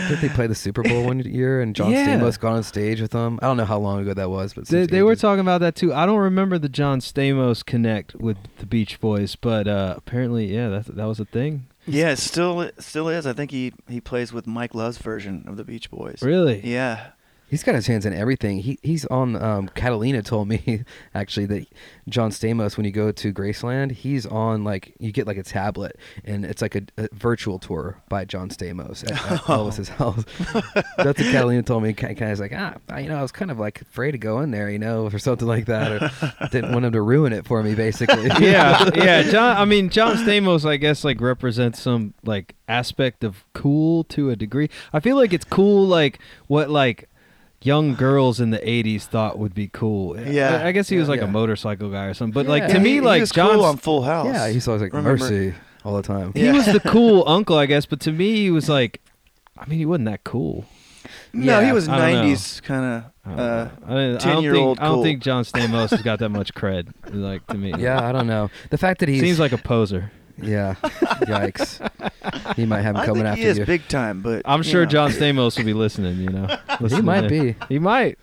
did 0.08 0.18
they 0.20 0.28
play 0.28 0.46
the 0.46 0.54
Super 0.54 0.82
Bowl 0.82 1.04
one 1.06 1.20
year? 1.20 1.60
And 1.60 1.74
John 1.74 1.90
Yeah. 1.90 2.06
Stamos 2.18 2.38
got 2.38 2.52
on 2.52 2.62
stage 2.62 3.00
with 3.00 3.10
them. 3.10 3.38
I 3.42 3.46
don't 3.46 3.56
know 3.56 3.64
how 3.64 3.78
long 3.78 4.00
ago 4.00 4.14
that 4.14 4.30
was, 4.30 4.54
but 4.54 4.66
They, 4.68 4.86
they 4.86 5.02
were 5.02 5.16
talking 5.16 5.40
about 5.40 5.60
that 5.62 5.74
too. 5.74 5.92
I 5.94 6.06
don't 6.06 6.18
remember 6.18 6.58
the 6.58 6.68
John 6.68 7.00
Stamos 7.00 7.64
connect 7.64 8.14
with 8.16 8.36
the 8.58 8.66
Beach 8.66 9.00
Boys, 9.00 9.34
but 9.34 9.66
uh, 9.66 9.94
apparently, 9.96 10.54
yeah, 10.54 10.68
that 10.68 10.86
that 10.96 11.04
was 11.06 11.18
a 11.18 11.24
thing. 11.24 11.66
Yeah, 11.86 12.10
it 12.10 12.18
still 12.18 12.60
it 12.60 12.80
still 12.82 13.08
is. 13.08 13.26
I 13.26 13.32
think 13.32 13.50
he 13.50 13.72
he 13.88 14.00
plays 14.00 14.32
with 14.32 14.46
Mike 14.46 14.74
Love's 14.74 14.98
version 14.98 15.44
of 15.48 15.56
the 15.56 15.64
Beach 15.64 15.90
Boys. 15.90 16.22
Really? 16.22 16.60
Yeah. 16.62 17.08
He's 17.50 17.62
got 17.64 17.74
his 17.74 17.86
hands 17.88 18.06
in 18.06 18.14
everything. 18.14 18.58
He 18.60 18.78
he's 18.82 19.04
on. 19.06 19.34
Um, 19.34 19.68
Catalina 19.74 20.22
told 20.22 20.48
me 20.48 20.84
actually 21.14 21.46
that 21.46 21.66
John 22.08 22.30
Stamos, 22.30 22.76
when 22.76 22.86
you 22.86 22.92
go 22.92 23.10
to 23.10 23.32
Graceland, 23.32 23.90
he's 23.92 24.24
on 24.24 24.62
like 24.64 24.94
you 25.00 25.10
get 25.12 25.26
like 25.26 25.36
a 25.36 25.42
tablet, 25.42 25.96
and 26.24 26.44
it's 26.44 26.62
like 26.62 26.76
a, 26.76 26.82
a 26.96 27.08
virtual 27.12 27.58
tour 27.58 28.00
by 28.08 28.24
John 28.24 28.50
Stamos 28.50 29.02
at, 29.04 29.10
at 29.32 29.40
Elvis's 29.44 29.88
house. 29.88 30.24
That's 30.96 30.96
what 30.96 31.16
Catalina 31.16 31.62
told 31.64 31.82
me. 31.82 31.92
Kind 31.92 32.20
of 32.22 32.38
like, 32.38 32.52
ah, 32.54 32.76
I- 32.88 33.00
you 33.00 33.08
know, 33.08 33.18
I 33.18 33.22
was 33.22 33.32
kind 33.32 33.50
of 33.50 33.58
like 33.58 33.80
afraid 33.80 34.12
to 34.12 34.18
go 34.18 34.40
in 34.40 34.52
there, 34.52 34.70
you 34.70 34.78
know, 34.78 35.06
or 35.06 35.18
something 35.18 35.48
like 35.48 35.66
that, 35.66 35.90
or 35.90 36.46
didn't 36.52 36.72
want 36.72 36.84
him 36.84 36.92
to 36.92 37.02
ruin 37.02 37.32
it 37.32 37.46
for 37.46 37.62
me, 37.62 37.74
basically. 37.74 38.26
yeah, 38.40 38.88
yeah. 38.94 39.22
John, 39.22 39.56
I 39.56 39.64
mean, 39.64 39.88
John 39.90 40.16
Stamos, 40.16 40.64
I 40.64 40.76
guess, 40.76 41.02
like 41.02 41.20
represents 41.20 41.80
some 41.80 42.14
like 42.24 42.54
aspect 42.68 43.24
of 43.24 43.44
cool 43.54 44.04
to 44.04 44.30
a 44.30 44.36
degree. 44.36 44.70
I 44.92 45.00
feel 45.00 45.16
like 45.16 45.32
it's 45.32 45.44
cool, 45.44 45.86
like 45.86 46.20
what 46.46 46.70
like 46.70 47.08
young 47.62 47.94
girls 47.94 48.40
in 48.40 48.50
the 48.50 48.58
'80s 48.58 49.02
thought 49.02 49.38
would 49.38 49.54
be 49.54 49.68
cool. 49.68 50.18
Yeah. 50.20 50.62
I, 50.62 50.68
I 50.68 50.72
guess 50.72 50.88
he 50.88 50.96
was 50.96 51.08
Yeah. 51.08 51.12
like 51.14 51.22
a 51.22 51.26
motorcycle 51.26 51.90
guy 51.90 52.04
or 52.06 52.14
something. 52.14 52.32
But 52.32 52.46
like 52.46 52.66
to 52.68 52.74
And 52.74 52.82
me, 52.84 52.90
he, 52.90 52.94
he 52.96 53.00
like 53.00 53.20
was 53.20 53.30
John, 53.30 53.52
cool 53.56 53.64
on 53.64 53.76
Full 53.76 54.02
House. 54.02 54.26
yeah, 54.26 54.48
he's 54.48 54.66
always 54.68 54.82
like 54.82 54.92
Remember- 54.92 55.18
mercy 55.22 55.54
all 55.84 55.96
the 55.96 56.02
time. 56.02 56.32
he 56.34 56.50
was 56.50 56.66
the 56.66 56.80
cool 56.80 57.24
uncle, 57.26 57.56
I 57.56 57.66
guess. 57.66 57.86
But 57.86 58.00
to 58.00 58.12
me, 58.12 58.36
he 58.36 58.50
was 58.50 58.68
like, 58.68 59.00
I 59.58 59.66
mean, 59.66 59.78
he 59.78 59.86
wasn't 59.86 60.06
that 60.06 60.24
cool. 60.24 60.64
No, 61.32 61.60
he 61.64 61.72
was 61.72 61.88
I 61.88 62.12
'90s 62.12 62.62
kind 62.62 62.84
I 62.84 62.96
of. 63.30 63.36
don't 63.36 63.38
Uh, 63.40 63.64
know. 63.64 63.70
I, 63.86 63.92
I 63.92 64.06
don't 64.06 64.18
10-year-old 64.20 64.78
think 64.78 64.82
I 64.82 64.88
don't 64.88 64.94
cool. 64.96 65.02
think 65.04 65.22
John 65.22 65.44
Stamos 65.44 65.90
has 65.90 66.02
got 66.02 66.18
that 66.18 66.28
much 66.40 66.54
cred. 66.54 66.88
Like 67.12 67.46
to 67.48 67.54
me, 67.56 67.72
Yeah, 67.78 68.02
I 68.06 68.12
don't 68.12 68.26
know. 68.26 68.50
The 68.70 68.78
fact 68.78 69.00
that 69.00 69.08
he 69.08 69.18
seems 69.20 69.38
like 69.40 69.52
a 69.52 69.58
poser. 69.58 70.12
Yeah, 70.42 70.74
yikes. 71.22 71.80
He 72.56 72.66
might 72.66 72.82
have 72.82 72.94
him 72.96 73.00
I 73.02 73.06
coming 73.06 73.22
think 73.22 73.32
after 73.32 73.42
he 73.42 73.48
is 73.48 73.58
you. 73.58 73.66
big 73.66 73.86
time, 73.88 74.22
but 74.22 74.42
I'm 74.44 74.58
you 74.60 74.64
sure 74.64 74.82
know. 74.82 74.90
John 74.90 75.10
Stamos 75.10 75.56
will 75.56 75.64
be 75.64 75.72
listening. 75.74 76.18
You 76.18 76.30
know, 76.30 76.46
he 76.78 76.84
listening 76.84 77.04
might 77.04 77.22
to- 77.22 77.28
be. 77.28 77.56
He 77.68 77.78
might. 77.78 78.18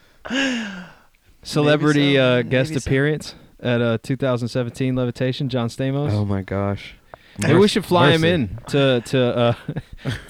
Celebrity 1.43 2.15
so, 2.15 2.21
uh, 2.23 2.41
guest 2.41 2.71
maybe 2.71 2.79
so. 2.81 2.87
appearance 2.89 3.35
at 3.61 3.81
uh, 3.81 3.97
2017 4.03 4.95
Levitation. 4.95 5.49
John 5.49 5.69
Stamos. 5.69 6.11
Oh 6.11 6.25
my 6.25 6.41
gosh. 6.41 6.95
Maybe 7.39 7.53
we 7.59 7.67
should 7.67 7.85
fly 7.85 8.11
him 8.11 8.21
Mercy. 8.21 8.33
in 8.33 8.59
to 8.69 9.01
to 9.05 9.37
uh, 9.37 9.53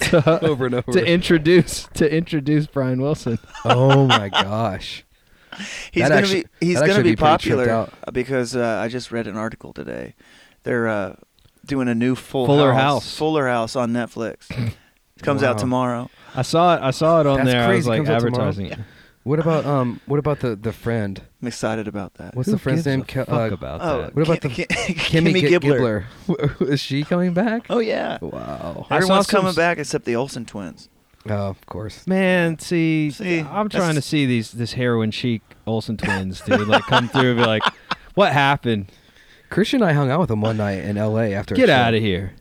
to, 0.20 0.40
over 0.46 0.66
and 0.66 0.74
over. 0.74 0.92
to 0.92 1.04
introduce 1.04 1.88
to 1.94 2.12
introduce 2.14 2.66
Brian 2.66 3.00
Wilson. 3.00 3.38
oh 3.64 4.06
my 4.06 4.28
gosh. 4.28 5.04
He's 5.90 6.02
That 6.02 6.10
gonna 6.10 6.20
actu- 6.20 6.42
be 6.60 6.66
he's 6.66 6.74
that 6.74 6.80
gonna 6.82 6.92
actually 6.92 7.02
be 7.04 7.10
be 7.10 7.16
pretty 7.16 7.38
tripped 7.38 7.42
popular 7.42 7.70
out. 7.70 7.92
uh, 8.06 8.10
because 8.10 8.54
uh, 8.54 8.80
I 8.82 8.88
just 8.88 9.10
read 9.10 9.26
an 9.26 9.36
article 9.38 9.72
today. 9.72 10.14
They're 10.64 10.86
uh, 10.86 11.16
doing 11.68 11.86
a 11.86 11.94
new 11.94 12.16
Full 12.16 12.46
Fuller 12.46 12.72
House, 12.72 13.04
House. 13.04 13.16
Fuller 13.16 13.46
House 13.46 13.76
on 13.76 13.92
Netflix. 13.92 14.46
It 15.16 15.24
comes 15.24 15.42
out 15.42 15.58
tomorrow. 15.58 16.08
I 16.36 16.42
saw 16.42 16.76
it. 16.76 16.80
I 16.80 16.92
saw 16.92 17.18
it 17.20 17.26
on 17.26 17.38
That's 17.38 17.48
there. 17.50 17.62
I 17.64 17.66
was 17.66 17.74
crazy. 17.86 17.88
like 17.88 17.96
Comes 17.98 18.08
out 18.08 18.20
tomorrow? 18.20 18.48
advertising 18.50 18.66
it. 18.66 18.78
What 19.24 19.40
about 19.40 19.66
um? 19.66 20.00
What 20.06 20.18
about 20.20 20.38
the 20.40 20.54
the 20.54 20.72
friend? 20.72 21.20
I'm 21.42 21.48
excited 21.48 21.86
about 21.88 22.14
that. 22.14 22.36
What's 22.36 22.46
Who 22.46 22.52
the 22.52 22.58
friend's 22.60 22.84
gives 22.84 22.86
name? 22.86 23.00
a 23.00 23.04
Ke- 23.24 23.26
fuck 23.26 23.50
uh, 23.50 23.54
about 23.54 23.80
oh, 23.82 24.02
that? 24.02 24.14
What 24.14 24.22
about 24.22 24.40
Ki- 24.42 24.48
the- 24.48 24.54
Ki- 24.54 24.66
Kimmy, 24.94 25.32
Kimmy 25.34 25.40
Gi- 25.40 25.48
Gibbler? 25.58 26.04
Gibbler. 26.28 26.70
Is 26.70 26.80
she 26.80 27.02
coming 27.02 27.34
back? 27.34 27.66
Oh 27.68 27.80
yeah, 27.80 28.18
Wow. 28.22 28.86
I 28.88 29.00
saw 29.00 29.04
everyone's 29.04 29.26
some 29.26 29.38
coming 29.40 29.50
s- 29.50 29.56
back 29.56 29.78
except 29.78 30.04
the 30.04 30.14
Olsen 30.16 30.46
twins. 30.46 30.88
Oh, 31.28 31.34
of 31.48 31.66
course. 31.66 32.06
Man, 32.06 32.58
see, 32.60 33.10
See, 33.10 33.40
I'm 33.40 33.68
trying 33.68 33.96
to 33.96 34.02
see 34.02 34.24
these 34.24 34.52
this 34.52 34.74
heroin 34.74 35.10
chic 35.10 35.42
Olsen 35.66 35.96
twins, 35.96 36.40
dude. 36.42 36.68
Like 36.68 36.84
come 36.84 37.08
through 37.08 37.30
and 37.32 37.38
be 37.40 37.44
like, 37.44 37.64
what 38.14 38.32
happened? 38.32 38.92
Christian 39.50 39.82
and 39.82 39.90
I 39.90 39.94
hung 39.94 40.10
out 40.10 40.20
with 40.20 40.30
him 40.30 40.40
one 40.40 40.56
night 40.56 40.84
in 40.84 40.96
L.A. 40.96 41.34
after. 41.34 41.54
a 41.54 41.56
Get 41.56 41.70
out 41.70 41.94
of 41.94 42.00
here. 42.02 42.32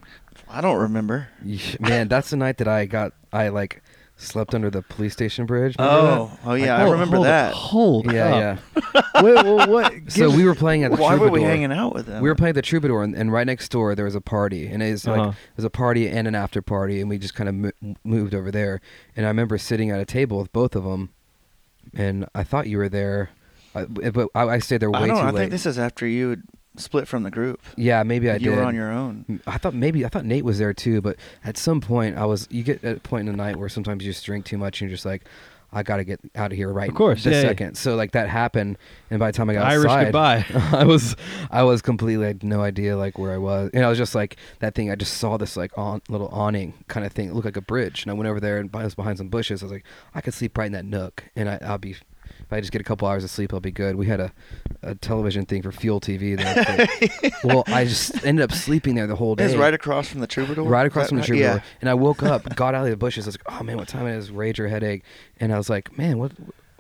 I 0.50 0.62
don't 0.62 0.78
remember. 0.80 1.28
Yeesh, 1.46 1.80
Man, 1.80 2.08
that's 2.08 2.30
the 2.30 2.38
night 2.38 2.58
that 2.58 2.68
I 2.68 2.86
got 2.86 3.14
I 3.34 3.50
like 3.50 3.82
slept 4.20 4.56
under 4.56 4.70
the 4.70 4.82
police 4.82 5.14
station 5.14 5.46
bridge. 5.46 5.76
Oh, 5.78 6.32
oh 6.46 6.54
yeah, 6.56 6.76
I 6.78 6.80
Hold- 6.82 6.94
remember 6.94 7.16
hold- 7.18 7.28
that. 7.28 7.54
Hold 7.54 8.12
Yeah, 8.12 8.26
up. 8.36 8.60
yeah. 8.96 9.02
Wait, 9.22 9.46
what? 9.46 9.70
what 9.70 9.94
So 10.08 10.30
we 10.32 10.46
were 10.46 10.56
playing 10.56 10.84
at 10.86 10.92
the 10.92 10.98
Why 10.98 11.16
were 11.16 11.26
we 11.30 11.40
Troubadour. 11.40 11.48
hanging 11.50 11.72
out 11.72 11.94
with 11.94 12.06
them? 12.08 12.24
We 12.24 12.30
were 12.30 12.36
playing 12.36 12.52
at 12.52 12.56
the 12.56 12.62
Troubadour, 12.64 13.04
and, 13.04 13.14
and 13.16 13.32
right 13.32 13.46
next 13.46 13.70
door 13.70 13.94
there 13.94 14.06
was 14.06 14.16
a 14.16 14.22
party, 14.22 14.68
and 14.68 14.82
it 14.82 14.92
was 14.92 15.06
like 15.06 15.20
Uh-huh. 15.20 15.30
it 15.32 15.56
was 15.58 15.66
a 15.66 15.70
party 15.70 16.08
and 16.10 16.28
an 16.28 16.34
after 16.36 16.62
party, 16.62 17.00
and 17.02 17.10
we 17.10 17.18
just 17.20 17.36
kind 17.36 17.50
of 17.50 17.56
mo- 17.56 17.96
moved 18.04 18.34
over 18.34 18.50
there. 18.50 18.80
And 19.16 19.26
I 19.26 19.30
remember 19.30 19.58
sitting 19.58 19.92
at 19.92 20.00
a 20.00 20.06
table 20.06 20.40
with 20.40 20.52
both 20.54 20.76
of 20.76 20.84
them, 20.84 21.10
and 21.94 22.26
I 22.34 22.44
thought 22.44 22.68
you 22.68 22.78
were 22.78 22.90
there, 22.90 23.30
I, 23.76 23.86
but 23.86 24.30
I, 24.34 24.44
I 24.48 24.60
stayed 24.60 24.80
there 24.80 24.90
way 24.90 25.00
I 25.02 25.08
don't. 25.08 25.18
too 25.18 25.22
I 25.22 25.32
late. 25.32 25.40
think 25.42 25.52
this 25.52 25.66
is 25.68 25.78
after 25.78 26.08
you 26.08 26.30
had 26.32 26.44
split 26.80 27.08
from 27.08 27.24
the 27.24 27.32
group. 27.32 27.62
yeah, 27.76 28.04
maybe 28.04 28.30
I 28.30 28.34
you 28.34 28.40
did. 28.40 28.46
You 28.46 28.52
were 28.54 28.64
on 28.64 28.76
your 28.76 28.92
own. 28.92 29.26
Mm, 29.30 29.42
I 29.48 29.58
thought 29.58 29.74
maybe 29.74 30.06
I 30.06 30.10
thought 30.10 30.26
Nate 30.26 30.46
was 30.46 30.60
there 30.60 30.74
too, 30.74 31.02
but 31.02 31.18
at 31.44 31.58
some 31.58 31.82
point 31.82 32.18
I 32.18 32.26
was. 32.26 32.48
You 32.52 32.64
get 32.64 32.84
at 32.84 32.98
a 32.98 33.00
point 33.00 33.28
in 33.28 33.34
the 33.34 33.38
night 33.38 33.56
where 33.58 33.70
sometimes 33.70 34.04
you 34.06 34.12
just 34.12 34.26
drink 34.26 34.46
too 34.46 34.58
much 34.58 34.82
and 34.82 34.90
you're 34.90 34.96
just 34.96 35.06
like, 35.06 35.24
I 35.72 35.84
got 35.84 35.98
to 35.98 36.06
get 36.06 36.22
out 36.34 36.52
of 36.52 36.58
here 36.58 36.72
right 36.72 36.90
Of 36.90 36.96
course, 36.96 37.24
this 37.26 37.34
yeah, 37.34 37.42
yeah. 37.42 37.48
second. 37.50 37.76
So 37.78 37.96
like 37.96 38.12
that 38.12 38.30
happened, 38.30 38.78
and 39.10 39.20
by 39.20 39.32
the 39.32 39.38
time 39.38 39.50
I 39.50 39.54
got 39.54 39.66
Irish 39.70 39.86
outside, 39.92 40.04
goodbye. 40.06 40.46
I 40.78 40.86
was 40.86 41.16
I 41.52 41.64
was 41.64 41.82
completely 41.82 42.24
I 42.24 42.28
had 42.30 42.44
no 42.44 42.62
idea 42.62 42.96
like 42.96 43.18
where 43.18 43.34
I 43.34 43.38
was, 43.38 43.70
and 43.74 43.84
I 43.84 43.90
was 43.90 43.98
just 43.98 44.16
like 44.16 44.38
that 44.60 44.76
thing. 44.76 44.90
I 44.90 44.96
just 44.96 45.16
saw 45.18 45.38
this 45.38 45.58
like 45.58 45.78
on, 45.78 46.02
little 46.08 46.30
awning 46.30 46.74
kind 46.88 47.06
of 47.06 47.12
thing. 47.12 47.30
It 47.30 47.34
looked 47.34 47.46
like 47.46 47.58
a 47.58 47.62
bridge, 47.62 48.04
and 48.04 48.12
I 48.12 48.14
went 48.14 48.30
over 48.30 48.40
there 48.40 48.60
and 48.60 48.74
I 48.74 48.84
was 48.86 48.96
behind 48.96 49.18
some 49.18 49.28
bushes. 49.28 49.62
I 49.62 49.66
was 49.66 49.74
like, 49.74 49.86
I 50.16 50.22
could 50.22 50.34
sleep 50.34 50.58
right 50.58 50.68
in 50.68 50.72
that 50.72 50.86
nook, 50.86 51.26
and 51.36 51.50
I, 51.50 51.60
I'll 51.62 51.78
be. 51.78 51.96
If 52.48 52.54
I 52.54 52.62
just 52.62 52.72
get 52.72 52.80
a 52.80 52.84
couple 52.86 53.10
hours 53.10 53.26
of 53.26 53.30
sleep, 53.30 53.54
I'll 53.54 53.60
be 53.60 53.72
good. 53.72 53.98
We 53.98 54.06
had 54.06 54.22
a, 54.22 54.32
a 54.82 54.96
television 54.96 55.46
thing 55.46 55.62
for 55.62 55.74
Fuel 55.74 56.00
TV 56.00 56.38
there. 56.38 57.32
well, 57.44 57.66
I 57.68 57.84
just 57.84 58.26
ended 58.26 58.50
up 58.50 58.56
sleeping 58.56 58.96
there 58.96 59.06
the 59.06 59.18
whole 59.18 59.36
day. 59.36 59.44
It's 59.44 59.56
right 59.56 59.74
across 59.74 60.08
from 60.08 60.22
the 60.22 60.28
troubadour. 60.28 60.64
Right 60.64 60.86
across 60.86 61.10
That 61.10 61.10
from 61.10 61.18
the 61.18 61.24
uh, 61.24 61.24
right? 61.24 61.28
troubadour. 61.28 61.56
Yeah. 61.58 61.78
And 61.82 61.90
I 61.90 61.94
woke 61.94 62.24
up, 62.24 62.56
got 62.56 62.74
out 62.74 62.86
of 62.86 62.90
the 62.90 62.96
bushes. 62.96 63.26
I 63.26 63.28
was 63.28 63.38
like, 63.38 63.60
oh 63.60 63.64
man, 63.64 63.76
what 63.76 63.90
time 63.90 64.08
it 64.08 64.16
is? 64.16 64.32
Rager 64.32 64.70
headache. 64.70 65.04
And 65.42 65.54
I 65.54 65.58
was 65.58 65.70
like, 65.70 65.98
man, 65.98 66.20
what 66.20 66.32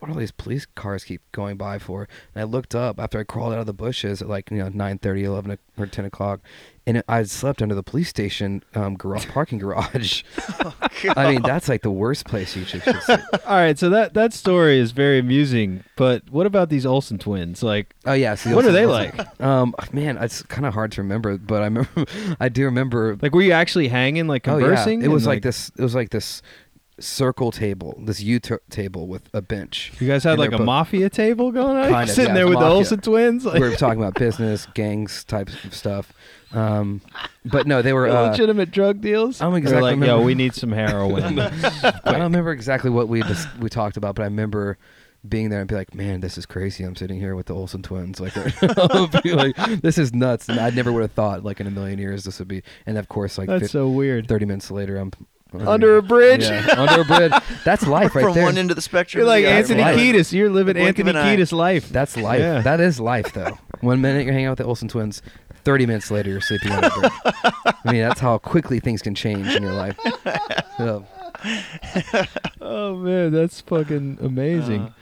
what 0.07 0.13
are 0.13 0.15
all 0.15 0.19
these 0.21 0.31
police 0.31 0.65
cars 0.65 1.03
keep 1.03 1.21
going 1.33 1.57
by 1.57 1.79
for? 1.79 2.07
And 2.33 2.41
I 2.41 2.45
looked 2.45 2.73
up 2.73 2.97
after 2.99 3.19
I 3.19 3.23
crawled 3.23 3.53
out 3.53 3.59
of 3.59 3.65
the 3.65 3.73
bushes 3.73 4.21
at 4.21 4.29
like, 4.29 4.49
you 4.49 4.57
know, 4.57 4.69
9 4.69 4.99
11 5.03 5.57
or 5.77 5.85
10 5.85 6.05
o'clock. 6.05 6.39
And 6.85 7.03
I 7.09 7.23
slept 7.23 7.61
under 7.61 7.75
the 7.75 7.83
police 7.83 8.07
station 8.07 8.63
um, 8.73 8.95
garage, 8.95 9.27
parking 9.27 9.57
garage. 9.59 10.23
I 11.17 11.33
mean, 11.33 11.41
that's 11.41 11.67
like 11.67 11.81
the 11.81 11.91
worst 11.91 12.25
place 12.25 12.55
you 12.55 12.63
should, 12.63 12.81
should 12.81 13.01
sleep. 13.01 13.19
All 13.45 13.57
right, 13.57 13.77
so 13.77 13.89
that 13.89 14.13
that 14.13 14.31
story 14.31 14.79
is 14.79 14.91
very 14.91 15.19
amusing. 15.19 15.83
But 15.97 16.29
what 16.29 16.45
about 16.45 16.69
these 16.69 16.85
Olsen 16.85 17.17
twins? 17.17 17.61
Like, 17.61 17.93
Oh 18.05 18.13
yeah, 18.13 18.35
so 18.35 18.55
what 18.55 18.63
are 18.63 18.71
they 18.71 18.85
also- 18.85 19.11
like? 19.17 19.41
Um, 19.41 19.75
man, 19.91 20.15
it's 20.17 20.43
kind 20.43 20.65
of 20.65 20.73
hard 20.73 20.93
to 20.93 21.01
remember, 21.01 21.37
but 21.37 21.61
I 21.61 21.65
remember, 21.65 22.05
I 22.39 22.47
do 22.47 22.63
remember 22.63 23.17
Like, 23.21 23.35
were 23.35 23.41
you 23.41 23.51
actually 23.51 23.89
hanging, 23.89 24.27
like 24.27 24.47
Oh 24.47 24.57
conversing? 24.57 25.01
yeah, 25.01 25.07
it 25.07 25.09
was 25.09 25.23
and, 25.25 25.35
like, 25.35 25.43
this. 25.43 25.69
It 25.77 25.83
was 25.83 25.93
like 25.93 26.11
this 26.11 26.41
circle 26.99 27.51
table, 27.51 27.99
this 28.03 28.21
U 28.21 28.39
t- 28.39 28.55
table 28.69 29.07
with 29.07 29.29
a 29.33 29.41
bench. 29.41 29.91
You 29.99 30.07
guys 30.07 30.23
had 30.23 30.31
and 30.31 30.39
like 30.39 30.51
a 30.51 30.57
both- 30.57 30.65
mafia 30.65 31.09
table 31.09 31.51
going 31.51 31.77
on, 31.77 31.89
Kind 31.91 32.09
of, 32.09 32.15
sitting 32.15 32.29
yeah, 32.29 32.33
there 32.35 32.45
with 32.47 32.55
the 32.55 32.61
mafia. 32.61 32.75
Olsen 32.77 33.01
twins. 33.01 33.45
Like, 33.45 33.61
we 33.61 33.69
were 33.69 33.75
talking 33.77 34.01
about 34.01 34.15
business, 34.15 34.65
gangs, 34.73 35.23
types 35.23 35.63
of 35.63 35.73
stuff. 35.75 36.11
Um, 36.53 37.01
but 37.45 37.67
no, 37.67 37.81
they 37.81 37.93
were. 37.93 38.07
Uh, 38.17 38.31
legitimate 38.31 38.71
drug 38.71 39.01
deals. 39.01 39.41
I 39.41 39.45
don't 39.45 39.51
They 39.53 39.53
were 39.53 39.57
exactly 39.59 39.81
like, 39.83 39.91
remember. 39.95 40.21
yo, 40.21 40.25
we 40.25 40.33
need 40.33 40.53
some 40.55 40.71
heroin. 40.71 41.37
I 41.39 42.01
don't 42.05 42.21
remember 42.21 42.51
exactly 42.51 42.89
what 42.89 43.07
we 43.09 43.21
just 43.23 43.47
we 43.57 43.69
talked 43.69 43.97
about, 43.97 44.15
but 44.15 44.21
I 44.23 44.25
remember 44.25 44.77
being 45.27 45.49
there 45.49 45.59
and 45.59 45.67
be 45.67 45.75
like, 45.75 45.93
"Man, 45.93 46.21
this 46.21 46.37
is 46.37 46.45
crazy. 46.45 46.83
I'm 46.85 46.95
sitting 46.95 47.19
here 47.19 47.35
with 47.35 47.47
the 47.47 47.53
Olsen 47.53 47.83
twins. 47.83 48.19
Like, 48.21 48.33
be 49.23 49.33
like, 49.33 49.55
this 49.81 49.97
is 49.97 50.13
nuts." 50.13 50.47
And 50.47 50.57
I 50.59 50.69
never 50.69 50.91
would 50.93 51.01
have 51.01 51.11
thought, 51.11 51.43
like, 51.43 51.59
in 51.59 51.67
a 51.67 51.71
million 51.71 51.99
years, 51.99 52.23
this 52.23 52.39
would 52.39 52.47
be. 52.47 52.63
And 52.85 52.97
of 52.97 53.09
course, 53.09 53.37
like, 53.37 53.47
That's 53.49 53.63
fif- 53.63 53.71
so 53.71 53.89
weird. 53.89 54.27
thirty 54.29 54.45
minutes 54.45 54.71
later, 54.71 54.97
I'm 54.97 55.11
Under 55.53 55.97
a 55.97 56.03
bridge. 56.03 56.43
Yeah, 56.43 56.75
under 56.77 57.01
a 57.01 57.05
bridge. 57.05 57.31
That's 57.63 57.87
life 57.87 58.15
right 58.15 58.23
From 58.23 58.33
there. 58.33 58.43
one 58.43 58.57
end 58.57 58.69
of 58.69 58.75
the 58.75 58.81
spectrum. 58.81 59.19
You're 59.19 59.25
to 59.25 59.29
like 59.29 59.43
the 59.43 59.49
other. 59.49 59.57
Anthony 59.59 59.81
life. 59.81 59.97
Kiedis. 59.97 60.33
You're 60.33 60.49
living 60.49 60.73
blink 60.75 60.99
of 60.99 61.07
Anthony 61.07 61.19
an 61.19 61.25
eye. 61.25 61.35
Kiedis 61.37 61.51
life. 61.51 61.89
That's 61.89 62.17
life. 62.17 62.39
Yeah. 62.41 62.61
That 62.61 62.79
is 62.81 62.99
life, 62.99 63.31
though. 63.33 63.57
One 63.81 64.01
minute 64.01 64.25
you're 64.25 64.33
hanging 64.33 64.47
out 64.47 64.51
with 64.51 64.59
the 64.59 64.65
Olsen 64.65 64.87
twins, 64.89 65.21
30 65.63 65.85
minutes 65.85 66.11
later 66.11 66.29
you're 66.31 66.41
sleeping 66.41 66.71
on 66.71 66.83
a 66.83 66.89
bridge. 66.89 67.11
I 67.85 67.91
mean, 67.91 68.01
that's 68.01 68.19
how 68.19 68.37
quickly 68.39 68.79
things 68.79 69.01
can 69.01 69.15
change 69.15 69.47
in 69.55 69.63
your 69.63 69.73
life. 69.73 69.97
So, 70.77 71.05
Oh 72.61 72.95
man, 72.97 73.31
that's 73.31 73.61
fucking 73.61 74.19
amazing. 74.21 74.93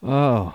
Uh. 0.00 0.06
oh, 0.06 0.54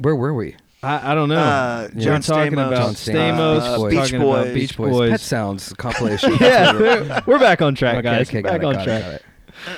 where 0.00 0.14
were 0.14 0.32
we? 0.34 0.54
I, 0.82 1.12
I 1.12 1.14
don't 1.14 1.28
know. 1.28 1.36
Uh, 1.38 1.88
We 1.94 2.02
John 2.02 2.12
were 2.14 2.18
talking 2.20 2.52
Stamos. 2.52 2.66
about 2.66 2.74
John 2.76 2.94
Stamos, 2.94 3.60
Stamos, 3.60 3.78
we're 3.80 3.90
Beach 3.90 3.98
talking 4.00 4.16
about 4.16 4.44
Boys. 4.44 4.54
Beach 4.54 4.76
Boys. 4.76 4.90
Boys. 4.90 5.10
Pet 5.10 5.20
Sounds 5.20 5.72
compilation. 5.74 6.34
yeah, 6.40 6.72
we're- 6.72 7.20
we're 7.26 7.38
back 7.38 7.62
on 7.62 7.74
track, 7.74 7.94
Okay, 7.96 8.02
guys. 8.02 8.28
okay, 8.28 8.42
got 8.42 8.52
back 8.52 8.62
it, 8.62 8.64
on 8.64 8.84
track. 8.84 9.22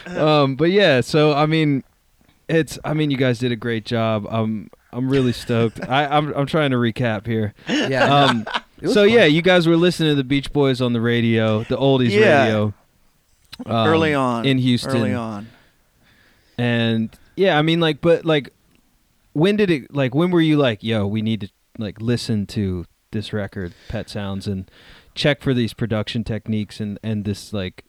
it. 0.08 0.16
um, 0.18 0.56
but 0.56 0.70
yeah, 0.70 1.00
so 1.02 1.34
I 1.34 1.46
mean, 1.46 1.84
it's. 2.48 2.78
I 2.84 2.94
mean, 2.94 3.10
you 3.10 3.16
guys 3.18 3.38
did 3.38 3.52
a 3.52 3.56
great 3.56 3.84
job. 3.84 4.26
I'm. 4.30 4.70
I'm 4.92 5.08
really 5.10 5.32
stoked. 5.32 5.80
I, 5.88 6.06
I'm. 6.06 6.32
I'm 6.34 6.46
trying 6.46 6.70
to 6.70 6.76
recap 6.76 7.26
here. 7.26 7.52
Yeah. 7.68 8.04
Um, 8.04 8.46
so 8.82 8.94
fun. 8.94 9.10
yeah, 9.10 9.24
you 9.24 9.42
guys 9.42 9.66
were 9.66 9.76
listening 9.76 10.10
to 10.12 10.14
the 10.14 10.24
Beach 10.24 10.52
Boys 10.52 10.80
on 10.80 10.92
the 10.94 11.00
radio, 11.00 11.64
the 11.64 11.76
oldies 11.76 12.10
Yeah. 12.10 12.44
radio. 12.44 12.74
um, 13.66 13.88
early 13.88 14.14
on 14.14 14.46
in 14.46 14.56
Houston, 14.58 14.92
Early 14.96 15.12
on. 15.14 15.48
and 16.58 17.10
yeah, 17.36 17.58
I 17.58 17.62
mean, 17.62 17.80
like, 17.80 18.00
but 18.00 18.24
like, 18.24 18.50
when 19.34 19.56
did 19.56 19.70
it? 19.70 19.94
Like, 19.94 20.14
when 20.14 20.30
were 20.30 20.40
you 20.40 20.56
like, 20.56 20.82
yo, 20.82 21.06
we 21.06 21.20
need 21.22 21.42
to 21.42 21.48
like 21.78 22.00
listen 22.00 22.46
to 22.46 22.86
this 23.12 23.32
record, 23.32 23.74
Pet 23.88 24.08
Sounds, 24.10 24.46
and 24.48 24.68
check 25.14 25.42
for 25.42 25.52
these 25.54 25.74
production 25.74 26.24
techniques 26.24 26.80
and 26.80 26.98
and 27.04 27.24
this 27.24 27.52
like 27.52 27.84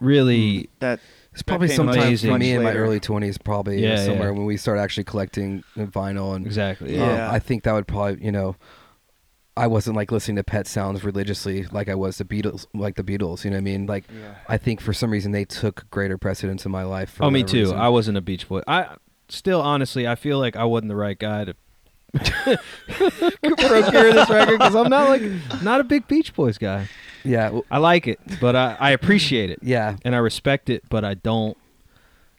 really 0.00 0.68
That 0.80 1.00
It's 1.32 1.42
probably 1.42 1.68
came 1.68 1.76
sometime 1.76 1.98
amazing. 2.02 2.30
for 2.32 2.38
me 2.38 2.52
in 2.52 2.62
my 2.62 2.74
early 2.74 3.00
20s, 3.00 3.42
probably 3.42 3.80
Yeah, 3.82 3.90
yeah, 3.90 4.04
somewhere 4.04 4.28
yeah. 4.30 4.36
when 4.38 4.44
we 4.46 4.56
started 4.56 4.82
actually 4.82 5.04
collecting 5.04 5.64
vinyl. 5.76 6.34
And 6.36 6.44
exactly. 6.46 6.98
um, 6.98 7.08
Yeah. 7.08 7.30
I 7.30 7.38
think 7.38 7.62
that 7.64 7.72
would 7.72 7.86
probably, 7.86 8.22
you 8.24 8.32
know, 8.32 8.56
I 9.56 9.66
wasn't 9.68 9.96
like 9.96 10.10
listening 10.10 10.36
to 10.36 10.44
Pet 10.44 10.66
Sounds 10.66 11.04
religiously 11.04 11.64
like 11.70 11.88
I 11.88 11.94
was 11.94 12.18
the 12.18 12.24
Beatles, 12.24 12.66
like 12.74 12.96
the 12.96 13.04
Beatles. 13.04 13.44
You 13.44 13.50
know 13.50 13.56
what 13.56 13.60
I 13.60 13.64
mean? 13.64 13.86
Like, 13.86 14.04
I 14.48 14.56
think 14.58 14.80
for 14.80 14.92
some 14.92 15.10
reason 15.12 15.30
they 15.32 15.44
took 15.44 15.88
greater 15.90 16.18
precedence 16.18 16.66
in 16.66 16.72
my 16.72 16.82
life. 16.82 17.10
For 17.10 17.24
Oh, 17.24 17.30
me 17.30 17.44
too. 17.44 17.60
reason. 17.60 17.78
I 17.78 17.88
wasn't 17.88 18.18
a 18.18 18.20
Beach 18.20 18.48
Boy. 18.48 18.62
I 18.66 18.96
still, 19.28 19.60
honestly, 19.60 20.06
I 20.06 20.14
feel 20.14 20.38
like 20.38 20.56
I 20.56 20.64
wasn't 20.64 20.88
the 20.90 20.96
right 20.96 21.18
guy 21.18 21.44
to 21.44 21.54
procure 22.92 24.12
this 24.12 24.30
record 24.30 24.58
because 24.58 24.74
I'm 24.74 24.88
not 24.90 25.08
like 25.08 25.22
not 25.62 25.80
a 25.80 25.84
big 25.84 26.06
Beach 26.06 26.34
Boys 26.34 26.58
guy. 26.58 26.88
yeah, 27.24 27.50
well, 27.50 27.64
I 27.70 27.78
like 27.78 28.06
it, 28.06 28.20
but 28.40 28.54
I, 28.56 28.76
I 28.78 28.90
appreciate 28.90 29.50
it 29.50 29.58
yeah, 29.62 29.96
and 30.04 30.14
I 30.14 30.18
respect 30.18 30.70
it, 30.70 30.84
but 30.88 31.04
I 31.04 31.14
don't. 31.14 31.56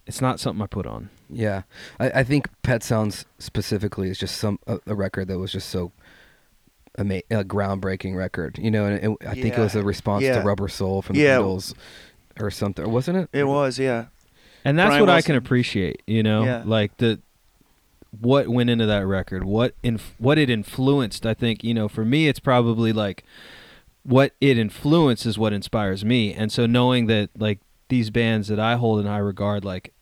It's 0.08 0.22
not 0.22 0.40
something 0.40 0.62
I 0.62 0.68
put 0.68 0.86
on. 0.86 1.10
yeah. 1.30 1.64
I, 2.00 2.10
I 2.20 2.24
think 2.24 2.48
Pet 2.62 2.84
Sounds 2.84 3.26
specifically 3.40 4.10
is 4.10 4.20
just 4.20 4.38
some 4.38 4.60
a, 4.68 4.80
a 4.86 4.94
record 4.96 5.28
that 5.30 5.40
was 5.40 5.52
just 5.52 5.70
so. 5.70 5.92
Ama- 6.98 7.24
a 7.30 7.44
groundbreaking 7.44 8.16
record, 8.16 8.58
you 8.58 8.72
know, 8.72 8.86
and 8.86 9.04
it, 9.04 9.28
I 9.28 9.34
think 9.34 9.58
it 9.58 9.60
was 9.60 9.76
a 9.76 9.84
response 9.84 10.24
Yeah. 10.24 10.40
to 10.40 10.46
Rubber 10.46 10.70
Soul 10.70 11.02
from 11.02 11.18
the 11.18 11.24
Yeah. 11.24 11.40
Beatles. 11.40 11.74
or 12.40 12.50
something, 12.50 12.90
wasn't 12.90 13.18
it? 13.18 13.30
It 13.34 13.44
was, 13.44 13.78
yeah. 13.78 14.06
And 14.66 14.78
that's 14.78 14.90
Brian 14.90 15.02
what 15.02 15.10
I 15.10 15.22
can 15.22 15.36
appreciate. 15.36 16.02
You 16.08 16.24
know, 16.24 16.44
Yeah. 16.44 16.64
like 16.66 16.98
the 16.98 17.20
what 18.22 18.48
went 18.48 18.70
into 18.70 18.86
that 18.86 19.06
record, 19.06 19.44
what 19.44 19.76
inf- 19.84 20.16
what 20.18 20.38
it 20.38 20.50
influenced. 20.50 21.26
I 21.26 21.34
think 21.34 21.64
you 21.64 21.74
know, 21.74 21.88
for 21.88 22.04
me, 22.06 22.28
it's 22.28 22.40
probably 22.40 22.92
like 22.94 23.24
what 24.04 24.34
it 24.42 24.58
influences 24.58 25.38
what 25.38 25.54
inspires 25.54 26.04
me, 26.06 26.34
and 26.34 26.52
so 26.52 26.66
knowing 26.66 27.08
that 27.08 27.30
like 27.38 27.60
these 27.90 28.10
bands 28.10 28.48
that 28.48 28.60
I 28.60 28.76
hold 28.76 29.00
in 29.00 29.06
high 29.06 29.18
regard, 29.18 29.64
like 29.66 29.94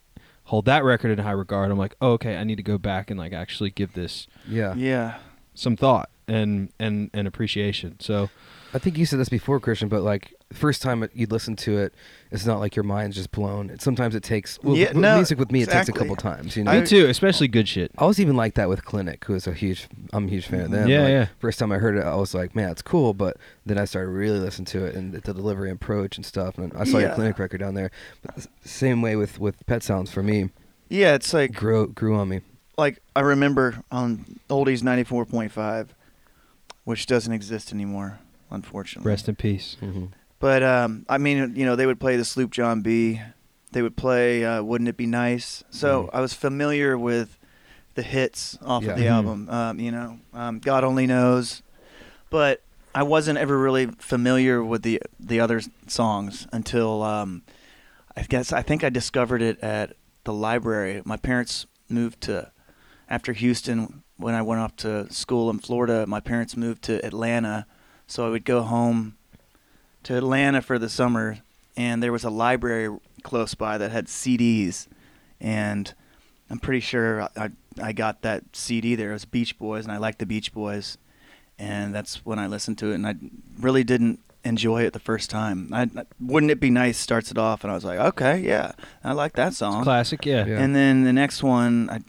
hold 0.45 0.65
that 0.65 0.83
record 0.83 1.11
in 1.11 1.19
high 1.23 1.31
regard, 1.31 1.71
I'm 1.71 1.77
like, 1.77 1.95
oh, 2.01 2.11
okay, 2.13 2.37
I 2.37 2.43
need 2.43 2.57
to 2.57 2.63
go 2.63 2.77
back 2.77 3.09
and 3.09 3.17
like 3.19 3.33
actually 3.33 3.69
give 3.71 3.93
this 3.93 4.27
Yeah. 4.47 4.73
Yeah. 4.75 5.15
some 5.53 5.75
thought 5.75 6.09
and 6.27 6.69
and 6.79 7.09
and 7.13 7.27
appreciation. 7.27 7.99
So 7.99 8.29
I 8.73 8.79
think 8.79 8.97
you 8.97 9.05
said 9.05 9.19
this 9.19 9.29
before, 9.29 9.59
Christian, 9.59 9.87
but 9.89 10.01
like 10.01 10.32
the 10.53 10.59
first 10.59 10.81
time 10.81 11.03
it- 11.03 11.11
you 11.13 11.25
listen 11.27 11.55
to 11.57 11.77
it, 11.79 11.93
it's 12.31 12.45
not 12.45 12.59
like 12.59 12.75
your 12.75 12.83
mind's 12.83 13.15
just 13.15 13.31
blown. 13.31 13.69
It, 13.69 13.81
sometimes 13.81 14.15
it 14.15 14.23
takes 14.23 14.57
well, 14.63 14.75
Yeah, 14.77 14.91
no, 14.93 15.15
music 15.15 15.37
with 15.39 15.51
me. 15.51 15.61
It 15.63 15.69
takes 15.69 15.89
a 15.89 15.91
couple 15.93 16.15
times. 16.15 16.55
You 16.55 16.63
know, 16.63 16.71
I- 16.71 16.81
me 16.81 16.85
too, 16.85 17.05
especially 17.07 17.47
good 17.47 17.67
shit. 17.67 17.91
I 17.97 18.05
was 18.05 18.19
even 18.19 18.35
like 18.35 18.53
that 18.55 18.69
with 18.69 18.85
Clinic, 18.85 19.25
who 19.25 19.33
is 19.35 19.47
a 19.47 19.53
huge. 19.53 19.87
I'm 20.13 20.27
a 20.27 20.29
huge 20.29 20.47
fan 20.47 20.61
of 20.61 20.71
them. 20.71 20.87
Yeah, 20.89 21.01
Like, 21.01 21.09
yeah. 21.09 21.27
First 21.39 21.59
time 21.59 21.71
I 21.71 21.77
heard 21.77 21.97
it, 21.97 22.03
I 22.03 22.15
was 22.15 22.33
like, 22.33 22.55
"Man, 22.55 22.69
it's 22.69 22.81
cool," 22.81 23.13
but 23.13 23.37
then 23.65 23.77
I 23.77 23.85
started 23.85 24.09
really 24.09 24.39
listening 24.39 24.65
to 24.67 24.85
it 24.85 24.95
and 24.95 25.11
the 25.13 25.19
delivery 25.21 25.69
and 25.69 25.75
approach 25.81 26.17
and 26.17 26.25
stuff. 26.25 26.57
And 26.57 26.71
I 26.75 26.83
saw 26.85 26.99
your 26.99 27.13
Clinic 27.15 27.39
record 27.39 27.59
down 27.59 27.73
there. 27.73 27.91
But 28.21 28.47
same 28.63 29.01
way 29.01 29.15
with 29.15 29.39
with 29.39 29.65
Pet 29.65 29.83
Sounds 29.83 30.11
for 30.11 30.23
me, 30.23 30.49
Yeah, 30.89 31.15
it's 31.15 31.33
like 31.33 31.53
grew 31.53 31.87
grew 31.87 32.15
on 32.15 32.29
me. 32.29 32.41
like 32.77 33.01
I 33.15 33.21
remember 33.21 33.83
on 33.91 34.39
Oldies 34.49 34.81
94.5, 34.83 35.89
which 36.83 37.05
doesn't 37.05 37.31
exist 37.33 37.71
anymore, 37.73 38.19
unfortunately. 38.51 39.09
Rest 39.09 39.27
in 39.29 39.35
peace. 39.35 39.77
hmm 39.79 40.05
But 40.43 40.61
um, 40.61 41.05
I 41.07 41.19
mean, 41.19 41.55
you 41.55 41.65
know, 41.65 41.77
they 41.77 41.85
would 41.85 42.01
play 42.01 42.17
the 42.17 42.25
Sloop 42.25 42.51
John 42.51 42.81
B. 42.81 43.21
They 43.71 43.81
would 43.81 43.95
play 43.95 44.43
uh, 44.43 44.61
"Wouldn't 44.61 44.89
It 44.89 44.97
Be 44.97 45.05
Nice." 45.05 45.63
So. 45.69 46.09
I 46.11 46.19
was 46.19 46.33
familiar 46.33 46.97
with 46.97 47.37
the 47.95 48.01
hits 48.01 48.57
off 48.61 48.83
Yeah. 48.83 48.89
of 48.91 48.97
the 48.97 49.05
Mhm. 49.05 49.11
album. 49.11 49.49
Um, 49.49 49.79
you 49.79 49.89
know, 49.89 50.19
um, 50.33 50.59
God 50.59 50.83
only 50.83 51.07
knows, 51.07 51.61
but 52.29 52.61
I 52.93 53.03
wasn't 53.03 53.37
ever 53.39 53.57
really 53.57 53.85
familiar 53.99 54.61
with 54.61 54.81
the 54.83 55.01
the 55.17 55.39
other 55.39 55.59
s- 55.59 55.69
songs 55.87 56.45
until 56.51 57.03
um, 57.03 57.43
I 58.17 58.23
guess 58.23 58.51
I 58.51 58.61
think 58.63 58.83
I 58.83 58.89
discovered 58.89 59.41
it 59.41 59.57
at 59.61 59.93
the 60.25 60.33
library. 60.33 61.01
My 61.05 61.15
parents 61.15 61.67
moved 61.87 62.19
to 62.27 62.51
after 63.09 63.31
Houston 63.31 64.03
when 64.17 64.35
I 64.35 64.41
went 64.41 64.59
off 64.59 64.75
to 64.77 65.09
school 65.09 65.49
in 65.49 65.59
Florida. 65.59 66.05
My 66.05 66.19
parents 66.19 66.57
moved 66.57 66.81
to 66.83 67.03
Atlanta, 67.05 67.65
so 68.07 68.27
I 68.27 68.29
would 68.29 68.43
go 68.43 68.61
home 68.63 69.15
to 70.03 70.17
Atlanta 70.17 70.61
for 70.61 70.77
the 70.77 70.89
summer, 70.89 71.39
and 71.75 72.01
there 72.01 72.11
was 72.11 72.23
a 72.23 72.29
library 72.29 72.95
close 73.23 73.55
by 73.55 73.77
that 73.77 73.91
had 73.91 74.07
CDs, 74.07 74.87
and 75.39 75.93
I'm 76.49 76.59
pretty 76.59 76.81
sure 76.81 77.23
I, 77.23 77.29
I, 77.37 77.49
I 77.81 77.91
got 77.93 78.21
that 78.21 78.43
CD 78.53 78.95
there. 78.95 79.11
It 79.11 79.13
was 79.13 79.25
Beach 79.25 79.57
Boys, 79.57 79.85
and 79.85 79.91
I 79.91 79.97
liked 79.97 80.19
the 80.19 80.25
Beach 80.25 80.53
Boys, 80.53 80.97
and 81.57 81.93
that's 81.93 82.25
when 82.25 82.39
I 82.39 82.47
listened 82.47 82.77
to 82.79 82.91
it, 82.91 82.95
and 82.95 83.07
I 83.07 83.15
really 83.59 83.83
didn't 83.83 84.19
enjoy 84.43 84.83
it 84.83 84.93
the 84.93 84.99
first 84.99 85.29
time. 85.29 85.69
I, 85.73 85.89
wouldn't 86.19 86.51
it 86.51 86.59
be 86.59 86.69
nice? 86.69 86.97
Starts 86.97 87.31
it 87.31 87.37
off, 87.37 87.63
and 87.63 87.71
I 87.71 87.75
was 87.75 87.85
like, 87.85 87.99
okay, 87.99 88.39
yeah, 88.39 88.73
I 89.03 89.13
like 89.13 89.33
that 89.33 89.53
song. 89.53 89.83
Classic, 89.83 90.25
yeah. 90.25 90.45
Yeah. 90.45 90.59
And 90.59 90.75
then 90.75 91.03
the 91.03 91.13
next 91.13 91.43
one, 91.43 91.89
I 91.89 91.99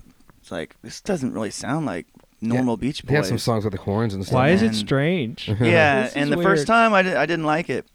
was 0.40 0.50
like, 0.50 0.76
this 0.83 1.00
doesn't 1.00 1.33
really 1.33 1.50
sound 1.50 1.87
like 1.87 2.07
normal 2.44 2.76
Beach 2.76 3.02
Boys. 3.04 3.09
They 3.11 3.16
have 3.16 3.26
some 3.26 3.38
songs 3.38 3.64
with 3.64 3.72
the 3.74 3.80
horns 3.80 4.14
and 4.14 4.24
stuff. 4.24 4.35
Why 4.35 4.50
is 4.50 4.62
it 4.62 4.66
And- 4.68 4.76
strange? 4.76 5.48
yeah, 5.61 6.02
This 6.02 6.11
is 6.12 6.16
and 6.16 6.33
the 6.33 6.37
weird. 6.37 6.48
first 6.48 6.66
time 6.66 6.92
I, 6.94 7.02
di- 7.02 7.14
I 7.16 7.26
didn't 7.26 7.44
like 7.46 7.68
it, 7.70 7.87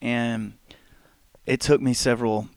and 0.00 0.54
it 1.46 1.60
took 1.60 1.80
me 1.80 1.92
several 1.94 2.48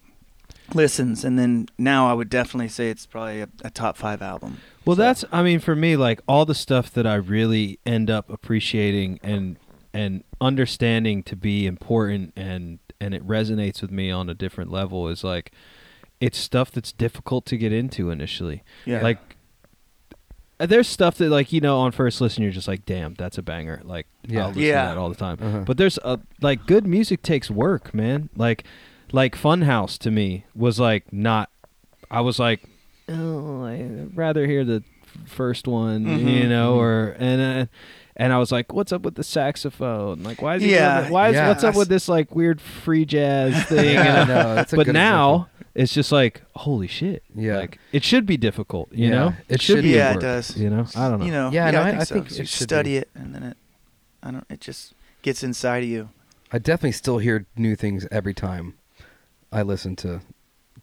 listens, 0.73 1.23
and 1.25 1.37
then 1.39 1.67
now 1.77 2.09
I 2.09 2.13
would 2.13 2.29
definitely 2.29 2.67
say 2.69 2.89
it's 2.89 3.05
probably 3.05 3.41
a, 3.41 3.49
a 3.63 3.69
top 3.69 3.97
five 3.97 4.21
album. 4.21 4.57
Well, 4.85 4.95
So- 4.95 5.01
that's 5.01 5.25
I 5.31 5.43
mean 5.43 5.59
for 5.59 5.75
me 5.75 5.95
like 5.95 6.21
all 6.27 6.45
the 6.45 6.55
stuff 6.55 6.91
that 6.93 7.05
I 7.07 7.15
really 7.15 7.79
end 7.85 8.09
up 8.09 8.29
appreciating 8.29 9.19
and 9.23 9.57
and 9.93 10.23
understanding 10.39 11.23
to 11.23 11.35
be 11.35 11.65
important 11.65 12.33
and 12.35 12.79
and 13.01 13.13
it 13.13 13.25
resonates 13.27 13.81
with 13.81 13.91
me 13.91 14.11
on 14.11 14.29
a 14.29 14.33
different 14.33 14.71
level 14.71 15.07
is 15.07 15.23
like 15.23 15.51
it's 16.19 16.37
stuff 16.37 16.69
that's 16.71 16.91
difficult 16.91 17.45
to 17.47 17.57
get 17.57 17.71
into 17.71 18.09
initially. 18.11 18.61
yeah, 18.85 19.01
Like 19.01 19.37
there's 20.67 20.87
stuff 20.87 21.17
that 21.17 21.29
like 21.29 21.51
you 21.53 21.61
know 21.61 21.79
on 21.79 21.91
first 21.91 22.19
listen 22.21 22.43
you're 22.43 22.51
just 22.51 22.67
like 22.67 22.85
damn 22.85 23.13
that's 23.15 23.37
a 23.37 23.41
banger 23.41 23.81
like 23.83 24.05
Yeah. 24.27 24.41
I'll 24.43 24.47
listen 24.49 24.63
Yeah. 24.63 24.81
to 24.83 24.87
that 24.89 24.97
all 24.97 25.09
the 25.09 25.15
time. 25.15 25.37
Uh-huh. 25.41 25.59
But 25.65 25.77
there's 25.77 25.97
a 26.03 26.19
like 26.41 26.65
good 26.67 26.85
music 26.85 27.21
takes 27.21 27.49
work, 27.49 27.93
man. 27.93 28.29
Like 28.35 28.63
like 29.11 29.35
Funhouse 29.35 29.97
to 29.99 30.11
me 30.11 30.45
was 30.53 30.79
like 30.79 31.11
not. 31.13 31.49
I 32.11 32.21
was 32.21 32.39
like, 32.39 32.61
oh, 33.07 33.65
I'd 33.65 34.15
rather 34.15 34.45
hear 34.45 34.63
the 34.65 34.83
first 35.25 35.67
one, 35.67 36.05
you 36.05 36.43
Mhm. 36.43 36.49
know, 36.49 36.73
Mhm. 36.75 36.77
or 36.77 37.15
and 37.19 37.41
uh, 37.41 37.65
and 38.19 38.31
I 38.31 38.37
was 38.37 38.51
like, 38.51 38.71
what's 38.71 38.91
up 38.91 39.01
with 39.01 39.15
the 39.15 39.23
saxophone? 39.23 40.21
Like, 40.21 40.41
why 40.41 40.57
is 40.57 40.61
he? 40.63 40.71
Yeah. 40.73 40.99
doing? 41.01 41.13
Why 41.13 41.29
is 41.29 41.35
Yeah. 41.35 41.47
what's 41.47 41.63
up 41.63 41.73
I 41.75 41.77
with 41.79 41.89
this 41.89 42.07
like 42.07 42.35
weird 42.35 42.61
free 42.61 43.05
jazz 43.05 43.63
thing? 43.67 43.95
Yeah, 43.95 44.19
And, 44.21 44.29
no, 44.29 44.55
that's 44.55 44.73
a 44.73 44.75
but 44.75 44.85
good 44.85 44.93
now 44.93 45.49
it's 45.75 45.93
just 45.93 46.11
like 46.11 46.41
holy 46.55 46.87
shit. 46.87 47.23
Yeah. 47.33 47.57
like 47.57 47.79
it 47.91 48.03
should 48.03 48.25
be 48.25 48.37
difficult, 48.37 48.91
you 48.93 49.05
Yeah, 49.07 49.11
know. 49.15 49.33
it 49.47 49.61
should 49.61 49.83
be 49.83 49.89
yeah, 49.91 50.13
it 50.13 50.19
does. 50.19 50.57
You 50.57 50.69
know, 50.69 50.85
I 50.95 51.09
don't 51.09 51.19
know. 51.19 51.25
You 51.25 51.31
know, 51.31 51.49
Yeah, 51.51 51.65
yeah, 51.65 51.71
no, 51.71 51.81
I 51.81 51.81
I- 51.81 51.89
think, 51.91 52.01
I 52.01 52.03
so. 52.03 52.15
think 52.15 52.29
So 52.29 52.35
it 52.35 52.39
you 52.39 52.45
study 52.45 52.89
be. 52.91 52.97
it, 52.97 53.09
and 53.15 53.33
then 53.33 53.43
it, 53.43 53.57
I 54.21 54.31
don't. 54.31 54.45
It 54.49 54.59
just 54.61 54.93
gets 55.21 55.41
inside 55.43 55.83
of 55.83 55.89
you. 55.89 56.09
I 56.51 56.57
definitely 56.59 56.91
still 56.93 57.19
hear 57.19 57.45
new 57.55 57.75
things 57.75 58.05
every 58.11 58.33
time 58.33 58.73
I 59.51 59.61
listen 59.61 59.95
to 59.97 60.21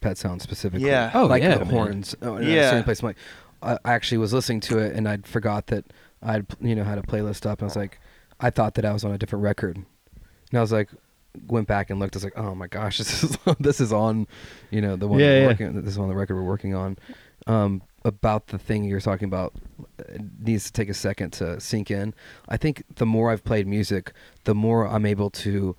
Pet 0.01 0.16
Sounds 0.16 0.42
specifically. 0.44 0.88
Yeah. 0.88 1.11
Oh, 1.12 1.27
like 1.27 1.42
yeah, 1.42 1.59
the 1.59 1.64
man. 1.64 1.75
horns. 1.75 2.14
Oh, 2.22 2.38
Yeah. 2.38 2.70
certain 2.70 2.85
place. 2.85 3.03
I'm 3.03 3.07
like, 3.09 3.16
I 3.62 3.72
I 3.85 3.92
actually 3.94 4.18
was 4.18 4.33
listening 4.33 4.61
to 4.61 4.79
it 4.79 4.94
and 4.94 5.09
I'd 5.09 5.27
forgot 5.27 5.66
that 5.66 5.85
I'd 6.26 6.46
you 6.60 6.74
know 6.74 6.84
had 6.84 6.98
a 6.98 7.02
playlist 7.02 7.46
up. 7.46 7.60
And 7.60 7.66
I 7.66 7.68
was 7.68 7.76
like, 7.76 8.00
I 8.40 8.50
thought 8.50 8.74
that 8.74 8.84
I 8.84 8.92
was 8.92 9.04
on 9.04 9.12
a 9.12 9.18
different 9.18 9.42
record, 9.44 9.76
and 9.76 10.58
I 10.58 10.60
was 10.60 10.72
like, 10.72 10.90
went 11.46 11.68
back 11.68 11.90
and 11.90 11.98
looked. 12.00 12.16
I 12.16 12.18
was 12.18 12.24
like, 12.24 12.36
oh 12.36 12.54
my 12.54 12.66
gosh, 12.66 12.98
this 13.02 13.24
is 13.24 13.38
this 13.60 13.80
is 13.80 13.92
on, 13.92 14.26
you 14.70 14.80
know, 14.80 14.96
the 14.96 15.08
one 15.08 15.20
Yeah, 15.20 15.40
yeah. 15.40 15.46
working. 15.46 15.80
This 15.80 15.92
is 15.92 15.98
on 15.98 16.08
the 16.08 16.16
record 16.16 16.34
we're 16.36 16.42
working 16.42 16.74
on. 16.74 16.98
Um, 17.46 17.82
about 18.04 18.48
the 18.48 18.58
thing 18.58 18.84
you're 18.84 19.00
talking 19.00 19.26
about 19.26 19.52
it 19.98 20.20
needs 20.40 20.64
to 20.66 20.72
take 20.72 20.88
a 20.88 20.94
second 20.94 21.32
to 21.34 21.60
sink 21.60 21.90
in. 21.90 22.14
I 22.48 22.56
think 22.56 22.84
the 22.96 23.06
more 23.06 23.30
I've 23.30 23.44
played 23.44 23.66
music, 23.66 24.12
the 24.44 24.54
more 24.54 24.86
I'm 24.86 25.04
able 25.06 25.30
to 25.30 25.76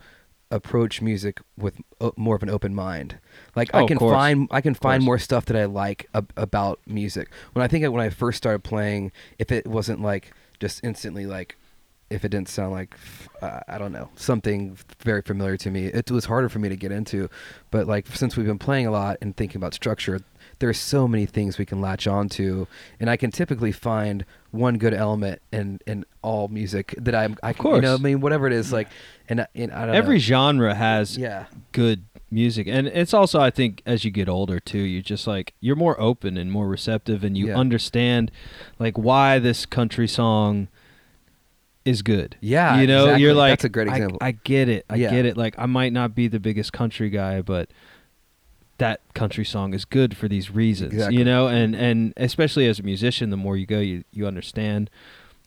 approach 0.52 1.02
music 1.02 1.42
with 1.58 1.82
more 2.16 2.36
of 2.36 2.44
an 2.44 2.50
open 2.50 2.74
mind. 2.74 3.18
Like 3.56 3.70
Oh, 3.74 3.84
I 3.84 3.88
can 3.88 4.00
find 4.00 4.48
I 4.52 4.62
can 4.62 4.74
find 4.74 5.04
more 5.04 5.20
stuff 5.20 5.46
that 5.46 5.58
I 5.58 5.66
like 5.66 6.08
ab- 6.14 6.34
about 6.38 6.80
music. 6.86 7.30
When 7.54 7.64
I 7.64 7.68
think 7.68 7.84
of 7.84 7.94
when 7.94 8.02
I 8.02 8.10
first 8.10 8.38
started 8.38 8.64
playing, 8.64 9.12
if 9.40 9.52
it 9.52 9.68
wasn't 9.68 10.02
like 10.02 10.32
just 10.60 10.84
instantly 10.84 11.26
like 11.26 11.56
if 12.10 12.24
it 12.24 12.30
didn't 12.30 12.48
sound 12.48 12.72
like 12.72 12.96
uh, 13.42 13.60
I 13.68 13.78
don't 13.78 13.92
know 13.92 14.10
something 14.16 14.78
very 15.00 15.22
familiar 15.22 15.58
to 15.58 15.70
me, 15.70 15.88
it 15.88 16.10
was 16.10 16.26
harder 16.26 16.48
for 16.48 16.60
me 16.60 16.70
to 16.70 16.78
get 16.78 16.92
into. 16.92 17.30
But 17.70 17.86
like 17.88 18.08
since 18.08 18.38
we've 18.38 18.46
been 18.46 18.58
playing 18.60 18.88
a 18.88 18.92
lot 18.92 19.18
and 19.22 19.36
thinking 19.36 19.58
about 19.60 19.74
structure, 19.74 20.22
there's 20.60 20.80
so 20.80 21.08
many 21.08 21.26
things 21.26 21.58
we 21.58 21.66
can 21.66 21.82
latch 21.82 22.08
onto, 22.08 22.66
and 23.00 23.10
I 23.10 23.18
can 23.18 23.32
typically 23.32 23.74
find 23.74 24.26
one 24.58 24.78
good 24.78 24.94
element 24.94 25.42
in 25.52 25.80
in 25.88 26.06
all 26.22 26.48
music 26.48 26.94
that 26.98 27.16
I'm 27.16 27.38
I 27.44 27.52
Of 27.52 27.58
can- 27.58 27.76
you 27.76 27.82
know. 27.82 27.96
I 27.96 27.98
mean 27.98 28.20
whatever 28.22 28.48
it 28.48 28.54
is 28.54 28.74
like, 28.74 28.88
and, 29.30 29.42
I- 29.42 29.48
and 29.56 29.72
I 29.72 29.80
don't 29.82 29.88
know. 29.90 29.94
Every 29.94 30.16
know. 30.18 30.20
genre 30.22 30.76
has 30.76 31.18
yeah 31.18 31.46
good 31.72 32.04
music 32.30 32.68
and 32.68 32.88
it's 32.88 33.14
also 33.14 33.40
i 33.40 33.50
think 33.50 33.82
as 33.86 34.04
you 34.04 34.12
get 34.12 34.28
older 34.28 34.60
too 34.60 34.80
you're 34.80 35.02
just 35.02 35.28
like 35.28 35.54
you're 35.62 35.78
more 35.78 35.98
open 35.98 36.36
and 36.36 36.52
more 36.52 36.68
receptive 36.68 37.24
and 37.24 37.38
you 37.38 37.48
Yeah. 37.48 37.58
understand 37.58 38.32
like 38.80 38.98
why 38.98 39.40
this 39.40 39.66
country 39.66 40.10
song 40.10 40.68
is 41.86 42.02
good 42.02 42.36
Yeah, 42.42 42.82
you 42.82 42.88
know 42.88 43.04
exactly. 43.06 43.24
you're 43.24 43.34
like 43.34 43.52
That's 43.54 43.64
a 43.64 43.70
great 43.70 43.88
I- 43.88 43.94
example. 43.96 44.18
I, 44.20 44.32
get 44.32 44.68
it 44.68 44.86
i 44.90 44.96
Yeah. 44.96 45.10
get 45.12 45.26
it 45.26 45.38
like 45.38 45.56
i 45.58 45.66
might 45.68 45.94
not 45.94 46.14
be 46.16 46.28
the 46.28 46.40
biggest 46.40 46.74
country 46.74 47.10
guy 47.10 47.42
but 47.42 47.70
that 48.78 49.02
country 49.14 49.44
song 49.46 49.74
is 49.74 49.86
good 49.86 50.16
for 50.16 50.28
these 50.28 50.52
reasons 50.52 50.94
Exactly. 50.94 51.18
you 51.18 51.26
know 51.26 51.48
and 51.48 51.76
and 51.76 52.14
especially 52.18 52.68
as 52.68 52.80
a 52.80 52.84
musician 52.84 53.30
the 53.32 53.38
more 53.38 53.58
you 53.58 53.66
go 53.66 53.80
you 53.80 54.04
you 54.12 54.28
understand 54.28 54.90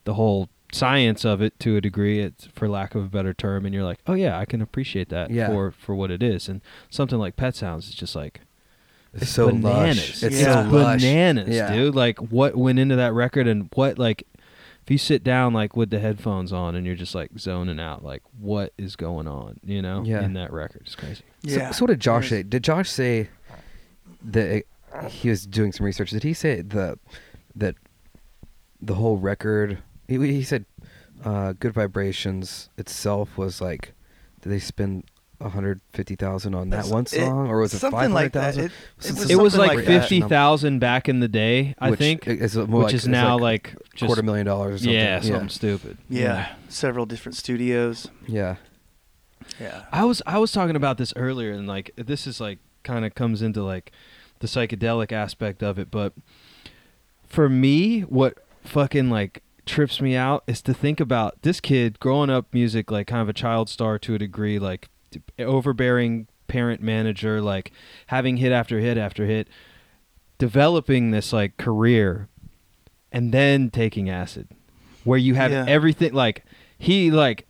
the 0.05 0.15
whole 0.15 0.49
science 0.73 1.25
of 1.25 1.41
it 1.43 1.59
to 1.61 1.77
a 1.77 1.81
degree 1.81 2.21
it's 2.21 2.47
for 2.47 2.69
lack 2.69 2.95
of 2.95 3.05
a 3.05 3.09
better 3.09 3.35
term 3.35 3.65
and 3.67 3.75
you're 3.75 3.85
like 3.85 3.99
oh 4.07 4.15
yeah 4.15 4.39
i 4.39 4.45
can 4.45 4.61
appreciate 4.63 5.09
that 5.09 5.31
Yeah. 5.31 5.49
for 5.49 5.71
for 5.73 5.95
what 5.95 6.11
it 6.11 6.23
is 6.23 6.49
and 6.49 6.61
something 6.91 7.19
like 7.19 7.37
pet 7.37 7.55
sounds 7.57 7.89
is 7.89 7.95
just 7.95 8.15
like 8.15 8.41
it's 9.13 9.29
so 9.29 9.49
bananas 9.49 10.23
lush. 10.23 10.23
It's 10.23 10.41
Yeah. 10.41 10.65
so 10.65 10.71
bananas 10.71 11.49
Yeah. 11.55 11.73
dude 11.73 11.95
like 11.97 12.19
what 12.19 12.55
went 12.57 12.79
into 12.79 12.95
that 12.97 13.13
record 13.13 13.49
and 13.49 13.69
what 13.75 13.99
like 13.99 14.25
you 14.91 14.99
sit 14.99 15.23
down 15.25 15.53
like 15.53 15.77
with 15.77 15.91
the 15.91 15.99
headphones 16.01 16.53
on 16.53 16.75
and 16.75 16.85
you're 16.87 16.97
just 16.97 17.15
like 17.15 17.31
zoning 17.39 17.79
out 17.81 18.05
like 18.05 18.23
what 18.39 18.73
is 18.77 18.97
going 18.97 19.27
on 19.29 19.59
you 19.65 19.81
know 19.81 20.03
Yeah. 20.05 20.23
in 20.23 20.33
that 20.35 20.53
record 20.53 20.83
it's 20.85 20.95
crazy 20.97 21.23
So, 21.47 21.51
Yeah. 21.57 21.71
so 21.71 21.85
what 21.85 21.91
did 21.91 22.01
Josh 22.01 22.31
There's- 22.31 22.45
say? 22.45 22.49
Did 22.49 22.65
Josh 22.65 22.91
say 22.91 23.29
that 24.23 24.65
he 25.09 25.31
was 25.31 25.47
doing 25.47 25.73
some 25.73 25.87
research? 25.87 26.11
Did 26.11 26.23
he 26.25 26.35
say 26.35 26.61
the 26.63 26.99
that 27.55 27.77
the 28.83 28.95
whole 28.95 29.17
record? 29.19 29.79
He, 30.09 30.19
he 30.19 30.43
said 30.43 30.65
uh, 31.25 31.53
"Good 31.53 31.73
Vibrations" 31.75 32.69
itself 32.77 33.39
was 33.39 33.61
like. 33.61 33.93
Did 34.43 34.49
they 34.51 34.59
spend 34.59 35.05
hundred 35.41 35.81
fifty 35.93 36.17
thousand 36.17 36.55
on 36.55 36.71
that 36.71 36.77
That's- 36.85 36.93
one 36.93 37.05
it- 37.05 37.09
song, 37.11 37.49
or 37.49 37.61
was 37.61 37.73
it 37.75 37.79
something 37.79 37.99
five 37.99 38.11
like 38.13 38.33
hundred 38.33 38.33
that? 38.33 38.55
thousand? 38.55 38.65
It, 38.65 38.73
it 38.73 39.13
was, 39.19 39.31
It 39.31 39.37
was 39.39 39.53
something 39.55 39.69
like, 39.69 39.77
like 39.79 39.87
that. 39.87 40.01
fifty 40.03 40.21
thousand 40.21 40.79
back 40.81 41.09
in 41.09 41.21
the 41.21 41.29
day, 41.29 41.75
I 41.79 41.91
Which 41.91 41.99
think, 41.99 42.27
is 42.29 42.57
more 42.57 42.67
which 42.67 42.85
like- 42.85 42.95
is 42.95 43.01
it's 43.05 43.07
now 43.09 43.39
like 43.39 43.75
like, 43.75 43.77
just 43.95 44.07
quarter 44.09 44.23
million 44.23 44.47
dollars. 44.47 44.75
Or 44.75 44.79
something. 44.79 44.95
yeah, 44.95 45.21
something 45.21 45.49
stupid. 45.49 45.99
Yeah, 46.09 46.53
several 46.69 47.07
different 47.07 47.37
studios. 47.37 48.09
yeah. 48.27 48.57
Yeah. 49.59 49.85
I 49.91 50.05
was 50.05 50.23
I 50.27 50.39
was 50.39 50.53
talking 50.53 50.77
about 50.77 50.97
this 50.99 51.13
earlier, 51.17 51.53
and 51.53 51.67
like 51.67 51.91
this 51.97 52.27
is 52.27 52.41
like 52.41 52.59
kind 52.83 53.05
of 53.05 53.15
comes 53.15 53.43
into 53.43 53.63
like 53.63 53.91
the 54.41 54.47
psychedelic 54.47 55.13
aspect 55.13 55.63
of 55.63 55.79
it, 55.79 55.91
but 55.91 56.13
for 57.27 57.49
me, 57.49 58.01
what 58.03 58.39
fucking 58.65 59.11
like 59.11 59.43
trips 59.67 60.01
me 60.01 60.17
out 60.17 60.43
is 60.47 60.61
to 60.63 60.75
think 60.75 61.01
about 61.01 61.41
this 61.43 61.61
kid 61.61 61.99
growing 62.01 62.31
up 62.31 62.47
music 62.53 62.91
like 62.91 63.07
kind 63.07 63.23
of 63.23 63.29
a 63.29 63.33
child 63.33 63.69
star 63.69 63.99
to 63.99 64.15
a 64.15 64.19
degree, 64.19 64.59
like 64.59 64.83
t- 64.83 64.89
overbearing 65.39 66.27
parent 66.49 66.83
manager, 66.83 67.41
like 67.41 67.73
having 68.09 68.37
hit 68.39 68.53
after 68.53 68.81
hit 68.81 68.99
after 68.99 69.27
hit, 69.27 69.49
developing 70.39 71.11
this 71.11 71.33
like 71.33 71.57
career, 71.57 72.29
and 73.13 73.33
then 73.33 73.71
taking 73.71 74.09
acid, 74.09 74.49
where 75.05 75.19
you 75.19 75.35
have 75.35 75.51
Yeah. 75.51 75.65
everything 75.69 76.13
like 76.13 76.45
he 76.79 77.11
like 77.11 77.47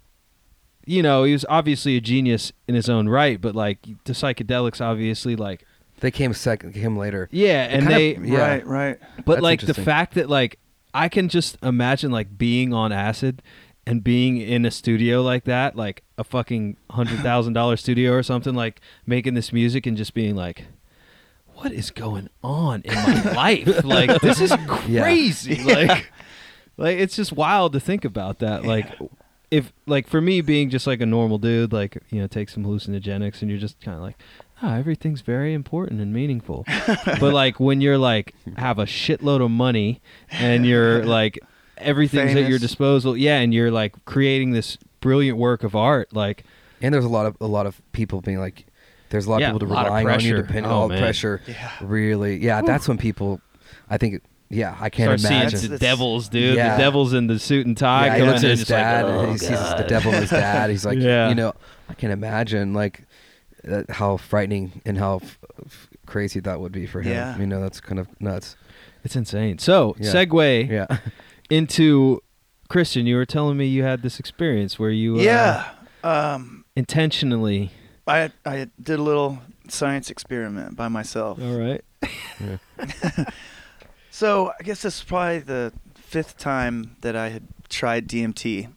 you 0.87 1.03
know, 1.03 1.23
he 1.25 1.33
was 1.33 1.44
obviously 1.49 1.96
a 1.96 2.01
genius 2.01 2.53
in 2.66 2.75
his 2.75 2.88
own 2.88 3.09
right, 3.09 3.40
but 3.40 3.55
like 3.55 3.79
the 4.07 4.12
psychedelics, 4.12 4.81
obviously, 4.81 5.37
like 5.37 5.64
They 6.01 6.11
came 6.11 6.33
second, 6.33 6.73
came 6.73 6.96
later. 6.96 7.29
yeah, 7.31 7.64
and 7.70 7.83
kinda- 7.87 7.94
they, 7.94 8.16
Yeah. 8.33 8.38
Right, 8.40 8.66
right. 8.66 8.99
but 9.25 9.35
That's 9.35 9.42
like 9.42 9.61
the 9.61 9.75
fact 9.75 10.14
that 10.14 10.29
like 10.29 10.59
I 10.92 11.09
can 11.09 11.29
just 11.29 11.59
imagine 11.62 12.11
like 12.11 12.37
being 12.37 12.73
on 12.75 12.90
acid 12.92 13.42
and 13.90 14.05
being 14.05 14.37
in 14.37 14.64
a 14.64 14.70
studio 14.70 15.20
like 15.20 15.42
that, 15.44 15.74
like 15.74 16.05
a 16.16 16.22
fucking 16.22 16.76
hundred 16.90 17.18
thousand 17.20 17.55
dollar 17.55 17.76
studio 17.85 18.12
or 18.12 18.22
something, 18.22 18.55
like 18.55 18.81
making 19.05 19.35
this 19.35 19.53
music 19.53 19.85
and 19.85 19.96
just 19.96 20.14
being 20.14 20.37
like. 20.37 20.66
What 21.55 21.72
is 21.72 21.90
going 21.90 22.31
on 22.42 22.81
in 22.83 22.94
my 22.94 23.22
life? 23.35 23.85
Like 23.85 24.22
this 24.22 24.40
is 24.40 24.50
crazy. 24.66 25.57
Yeah. 25.57 25.74
Like, 25.74 26.12
like 26.79 26.98
it's 26.98 27.14
just 27.14 27.33
wild 27.33 27.74
to 27.74 27.81
think 27.81 28.07
about 28.07 28.38
that. 28.38 28.64
Like, 28.64 28.87
if 29.50 29.70
like 29.87 30.09
for 30.09 30.22
me 30.22 30.40
being 30.40 30.70
just 30.70 30.87
like 30.87 31.03
a 31.03 31.07
normal 31.07 31.37
dude, 31.37 31.70
like 31.70 31.98
you 32.09 32.18
know, 32.18 32.26
take 32.26 32.48
some 32.48 32.64
hallucinogenics 32.64 33.42
and 33.42 33.50
you're 33.50 33.61
just 33.61 33.79
kind 33.83 33.94
of 33.94 34.03
like, 34.03 34.16
ah, 34.62 34.76
everything's 34.79 35.20
very 35.20 35.53
important 35.53 36.00
and 36.00 36.14
meaningful. 36.14 36.64
but 36.87 37.35
like 37.35 37.61
when 37.61 37.83
you're 37.83 37.98
like 37.98 38.35
have 38.57 38.79
a 38.79 38.87
shitload 38.87 39.44
of 39.44 39.50
money 39.50 40.00
and 40.31 40.64
you're 40.64 41.05
like 41.05 41.38
everything's 41.82 42.34
at 42.36 42.48
your 42.48 42.58
disposal, 42.58 43.16
yeah, 43.16 43.38
and 43.38 43.52
you're 43.54 43.70
like 43.70 43.94
creating 44.04 44.50
this 44.52 44.76
brilliant 45.00 45.38
work 45.38 45.64
of 45.64 45.74
art, 45.74 46.12
like 46.12 46.44
And 46.82 46.92
there's 46.94 47.04
a 47.04 47.08
lot 47.08 47.26
of 47.26 47.36
a 47.40 47.46
lot 47.46 47.66
of 47.66 47.80
people 47.92 48.20
being 48.20 48.38
like, 48.38 48.66
there's 49.10 49.26
a 49.26 49.30
lot 49.30 49.40
Yeah, 49.40 49.48
of 49.48 49.54
people 49.54 49.68
to 49.68 49.72
a 49.72 49.74
lot 49.74 49.86
of 49.86 49.92
relying 49.92 50.06
on 50.08 50.20
you, 50.24 50.32
pressure. 50.32 50.42
depending 50.46 50.64
Oh, 50.66 50.68
on 50.68 50.74
all 50.82 50.88
the 50.88 50.94
man. 50.94 51.02
pressure. 51.02 51.40
Yeah. 51.46 51.70
Really, 51.80 52.36
yeah. 52.38 52.62
That's 52.62 52.86
when 52.88 52.96
people, 52.98 53.40
I 53.88 53.96
think, 53.98 54.22
yeah, 54.48 54.76
I 54.80 54.88
can't 54.90 55.18
start 55.20 55.32
imagine. 55.32 55.58
seeing 55.58 55.72
the 55.72 55.78
That's- 55.78 55.96
devils, 55.98 56.28
dude. 56.28 56.56
Yeah. 56.56 56.76
The 56.76 56.82
devils 56.82 57.12
in 57.12 57.26
the 57.26 57.38
suit 57.38 57.66
and 57.66 57.76
tie 57.76 58.06
yeah, 58.06 58.12
he 58.14 58.18
coming 58.20 58.30
looks 58.32 58.42
in 58.42 58.46
at 58.46 58.50
his 58.50 58.58
just 58.60 58.70
like, 58.70 58.80
dad, 58.80 59.04
oh, 59.04 59.20
and 59.20 59.32
he 59.32 59.38
sees 59.38 59.50
God. 59.50 59.78
the 59.78 59.84
devil 59.88 60.12
in 60.14 60.20
his 60.22 60.30
dad. 60.30 60.70
He's 60.70 60.84
like, 60.84 60.98
Yeah. 61.00 61.28
you 61.28 61.34
know, 61.34 61.54
I 61.88 61.94
can't 61.94 62.12
imagine 62.12 62.72
like 62.72 63.04
uh, 63.68 63.82
how 63.88 64.16
frightening 64.16 64.80
and 64.86 64.96
how 64.98 65.16
f- 65.22 65.38
f- 65.66 65.88
crazy 66.06 66.40
that 66.40 66.60
would 66.60 66.72
be 66.72 66.86
for 66.86 67.00
him. 67.02 67.12
Yeah. 67.12 67.38
You 67.38 67.46
know, 67.46 67.60
that's 67.60 67.80
kind 67.80 67.98
of 67.98 68.08
nuts. 68.20 68.56
It's 69.04 69.16
insane. 69.16 69.58
So, 69.58 69.96
Yeah. 69.98 70.12
segue 70.12 70.68
Yeah. 70.70 70.86
into 71.50 72.22
Christian. 72.68 73.06
You 73.06 73.16
were 73.16 73.26
telling 73.26 73.56
me 73.56 73.66
you 73.66 73.82
had 73.82 74.02
this 74.02 74.18
experience 74.18 74.78
where 74.78 74.90
you 74.90 75.18
uh, 75.18 75.22
Yeah. 75.22 75.70
Um, 76.02 76.64
intentionally. 76.76 77.70
I 78.06 78.30
I 78.46 78.68
did 78.80 78.98
a 78.98 79.02
little 79.02 79.38
science 79.68 80.10
experiment 80.10 80.76
by 80.76 80.88
myself. 80.88 81.38
All 81.40 81.58
right. 81.58 81.84
So 84.20 84.52
I 84.58 84.64
guess 84.64 84.82
this 84.82 84.98
is 84.98 85.02
probably 85.02 85.38
the 85.38 85.72
fifth 85.94 86.36
time 86.36 86.96
that 87.00 87.16
I 87.16 87.30
had 87.30 87.44
tried 87.70 88.06
DMT, 88.06 88.70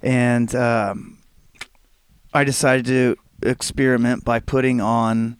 and 0.00 0.54
um, 0.54 1.18
I 2.32 2.44
decided 2.44 2.86
to 2.86 3.16
experiment 3.42 4.24
by 4.24 4.40
putting 4.40 4.80
on 4.80 5.38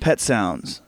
pet 0.00 0.18
sounds. 0.18 0.80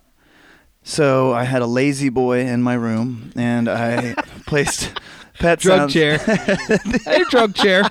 So 0.85 1.33
I 1.33 1.45
had 1.45 1.63
a 1.63 1.67
La-Z-Boy 1.67 2.41
in 2.41 2.63
my 2.63 2.75
room, 2.75 3.33
and 3.37 3.69
I 3.69 4.15
placed 4.47 4.93
pet 5.39 5.61
Drug 5.61 5.79
sounds. 5.81 5.93
chair. 5.93 6.19
hey, 7.05 7.23
drug 7.31 7.55
chair. 7.55 7.85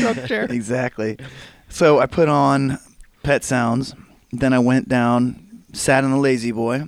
Drug 0.00 0.26
chair. 0.26 0.44
Exactly. 0.50 1.18
So 1.68 1.98
I 1.98 2.06
put 2.06 2.28
on 2.28 2.78
pet 3.22 3.44
sounds. 3.44 3.94
Then 4.32 4.52
I 4.52 4.58
went 4.58 4.88
down, 4.88 5.62
sat 5.72 6.02
in 6.04 6.10
the 6.10 6.16
La-Z-Boy, 6.16 6.84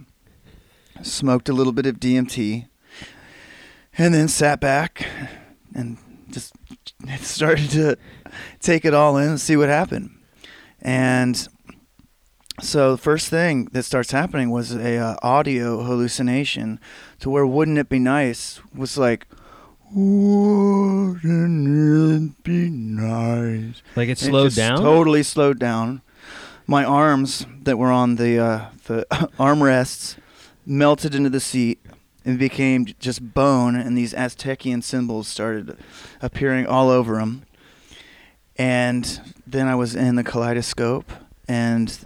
smoked 1.03 1.49
a 1.49 1.53
little 1.53 1.73
bit 1.73 1.87
of 1.87 1.97
DMT, 2.01 2.67
and 3.99 4.15
then 4.15 4.29
sat 4.29 4.61
back 4.61 5.07
and 5.75 5.99
just 6.31 6.55
started 7.21 7.71
to 7.71 7.97
take 8.61 8.85
it 8.85 8.95
all 8.95 9.17
in 9.19 9.29
and 9.31 9.41
see 9.41 9.57
what 9.57 9.69
happened. 9.69 10.11
And 10.81 11.47
so 12.61 12.93
the 12.93 12.99
first 13.03 13.29
thing 13.29 13.67
that 13.73 13.83
starts 13.83 14.13
happening 14.13 14.51
was 14.51 14.73
a 14.73 14.97
uh, 14.97 15.17
audio 15.23 15.83
hallucination 15.83 16.81
to 17.21 17.29
where 17.31 17.47
wouldn't 17.47 17.79
it 17.79 17.89
be 17.89 17.99
nice 17.99 18.61
was 18.75 18.97
like 18.97 19.27
wouldn't 19.93 21.69
it 22.39 22.43
be 22.43 22.69
nice 22.71 23.83
Like 23.95 24.09
it 24.09 24.19
slowed 24.19 24.47
just 24.49 24.57
down. 24.57 24.79
Totally 24.79 25.23
slowed 25.23 25.59
down. 25.59 26.03
My 26.67 26.85
arms 26.85 27.47
that 27.63 27.79
were 27.79 27.93
on 27.93 28.17
the 28.17 28.39
uh, 28.39 28.67
the 28.87 29.07
armrests 29.39 30.17
melted 30.65 31.15
into 31.15 31.31
the 31.31 31.41
seat 31.41 31.81
and 32.25 32.39
became 32.39 32.87
just 32.99 33.33
bone, 33.35 33.77
and 33.77 33.97
these 33.97 34.13
Aztecian 34.13 34.83
symbols 34.83 35.29
started 35.29 35.79
appearing 36.21 36.67
all 36.67 36.91
over 36.91 37.17
them. 37.17 37.45
And 38.57 39.21
then 39.47 39.69
I 39.69 39.77
was 39.77 39.95
in 39.95 40.17
the 40.17 40.25
kaleidoscope, 40.25 41.13
and 41.47 41.97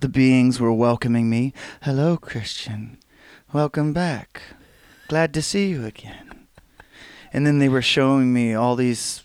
the 0.00 0.08
beings 0.08 0.58
were 0.58 0.72
welcoming 0.72 1.28
me. 1.28 1.52
Hello, 1.82 2.16
Christian. 2.16 2.98
Welcome 3.52 3.92
back. 3.92 4.42
Glad 5.08 5.34
to 5.34 5.42
see 5.42 5.68
you 5.68 5.84
again. 5.84 6.46
And 7.32 7.46
then 7.46 7.58
they 7.58 7.68
were 7.68 7.82
showing 7.82 8.32
me 8.32 8.54
all 8.54 8.76
these 8.76 9.22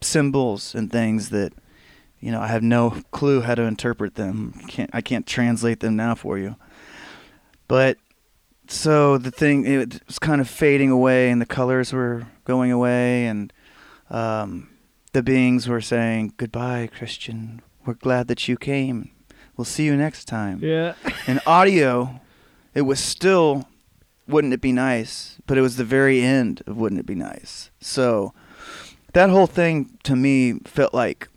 symbols 0.00 0.74
and 0.74 0.90
things 0.90 1.30
that 1.30 1.52
you 2.20 2.32
know 2.32 2.40
I 2.40 2.48
have 2.48 2.62
no 2.62 3.02
clue 3.10 3.42
how 3.42 3.54
to 3.54 3.62
interpret 3.62 4.16
them. 4.16 4.54
Can't 4.68 4.90
I 4.92 5.00
can't 5.00 5.26
translate 5.26 5.80
them 5.80 5.96
now 5.96 6.14
for 6.14 6.36
you. 6.36 6.56
But 7.68 7.98
so 8.66 9.18
the 9.18 9.30
thing 9.30 9.66
it 9.66 10.02
was 10.06 10.18
kind 10.18 10.40
of 10.40 10.48
fading 10.48 10.90
away 10.90 11.30
and 11.30 11.40
the 11.40 11.46
colors 11.46 11.92
were 11.92 12.26
going 12.44 12.72
away 12.72 13.26
and 13.26 13.52
um, 14.10 14.68
the 15.12 15.22
beings 15.22 15.68
were 15.68 15.80
saying 15.80 16.34
goodbye 16.36 16.88
Christian. 16.92 17.62
We're 17.86 17.94
glad 17.94 18.28
that 18.28 18.48
you 18.48 18.56
came. 18.56 19.12
We'll 19.58 19.64
see 19.64 19.84
you 19.84 19.96
next 19.96 20.26
time. 20.26 20.60
Yeah. 20.62 20.94
In 21.26 21.40
audio, 21.46 22.20
it 22.74 22.82
was 22.82 23.00
still 23.00 23.68
wouldn't 24.28 24.52
it 24.54 24.60
be 24.60 24.72
nice, 24.72 25.36
but 25.46 25.58
it 25.58 25.62
was 25.62 25.76
the 25.76 25.84
very 25.84 26.20
end 26.22 26.62
of 26.66 26.76
wouldn't 26.76 27.00
it 27.00 27.06
be 27.06 27.14
nice. 27.16 27.70
So 27.80 28.32
that 29.14 29.30
whole 29.30 29.46
thing 29.48 29.98
to 30.04 30.14
me 30.14 30.60
felt 30.64 30.94
like 30.94 31.28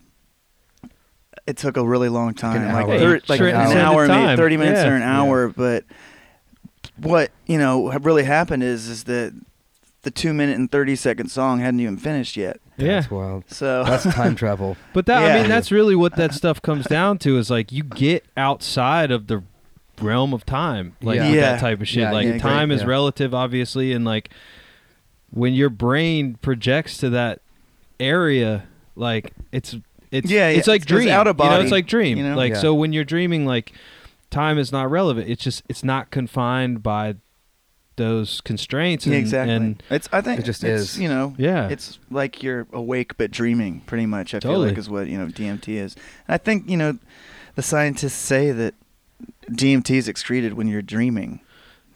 it 1.46 1.56
took 1.56 1.76
a 1.76 1.84
really 1.84 2.08
long 2.08 2.32
time, 2.34 2.62
an 2.62 2.72
like, 2.72 2.86
hour. 2.86 2.98
thir- 2.98 3.20
like 3.28 3.38
Sure, 3.38 3.48
an 3.48 3.56
extended 3.56 3.82
hour, 3.82 4.06
maybe 4.06 4.36
thirty 4.36 4.56
minutes 4.56 4.82
Yeah. 4.84 4.92
or 4.92 4.96
an 4.96 5.02
hour. 5.02 5.48
But 5.48 5.84
what 6.98 7.32
you 7.46 7.58
know 7.58 7.78
what 7.78 8.04
really 8.04 8.22
happened 8.24 8.62
is 8.62 8.88
is 8.88 9.04
that 9.04 9.32
the 10.02 10.12
two 10.12 10.32
minute 10.32 10.56
and 10.56 10.70
thirty 10.70 10.94
second 10.94 11.28
song 11.30 11.58
hadn't 11.58 11.80
even 11.80 11.96
finished 11.96 12.36
yet. 12.36 12.60
Yeah. 12.82 13.00
That's 13.00 13.10
wild. 13.10 13.44
So 13.50 13.84
That's 13.86 14.04
time 14.14 14.34
travel. 14.36 14.76
But 14.92 15.06
that 15.06 15.22
I 15.22 15.40
mean 15.40 15.48
that's 15.48 15.70
really 15.70 15.94
what 15.96 16.16
that 16.16 16.32
stuff 16.34 16.60
comes 16.62 16.86
down 16.86 17.18
to 17.18 17.38
is 17.38 17.50
like 17.50 17.72
you 17.72 17.82
get 17.82 18.24
outside 18.36 19.10
of 19.10 19.26
the 19.26 19.42
realm 20.00 20.32
of 20.34 20.44
time 20.44 20.96
like 21.02 21.16
Yeah. 21.16 21.32
that 21.40 21.60
type 21.60 21.80
of 21.80 21.86
shit 21.88 22.02
Yeah, 22.02 22.12
like 22.12 22.26
yeah, 22.26 22.38
time 22.38 22.70
is 22.72 22.80
yeah. 22.82 22.88
relative 22.88 23.34
obviously 23.34 23.92
and 23.92 24.04
like 24.04 24.30
when 25.30 25.54
your 25.54 25.70
brain 25.70 26.34
projects 26.42 26.96
to 26.98 27.10
that 27.10 27.40
area 28.00 28.64
like 28.96 29.32
it's 29.52 29.76
it's 30.10 30.30
Yeah, 30.30 30.48
it's 30.48 30.66
yeah, 30.66 30.72
like 30.72 30.82
it's 30.82 30.86
dream 30.86 31.08
out 31.08 31.26
of 31.26 31.38
you 31.38 31.44
know 31.44 31.50
body, 31.50 31.62
it's 31.62 31.72
like 31.72 31.86
dream 31.86 32.18
you 32.18 32.24
know? 32.28 32.36
like 32.36 32.54
Yeah. 32.54 32.60
so 32.60 32.74
when 32.74 32.92
you're 32.92 33.04
dreaming 33.04 33.46
like 33.46 33.72
time 34.30 34.58
is 34.58 34.72
not 34.72 34.90
relevant 34.90 35.28
it's 35.28 35.42
just 35.44 35.62
it's 35.68 35.84
not 35.84 36.10
confined 36.10 36.82
by 36.82 37.16
those 37.96 38.40
constraints 38.40 39.04
and, 39.04 39.14
Yeah, 39.14 39.20
exactly. 39.20 39.54
and 39.54 39.82
it's 39.90 40.08
I 40.12 40.20
think 40.20 40.40
It 40.40 40.44
just 40.44 40.64
it's, 40.64 40.94
is. 40.94 40.98
You 41.00 41.08
know, 41.08 41.34
yeah 41.38 41.68
it's 41.68 41.98
like 42.10 42.42
you're 42.42 42.66
awake 42.72 43.16
but 43.16 43.30
dreaming. 43.30 43.80
Pretty 43.86 44.06
much, 44.06 44.34
I 44.34 44.40
feel 44.40 44.58
like 44.58 44.78
is 44.78 44.88
what 44.90 45.08
you 45.08 45.18
know 45.18 45.26
DMT 45.26 45.68
is. 45.68 45.94
And 46.26 46.34
I 46.34 46.38
think 46.38 46.68
you 46.68 46.76
know 46.76 46.98
the 47.54 47.62
scientists 47.62 48.14
say 48.14 48.50
that 48.52 48.74
DMT 49.50 49.90
is 49.96 50.08
excreted 50.08 50.54
when 50.54 50.66
you're 50.68 50.82
dreaming. 50.82 51.40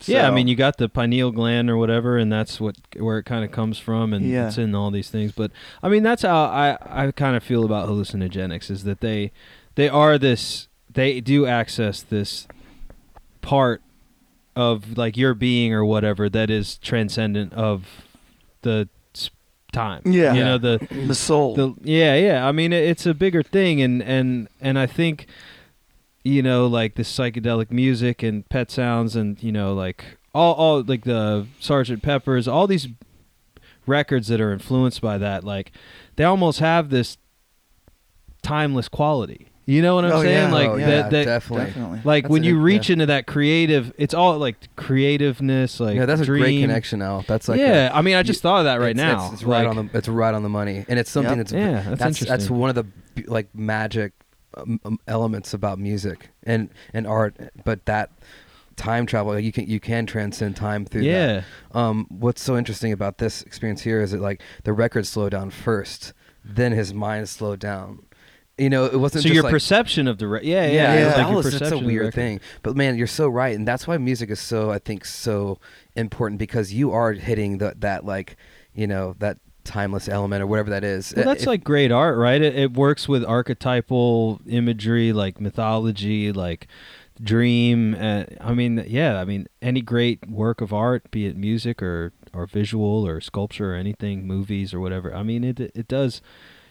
yeah, 0.04 0.28
I 0.28 0.30
mean, 0.30 0.46
you 0.46 0.54
got 0.56 0.76
the 0.76 0.88
pineal 0.90 1.30
gland 1.32 1.70
or 1.70 1.76
whatever, 1.78 2.18
and 2.18 2.30
that's 2.30 2.60
what 2.60 2.76
where 2.98 3.18
it 3.18 3.24
kind 3.24 3.44
of 3.44 3.50
comes 3.50 3.78
from, 3.78 4.12
and 4.12 4.28
Yeah. 4.28 4.48
it's 4.48 4.58
in 4.58 4.74
all 4.74 4.90
these 4.90 5.08
things. 5.08 5.32
But 5.32 5.50
I 5.82 5.88
mean, 5.88 6.02
that's 6.02 6.22
how 6.22 6.36
I 6.44 6.76
I 6.82 7.10
kind 7.12 7.34
of 7.36 7.42
feel 7.42 7.64
about 7.64 7.88
hallucinogenics 7.88 8.70
is 8.70 8.84
that 8.84 9.00
they 9.00 9.32
they 9.76 9.88
are 9.88 10.18
this 10.18 10.68
they 10.92 11.20
do 11.22 11.46
access 11.46 12.02
this 12.02 12.46
part 13.40 13.80
of 14.56 14.96
like 14.98 15.16
your 15.16 15.34
being 15.34 15.72
or 15.72 15.84
whatever 15.84 16.28
that 16.30 16.50
is 16.50 16.78
transcendent 16.78 17.52
of 17.52 17.86
the 18.62 18.88
time. 19.72 20.00
Yeah. 20.06 20.32
you 20.32 20.42
know 20.42 20.56
the 20.58 20.78
the 21.06 21.14
soul. 21.14 21.54
the 21.54 21.74
yeah 21.82 22.14
yeah 22.16 22.48
i 22.48 22.52
mean 22.52 22.72
it- 22.72 22.84
it's 22.88 23.04
a 23.04 23.12
bigger 23.12 23.42
thing 23.42 23.82
and 23.82 24.02
and 24.02 24.48
and 24.58 24.78
i 24.78 24.86
think 24.86 25.26
you 26.24 26.40
know 26.42 26.66
like 26.66 26.94
the 26.94 27.02
psychedelic 27.02 27.70
music 27.70 28.22
and 28.22 28.48
pet 28.48 28.70
sounds 28.70 29.14
and 29.14 29.42
you 29.42 29.52
know 29.52 29.74
like 29.74 30.16
all 30.34 30.54
all 30.54 30.82
like 30.82 31.04
the 31.04 31.46
sergeant 31.60 32.02
peppers 32.02 32.48
all 32.48 32.66
these 32.66 32.88
records 33.86 34.28
that 34.28 34.40
are 34.40 34.50
influenced 34.52 35.02
by 35.02 35.18
that 35.18 35.44
like 35.44 35.72
they 36.16 36.24
almost 36.24 36.60
have 36.60 36.88
this 36.88 37.18
timeless 38.42 38.88
quality 38.88 39.48
you 39.66 39.82
know 39.82 39.94
what 39.96 40.04
i'm 40.04 40.12
Oh, 40.12 40.22
saying 40.22 40.48
yeah. 40.48 40.52
like 40.52 40.68
oh, 40.70 40.76
that 40.78 40.88
yeah, 40.88 41.08
that 41.08 41.24
definitely. 41.24 41.66
Definitely. 41.66 42.00
like 42.04 42.24
That's 42.24 42.30
when 42.32 42.44
a 42.44 42.46
you 42.46 42.58
reach 42.60 42.88
yeah. 42.88 42.94
into 42.94 43.06
that 43.06 43.26
creative 43.26 43.92
it's 43.98 44.14
all 44.14 44.38
like 44.38 44.56
creativeness 44.76 45.80
like 45.80 45.96
yeah, 45.96 46.06
that's 46.06 46.20
a 46.22 46.26
great 46.26 46.40
dream. 46.40 46.60
connection, 46.62 47.02
Al. 47.02 47.22
That's 47.26 47.48
like 47.48 47.58
yeah 47.60 47.92
a, 47.92 47.96
I 47.96 48.02
mean 48.02 48.16
i 48.16 48.22
just 48.22 48.38
you- 48.38 48.42
thought 48.42 48.58
of 48.60 48.64
that 48.64 48.80
right 48.80 48.90
it's, 48.90 48.96
now 48.98 49.24
It's, 49.26 49.34
it's 49.34 49.42
right 49.44 49.66
Like, 49.66 49.76
on 49.76 49.86
the 49.88 49.98
it's 49.98 50.08
right 50.08 50.34
on 50.34 50.42
the 50.42 50.48
money, 50.48 50.84
and 50.88 50.98
it's 50.98 51.10
something 51.10 51.36
Yep. 51.36 51.46
that's 51.48 51.52
yeah 51.52 51.72
that's, 51.72 51.84
that's 51.84 51.98
that's 51.98 52.20
interesting 52.30 52.56
one 52.58 52.68
of 52.70 52.76
the 52.76 52.84
b- 52.84 53.24
like 53.26 53.54
magic 53.54 54.12
um, 54.56 54.80
um, 54.84 54.98
elements 55.06 55.52
about 55.52 55.78
music 55.78 56.30
and 56.44 56.70
and 56.94 57.06
art. 57.06 57.36
But 57.64 57.84
that 57.86 58.10
time 58.76 59.04
travel, 59.06 59.34
like, 59.34 59.44
you 59.44 59.52
can 59.52 59.66
you 59.68 59.80
can 59.80 60.06
transcend 60.06 60.56
time 60.56 60.84
through 60.86 61.02
that. 61.02 61.06
yeah 61.08 61.42
Um, 61.72 62.06
what's 62.08 62.42
so 62.42 62.56
interesting 62.56 62.92
about 62.92 63.18
this 63.18 63.42
experience 63.42 63.82
here 63.82 64.00
is 64.00 64.12
that 64.12 64.20
like 64.20 64.40
the 64.64 64.72
record 64.72 65.06
slowed 65.06 65.32
down 65.32 65.50
first, 65.50 66.12
then 66.44 66.72
his 66.72 66.94
mind 66.94 67.28
slowed 67.28 67.58
down. 67.60 68.05
You 68.58 68.70
know, 68.70 68.86
it 68.86 68.98
wasn't 68.98 69.24
so 69.24 69.28
your 69.28 69.42
like, 69.42 69.52
perception 69.52 70.08
of 70.08 70.16
the 70.16 70.28
re- 70.28 70.40
yeah 70.42 70.66
yeah, 70.66 70.72
yeah, 70.72 70.94
yeah. 70.94 71.06
like 71.06 71.16
that 71.16 71.34
was 71.34 71.58
that's 71.58 71.72
a 71.72 71.78
weird 71.78 72.14
thing. 72.14 72.40
But 72.62 72.74
man, 72.74 72.96
you're 72.96 73.06
so 73.06 73.28
right, 73.28 73.54
and 73.54 73.68
that's 73.68 73.86
why 73.86 73.98
music 73.98 74.30
is 74.30 74.40
so 74.40 74.70
I 74.70 74.78
think 74.78 75.04
so 75.04 75.58
important 75.94 76.38
because 76.38 76.72
you 76.72 76.90
are 76.92 77.12
hitting 77.12 77.58
the, 77.58 77.74
that 77.78 78.06
like 78.06 78.36
you 78.74 78.86
know 78.86 79.14
that 79.18 79.38
timeless 79.64 80.08
element 80.08 80.42
or 80.42 80.46
whatever 80.46 80.70
that 80.70 80.84
is. 80.84 81.12
Well, 81.14 81.28
Uh, 81.28 81.34
that's 81.34 81.46
like 81.46 81.64
great 81.64 81.92
art, 81.92 82.16
right? 82.16 82.40
It, 82.40 82.56
it 82.56 82.72
works 82.72 83.06
with 83.08 83.24
archetypal 83.24 84.40
imagery, 84.46 85.12
like 85.12 85.38
mythology, 85.40 86.32
like 86.32 86.66
dream. 87.22 87.94
Uh, 87.94 88.24
I 88.40 88.54
mean, 88.54 88.84
yeah, 88.88 89.20
I 89.20 89.24
mean, 89.26 89.48
any 89.60 89.82
great 89.82 90.26
work 90.30 90.60
of 90.62 90.72
art, 90.72 91.10
be 91.10 91.26
it 91.26 91.36
music 91.36 91.82
or 91.82 92.12
or 92.32 92.46
visual 92.46 93.06
or 93.06 93.20
sculpture 93.20 93.72
or 93.72 93.74
anything, 93.74 94.26
movies 94.26 94.72
or 94.72 94.80
whatever. 94.80 95.14
I 95.14 95.22
mean, 95.22 95.44
it 95.44 95.60
it 95.60 95.88
does. 95.88 96.22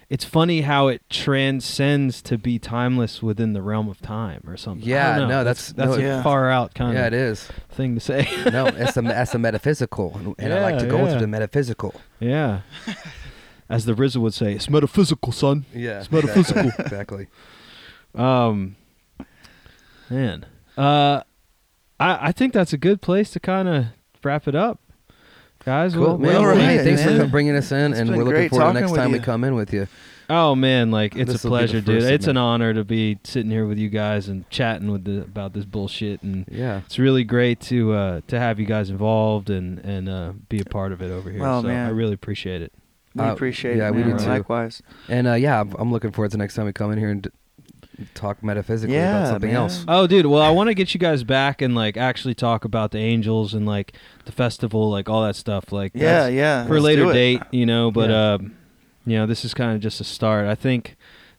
It's 0.07 0.23
funny 0.23 0.61
how 0.61 0.87
it 0.87 1.01
transcends 1.09 2.21
to 2.23 2.37
be 2.37 2.59
timeless 2.59 3.23
within 3.23 3.53
the 3.53 3.61
realm 3.63 3.89
of 3.89 4.01
time 4.01 4.41
or 4.47 4.55
something. 4.55 4.87
Yeah, 4.87 5.17
no, 5.25 5.43
that's 5.43 5.71
that's- 5.71 5.73
that's 5.73 5.97
no, 5.97 6.03
a 6.03 6.07
yeah. 6.17 6.23
far 6.23 6.49
out 6.51 6.75
kind 6.75 6.93
yeah, 6.93 7.07
of 7.07 7.13
it 7.13 7.17
is. 7.17 7.49
thing 7.69 7.95
to 7.95 7.99
say. 8.01 8.27
no, 8.51 8.67
it's 8.67 8.95
a 8.97 9.01
that's 9.01 9.33
a 9.33 9.39
metaphysical, 9.39 10.13
and, 10.15 10.35
and 10.37 10.53
I 10.53 10.61
like 10.61 10.77
to 10.79 10.85
go 10.85 10.97
yeah. 10.97 11.05
into 11.07 11.19
the 11.19 11.27
metaphysical. 11.27 11.95
yeah, 12.19 12.61
as 13.67 13.85
the 13.85 13.93
RZA 13.93 14.17
would 14.17 14.33
say, 14.35 14.53
it's 14.53 14.69
metaphysical, 14.69 15.31
son. 15.31 15.65
Yeah, 15.73 16.01
It's 16.01 16.11
metaphysical. 16.11 16.69
exactly. 16.79 17.27
Um, 18.13 18.75
man, 20.09 20.45
uh, 20.77 21.21
I 21.99 22.27
I 22.27 22.31
think 22.31 22.53
that's 22.53 22.73
a 22.73 22.77
good 22.77 23.01
place 23.01 23.31
to 23.31 23.39
kind 23.39 23.67
of 23.67 23.85
wrap 24.23 24.47
it 24.47 24.53
up, 24.55 24.79
guys. 25.65 25.93
Cool, 25.93 26.11
what- 26.11 26.19
man. 26.19 26.41
what- 26.41 26.49
All 26.49 26.55
Hey, 26.55 26.83
thanks 26.83 27.05
man. 27.05 27.19
for 27.19 27.27
bringing 27.27 27.55
us 27.55 27.71
in, 27.71 27.91
It's 27.91 27.99
and 27.99 28.09
we're 28.15 28.23
looking 28.23 28.49
forward 28.49 28.67
to 28.67 28.73
the 28.73 28.79
next 28.81 28.91
with 28.91 28.99
time 29.01 29.11
we 29.11 29.19
come 29.19 29.43
in 29.43 29.55
with 29.55 29.73
you. 29.73 29.87
Oh 30.27 30.55
man, 30.55 30.89
like 30.89 31.15
it's 31.15 31.31
This'll 31.31 31.49
a 31.49 31.51
pleasure, 31.51 31.81
dude. 31.81 32.01
first 32.01 32.11
It's 32.11 32.27
an 32.27 32.35
honor 32.37 32.73
to 32.73 32.83
be 32.83 33.19
sitting 33.23 33.51
here 33.51 33.67
with 33.67 33.77
you 33.77 33.89
guys 33.89 34.27
and 34.27 34.49
chatting 34.49 34.91
with 34.91 35.03
the, 35.05 35.21
about 35.21 35.53
this 35.53 35.65
bullshit, 35.65 36.23
and 36.23 36.45
Yeah. 36.49 36.79
it's 36.85 36.97
really 36.97 37.23
great 37.23 37.59
to 37.61 37.93
uh, 37.93 38.21
to 38.27 38.39
have 38.39 38.59
you 38.59 38.65
guys 38.65 38.89
involved 38.89 39.51
and 39.51 39.77
and 39.85 40.09
uh, 40.09 40.31
be 40.49 40.59
a 40.59 40.65
part 40.65 40.91
of 40.93 41.01
it 41.03 41.11
over 41.11 41.29
here. 41.29 41.41
Well, 41.41 41.61
so 41.61 41.67
man. 41.67 41.85
I 41.87 41.91
really 41.91 42.13
appreciate 42.13 42.63
it. 42.63 42.73
we 43.13 43.23
Uh, 43.23 43.33
appreciate 43.33 43.77
yeah, 43.77 43.89
it. 43.89 43.95
Yeah, 43.95 44.03
we 44.05 44.11
do 44.11 44.17
too. 44.17 44.25
Likewise. 44.29 44.81
And 45.07 45.27
uh, 45.27 45.33
yeah, 45.33 45.61
I'm, 45.61 45.73
I'm 45.77 45.91
looking 45.91 46.11
forward 46.11 46.31
to 46.31 46.37
the 46.37 46.41
next 46.41 46.55
time 46.55 46.65
we 46.65 46.73
come 46.73 46.91
in 46.91 46.97
here 46.97 47.09
and 47.09 47.21
d- 47.21 47.29
talk 48.13 48.43
metaphysically 48.43 48.97
about 48.97 49.27
something 49.27 49.49
man. 49.51 49.57
else. 49.57 49.85
Oh, 49.87 50.07
dude. 50.07 50.25
Well, 50.25 50.41
I 50.41 50.49
want 50.51 50.67
to 50.69 50.73
get 50.73 50.93
you 50.93 50.99
guys 50.99 51.23
back 51.23 51.61
and 51.61 51.75
like 51.75 51.97
actually 51.97 52.33
talk 52.35 52.65
about 52.65 52.91
the 52.91 52.97
Angels 52.99 53.53
and 53.53 53.65
like 53.65 53.93
the 54.25 54.31
festival, 54.31 54.89
like 54.89 55.09
all 55.09 55.23
that 55.23 55.35
stuff. 55.35 55.71
Like 55.71 55.91
Yeah, 55.95 56.01
that's- 56.27 56.33
yeah. 56.33 56.65
for 56.67 56.77
a 56.77 56.81
later 56.81 57.11
date, 57.11 57.41
you 57.51 57.65
know. 57.65 57.91
But 57.91 58.09
Yeah. 58.09 58.33
um, 58.33 58.55
you 59.05 59.17
know, 59.17 59.25
this 59.25 59.45
is 59.45 59.53
kind 59.53 59.73
of 59.75 59.81
just 59.81 60.01
a 60.01 60.03
start. 60.03 60.47
I 60.47 60.55
think 60.55 60.95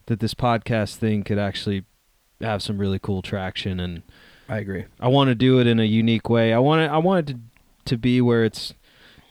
that 0.07 0.21
this 0.21 0.35
podcast 0.35 0.97
thing 0.97 1.23
could 1.25 1.39
actually 1.39 1.85
have 2.41 2.63
some 2.63 2.79
really 2.79 2.99
cool 2.99 3.23
traction, 3.23 3.81
and 3.81 4.03
I 4.49 4.59
agree. 4.59 4.85
I 5.01 5.09
want 5.09 5.29
to 5.29 5.35
do 5.35 5.59
it 5.59 5.67
in 5.67 5.81
a 5.81 5.85
unique 5.85 6.29
way. 6.31 6.53
I 6.53 6.59
want 6.59 6.83
it. 6.83 6.91
I 6.91 6.99
want 6.99 7.29
it 7.29 7.33
to 7.35 7.41
to 7.87 7.97
be 7.97 8.21
where 8.21 8.45
it's 8.45 8.75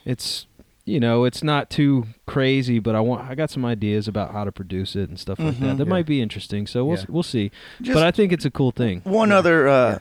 it's 0.05 0.47
you 0.85 0.99
know 0.99 1.23
it's 1.25 1.43
not 1.43 1.69
too 1.69 2.05
crazy, 2.27 2.79
but 2.79 2.95
I 2.95 2.99
want 3.01 3.29
I 3.29 3.35
got 3.35 3.49
some 3.49 3.65
ideas 3.65 4.07
about 4.07 4.31
how 4.31 4.43
to 4.43 4.51
produce 4.51 4.95
it 4.95 5.09
and 5.09 5.19
stuff 5.19 5.39
like 5.39 5.59
that. 5.59 5.65
Mhm. 5.65 5.77
That 5.79 5.83
Yeah. 5.85 5.89
might 5.89 6.05
be 6.05 6.21
interesting. 6.21 6.67
So 6.67 6.85
we'll 6.85 6.97
Yeah. 6.99 7.05
we'll 7.09 7.23
see. 7.23 7.51
Just 7.81 7.95
but 7.95 8.03
I 8.03 8.11
think 8.11 8.31
it's 8.31 8.45
a 8.45 8.51
cool 8.51 8.71
thing. 8.71 9.01
one 9.03 9.29
Yeah. 9.29 9.37
other 9.39 9.67
uh, 9.67 9.91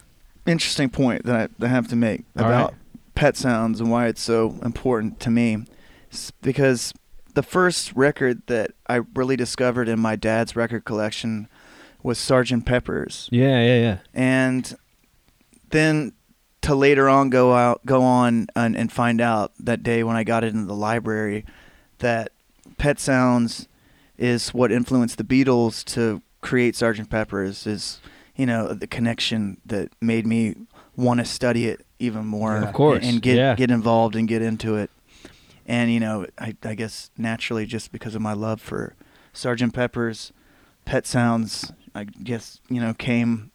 Yeah. 0.46 0.52
interesting 0.52 0.90
point 0.90 1.24
that 1.24 1.34
I, 1.34 1.48
that 1.58 1.66
I 1.66 1.68
have 1.70 1.88
to 1.88 1.96
make 1.96 2.24
All 2.38 2.44
about 2.44 2.70
right. 2.72 2.80
pet 3.14 3.36
sounds 3.36 3.80
and 3.80 3.90
why 3.90 4.06
it's 4.08 4.22
so 4.22 4.56
important 4.64 5.20
to 5.20 5.30
me 5.30 5.64
is 6.12 6.32
because 6.42 6.92
the 7.34 7.42
first 7.42 7.92
record 7.96 8.42
that 8.46 8.70
I 8.86 9.00
really 9.14 9.36
discovered 9.36 9.88
in 9.88 9.98
my 9.98 10.16
dad's 10.16 10.54
record 10.54 10.84
collection 10.84 11.48
was 12.02 12.18
Sgt. 12.18 12.64
Pepper's. 12.66 13.28
Yeah, 13.32 13.60
yeah, 13.64 13.80
yeah. 13.80 13.96
and 14.12 14.76
then 15.70 16.12
to 16.64 16.74
later 16.74 17.08
on 17.10 17.28
go 17.28 17.52
out 17.52 17.84
go 17.84 18.02
on 18.02 18.46
and, 18.56 18.76
and 18.76 18.90
find 18.90 19.20
out 19.20 19.52
that 19.58 19.82
day 19.82 20.02
when 20.02 20.16
I 20.16 20.24
got 20.24 20.44
it 20.44 20.54
in 20.54 20.66
the 20.66 20.74
library 20.74 21.44
that 21.98 22.32
Pet 22.78 22.98
Sounds 22.98 23.68
is 24.16 24.54
what 24.54 24.72
influenced 24.72 25.18
the 25.18 25.24
Beatles 25.24 25.84
to 25.84 26.22
create 26.40 26.74
Sgt. 26.74 27.10
Pepper's 27.10 27.66
is 27.66 28.00
you 28.34 28.46
know 28.46 28.72
the 28.72 28.86
connection 28.86 29.58
that 29.66 29.92
made 30.00 30.26
me 30.26 30.54
want 30.96 31.20
to 31.20 31.26
study 31.26 31.66
it 31.66 31.84
even 31.98 32.24
more 32.24 32.54
Yeah. 32.54 32.68
Of 32.68 32.74
course, 32.74 33.04
and 33.04 33.20
get 33.20 33.36
yeah. 33.36 33.54
get 33.54 33.70
involved 33.70 34.16
and 34.16 34.26
get 34.26 34.40
into 34.40 34.76
it 34.76 34.90
and 35.66 35.92
you 35.92 36.00
know 36.00 36.26
I, 36.38 36.56
I 36.62 36.74
guess 36.74 37.10
naturally 37.18 37.66
just 37.66 37.92
because 37.92 38.14
of 38.14 38.22
my 38.22 38.32
love 38.32 38.60
for 38.60 38.94
Sgt. 39.34 39.74
Pepper's 39.74 40.32
Pet 40.86 41.06
Sounds 41.06 41.72
I 41.94 42.04
guess 42.04 42.60
you 42.70 42.80
know 42.80 42.94
came 42.94 43.50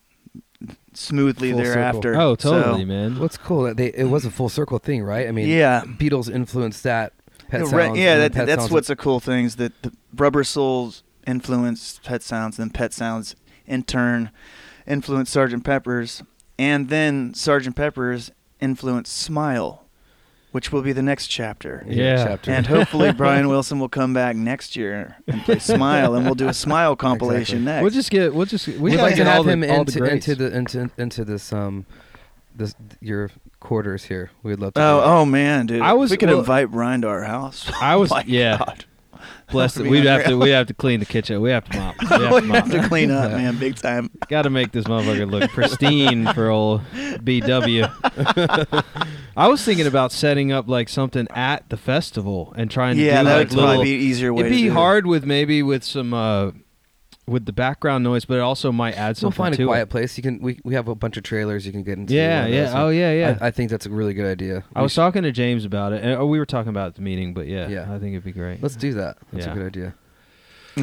smoothly 0.93 1.51
Full 1.51 1.59
circle. 1.59 1.73
thereafter 1.73 2.15
Oh, 2.19 2.35
So, 2.37 2.61
totally, 2.61 2.85
man. 2.85 3.19
What's 3.19 3.37
cool 3.37 3.63
that 3.63 3.77
they 3.77 3.87
it 3.87 4.05
was 4.09 4.25
a 4.25 4.31
full 4.31 4.49
circle 4.49 4.77
thing, 4.79 5.03
right? 5.03 5.27
I 5.27 5.31
mean, 5.31 5.47
yeah 5.47 5.81
Beatles 5.85 6.29
influenced 6.33 6.83
that. 6.83 7.13
Pet 7.47 7.61
Yeah, 7.61 7.65
sounds, 7.65 7.73
right, 7.73 7.95
yeah 7.95 8.17
that, 8.17 8.33
Pet 8.33 8.45
that's 8.47 8.61
Sounds- 8.63 8.71
what's 8.71 8.89
a 8.89 8.95
cool 8.95 9.19
thing 9.19 9.45
is 9.45 9.55
that 9.55 9.81
the 9.81 9.91
Rubber 10.15 10.43
Souls 10.43 11.03
influenced 11.25 12.03
Pet 12.03 12.21
Sounds 12.23 12.57
then 12.57 12.69
Pet 12.69 12.93
Sounds 12.93 13.35
in 13.65 13.83
turn 13.83 14.31
influenced 14.85 15.31
Sergeant 15.31 15.63
Pepper's 15.63 16.23
and 16.57 16.89
then 16.89 17.33
Sergeant 17.33 17.75
Pepper's 17.75 18.31
influenced 18.59 19.15
Smile 19.15 19.85
which 20.51 20.71
will 20.71 20.81
be 20.81 20.91
the 20.93 21.01
next 21.01 21.27
chapter 21.27 21.83
Yeah. 21.87 22.23
chapter. 22.25 22.51
And 22.51 22.65
hopefully 22.65 23.11
Brian 23.13 23.47
Wilson 23.49 23.79
will 23.79 23.89
come 23.89 24.13
back 24.13 24.35
next 24.35 24.75
year 24.75 25.17
and 25.27 25.41
play 25.43 25.59
Smile, 25.59 26.15
and 26.15 26.25
we'll 26.25 26.35
do 26.35 26.47
a 26.47 26.53
Smile 26.53 26.95
compilation 27.07 27.59
Exactly. 27.59 27.65
next. 27.65 27.81
We'll 27.83 27.91
just 27.91 28.11
get. 28.11 28.33
We'll 28.33 28.45
just. 28.45 28.67
We 28.67 28.77
We'd 28.77 28.91
gotta 28.91 29.03
like 29.03 29.11
to 29.13 29.17
get 29.17 29.27
all 29.27 29.33
have 29.43 29.45
the, 29.45 29.51
him 29.51 29.63
all 29.63 29.83
the 29.85 29.91
into, 29.91 29.99
greats. 29.99 30.27
into 30.27 30.43
the 30.49 30.57
into 30.57 30.89
into 30.97 31.25
this 31.25 31.53
um 31.53 31.85
this 32.55 32.73
your 32.99 33.29
quarters 33.59 34.05
here. 34.05 34.31
We'd 34.43 34.59
love 34.59 34.73
to. 34.73 34.81
oh, 34.81 35.01
oh 35.03 35.25
man, 35.25 35.65
dude! 35.67 35.81
I 35.81 35.93
was- 35.93 36.11
we 36.11 36.17
could 36.17 36.29
well- 36.29 36.39
invite 36.39 36.71
Brian 36.71 37.01
to 37.01 37.07
our 37.09 37.23
house. 37.23 37.71
I 37.81 37.95
was. 37.97 38.09
My 38.09 38.23
yeah. 38.25 38.57
God. 38.57 38.85
Bless 39.51 39.77
it. 39.77 39.87
We'd 39.87 40.05
have 40.05 40.25
to. 40.25 40.37
We 40.37 40.49
have 40.51 40.67
to 40.67 40.73
clean 40.73 40.99
the 40.99 41.05
kitchen. 41.05 41.41
We 41.41 41.49
have 41.51 41.65
to 41.69 41.77
mop. 41.77 41.95
We 42.01 42.07
have 42.07 42.29
to 42.35 42.41
mop. 42.41 42.55
have 42.67 42.71
to 42.71 42.87
clean 42.87 43.11
up, 43.11 43.31
man, 43.31 43.57
big 43.57 43.75
time. 43.75 44.09
Got 44.27 44.43
to 44.43 44.49
make 44.49 44.71
this 44.71 44.85
motherfucker 44.85 45.29
look 45.29 45.49
pristine 45.51 46.31
for 46.33 46.49
old 46.49 46.81
BW. 46.93 48.83
I 49.37 49.47
was 49.47 49.63
thinking 49.63 49.87
about 49.87 50.11
setting 50.11 50.51
up 50.51 50.67
like 50.67 50.89
something 50.89 51.27
at 51.33 51.69
the 51.69 51.77
festival 51.77 52.53
and 52.57 52.69
trying 52.69 52.97
to 52.97 53.01
Yeah, 53.03 53.19
do 53.23 53.25
that 53.29 53.37
like 53.37 53.49
would 53.49 53.57
probably 53.57 53.83
be 53.85 53.91
easier 53.91 54.33
way. 54.33 54.41
it'd 54.41 54.51
be 54.51 54.63
do 54.63 54.67
it. 54.69 54.73
hard 54.73 55.05
with 55.05 55.23
maybe 55.25 55.63
with 55.63 55.83
some 55.83 56.13
uh 56.13 56.51
with 57.29 57.45
the 57.45 57.53
background 57.53 58.03
noise, 58.03 58.25
but 58.25 58.35
it 58.37 58.41
also 58.41 58.71
might 58.71 58.95
add 58.97 59.15
some. 59.17 59.27
We'll 59.27 59.31
something 59.33 59.53
find 59.53 59.59
a 59.61 59.65
quiet 59.65 59.81
it. 59.83 59.89
place. 59.89 60.17
You 60.17 60.23
can 60.23 60.39
we 60.41 60.59
we 60.63 60.73
have 60.73 60.87
a 60.87 60.95
bunch 60.95 61.15
of 61.17 61.23
trailers 61.23 61.65
you 61.65 61.71
can 61.71 61.83
get 61.83 61.97
into. 61.97 62.13
Yeah, 62.13 62.45
yeah. 62.47 62.65
those. 62.65 62.73
Oh 62.75 62.89
yeah, 62.89 63.11
yeah. 63.13 63.37
I, 63.41 63.47
I 63.47 63.51
think 63.51 63.69
that's 63.69 63.85
a 63.85 63.89
really 63.89 64.13
good 64.13 64.25
idea. 64.25 64.63
I 64.75 64.79
We 64.79 64.83
was 64.83 64.91
should- 64.91 64.97
talking 64.97 65.23
to 65.23 65.31
James 65.31 65.63
about 65.65 65.93
it, 65.93 66.03
and 66.03 66.13
oh, 66.13 66.25
we 66.25 66.39
were 66.39 66.45
talking 66.45 66.69
about 66.69 66.85
it 66.85 66.87
at 66.87 66.95
the 66.95 67.01
meeting, 67.01 67.33
but 67.33 67.47
yeah, 67.47 67.67
Yeah. 67.69 67.83
I 67.93 67.99
think 67.99 68.13
it'd 68.13 68.23
be 68.23 68.31
great. 68.31 68.61
Let's 68.61 68.75
do 68.75 68.93
that. 68.95 69.17
That's 69.31 69.45
Yeah. 69.45 69.51
a 69.51 69.55
good 69.55 69.65
idea. 69.65 69.93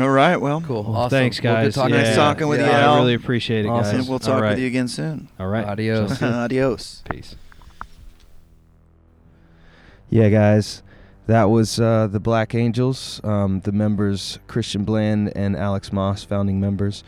All 0.00 0.10
right, 0.10 0.36
well, 0.36 0.60
Cool. 0.60 0.82
Well, 0.82 0.94
awesome. 0.96 1.10
Thanks, 1.10 1.42
Well, 1.42 1.54
good 1.56 1.62
guys. 1.66 1.74
talking 1.74 1.94
yeah. 1.94 2.02
Nice 2.02 2.16
talking 2.16 2.48
with 2.48 2.60
yeah. 2.60 2.66
you, 2.86 2.92
I 2.92 2.98
really 2.98 3.14
appreciate 3.14 3.64
it, 3.64 3.68
Awesome. 3.68 3.92
guys. 3.92 4.00
and 4.00 4.08
we'll 4.10 4.18
talk 4.18 4.42
right. 4.42 4.50
with 4.50 4.58
you 4.58 4.66
again 4.66 4.88
soon. 4.88 5.28
All 5.40 5.46
right. 5.46 5.64
Adios. 5.64 6.20
Adios. 6.22 7.02
Peace. 7.10 7.34
Yeah, 10.10 10.28
guys, 10.28 10.82
that 11.26 11.44
was 11.50 11.80
uh, 11.80 12.06
the 12.06 12.20
Black 12.20 12.54
Angels, 12.54 13.20
um, 13.24 13.60
the 13.60 13.72
members 13.72 14.38
Christian 14.46 14.84
Bland 14.84 15.36
and 15.36 15.56
Alex 15.56 15.92
Maas, 15.92 16.24
founding 16.24 16.60
members. 16.60 17.02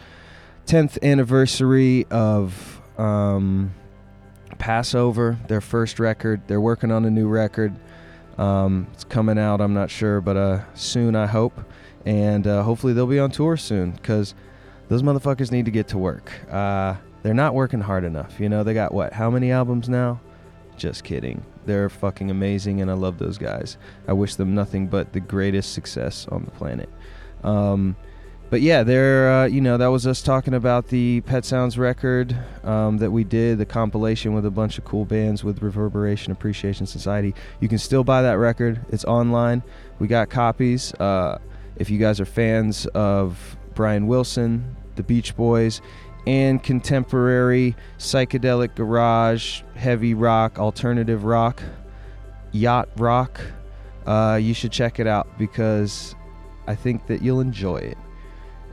10th 0.66 1.02
anniversary 1.02 2.04
of 2.10 2.82
um, 2.98 3.72
Passover, 4.58 5.38
their 5.46 5.60
first 5.60 5.98
record. 5.98 6.42
They're 6.46 6.60
working 6.60 6.90
on 6.90 7.04
a 7.04 7.10
new 7.10 7.28
record. 7.28 7.74
Um, 8.36 8.86
it's 8.92 9.04
coming 9.04 9.38
out, 9.38 9.60
I'm 9.60 9.74
not 9.74 9.90
sure, 9.90 10.20
but 10.20 10.36
uh, 10.36 10.60
soon, 10.74 11.16
I 11.16 11.26
hope. 11.26 11.58
And 12.04 12.46
uh, 12.46 12.62
hopefully, 12.62 12.92
they'll 12.92 13.06
be 13.06 13.18
on 13.18 13.30
tour 13.30 13.56
soon 13.56 13.92
because 13.92 14.34
those 14.88 15.02
motherfuckers 15.02 15.50
need 15.50 15.64
to 15.64 15.70
get 15.70 15.88
to 15.88 15.98
work. 15.98 16.32
Uh, 16.50 16.96
they're 17.22 17.34
not 17.34 17.54
working 17.54 17.80
hard 17.80 18.04
enough. 18.04 18.38
You 18.40 18.48
know, 18.48 18.64
they 18.64 18.74
got 18.74 18.92
what? 18.92 19.12
How 19.12 19.30
many 19.30 19.52
albums 19.52 19.88
now? 19.88 20.20
Just 20.78 21.02
kidding. 21.02 21.44
They're 21.66 21.88
fucking 21.88 22.30
amazing, 22.30 22.80
and 22.80 22.88
I 22.90 22.94
love 22.94 23.18
those 23.18 23.36
guys. 23.36 23.76
I 24.06 24.12
wish 24.12 24.36
them 24.36 24.54
nothing 24.54 24.86
but 24.86 25.12
the 25.12 25.20
greatest 25.20 25.72
success 25.72 26.26
on 26.28 26.44
the 26.44 26.52
planet. 26.52 26.88
Um, 27.42 27.96
but 28.48 28.62
yeah, 28.62 28.84
there. 28.84 29.30
Uh, 29.30 29.46
you 29.46 29.60
know, 29.60 29.76
that 29.76 29.88
was 29.88 30.06
us 30.06 30.22
talking 30.22 30.54
about 30.54 30.86
the 30.86 31.20
Pet 31.22 31.44
Sounds 31.44 31.76
record 31.76 32.34
um, 32.62 32.98
that 32.98 33.10
we 33.10 33.24
did, 33.24 33.58
the 33.58 33.66
compilation 33.66 34.34
with 34.34 34.46
a 34.46 34.50
bunch 34.50 34.78
of 34.78 34.84
cool 34.84 35.04
bands 35.04 35.42
with 35.42 35.62
Reverberation 35.62 36.32
Appreciation 36.32 36.86
Society. 36.86 37.34
You 37.60 37.68
can 37.68 37.78
still 37.78 38.04
buy 38.04 38.22
that 38.22 38.38
record. 38.38 38.80
It's 38.88 39.04
online. 39.04 39.62
We 39.98 40.06
got 40.06 40.30
copies. 40.30 40.94
Uh, 40.94 41.38
if 41.76 41.90
you 41.90 41.98
guys 41.98 42.20
are 42.20 42.24
fans 42.24 42.86
of 42.86 43.56
Brian 43.74 44.06
Wilson, 44.06 44.76
the 44.94 45.02
Beach 45.02 45.36
Boys, 45.36 45.82
and 46.28 46.62
contemporary 46.62 47.74
psychedelic 47.98 48.74
garage, 48.74 49.62
heavy 49.76 50.12
rock, 50.12 50.58
alternative 50.58 51.24
rock, 51.24 51.62
yacht 52.52 52.86
rock, 52.98 53.40
uh, 54.06 54.38
you 54.40 54.52
should 54.52 54.70
check 54.70 55.00
it 55.00 55.06
out 55.06 55.26
because 55.38 56.14
I 56.66 56.74
think 56.74 57.06
that 57.06 57.22
you'll 57.22 57.40
enjoy 57.40 57.78
it. 57.78 57.96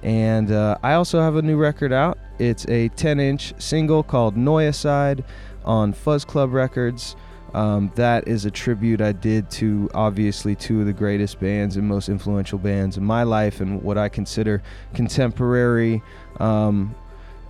And 0.04 0.52
uh, 0.52 0.78
I 0.84 0.96
also 0.96 1.22
have 1.22 1.38
a 1.38 1.42
new 1.42 1.56
record 1.56 1.94
out. 1.94 2.18
It's 2.40 2.68
a 2.68 2.90
10 2.90 3.22
inch 3.22 3.54
single 3.58 4.04
called 4.04 4.36
Neuicide 4.36 5.24
on 5.64 5.94
Fuzz 5.94 6.26
Club 6.26 6.52
Records. 6.52 7.16
Um, 7.54 7.90
that 7.96 8.28
is 8.28 8.44
a 8.44 8.52
tribute 8.52 9.00
I 9.00 9.14
did 9.14 9.50
to 9.52 9.90
obviously 9.94 10.56
two 10.56 10.82
of 10.82 10.88
the 10.88 10.94
greatest 10.94 11.40
bands 11.40 11.78
and 11.78 11.88
most 11.88 12.10
influential 12.10 12.60
bands 12.60 12.98
in 12.98 13.06
my 13.06 13.24
life 13.24 13.62
and 13.62 13.82
what 13.82 13.98
I 13.98 14.10
consider 14.10 14.62
contemporary, 14.94 16.04
um, 16.42 16.94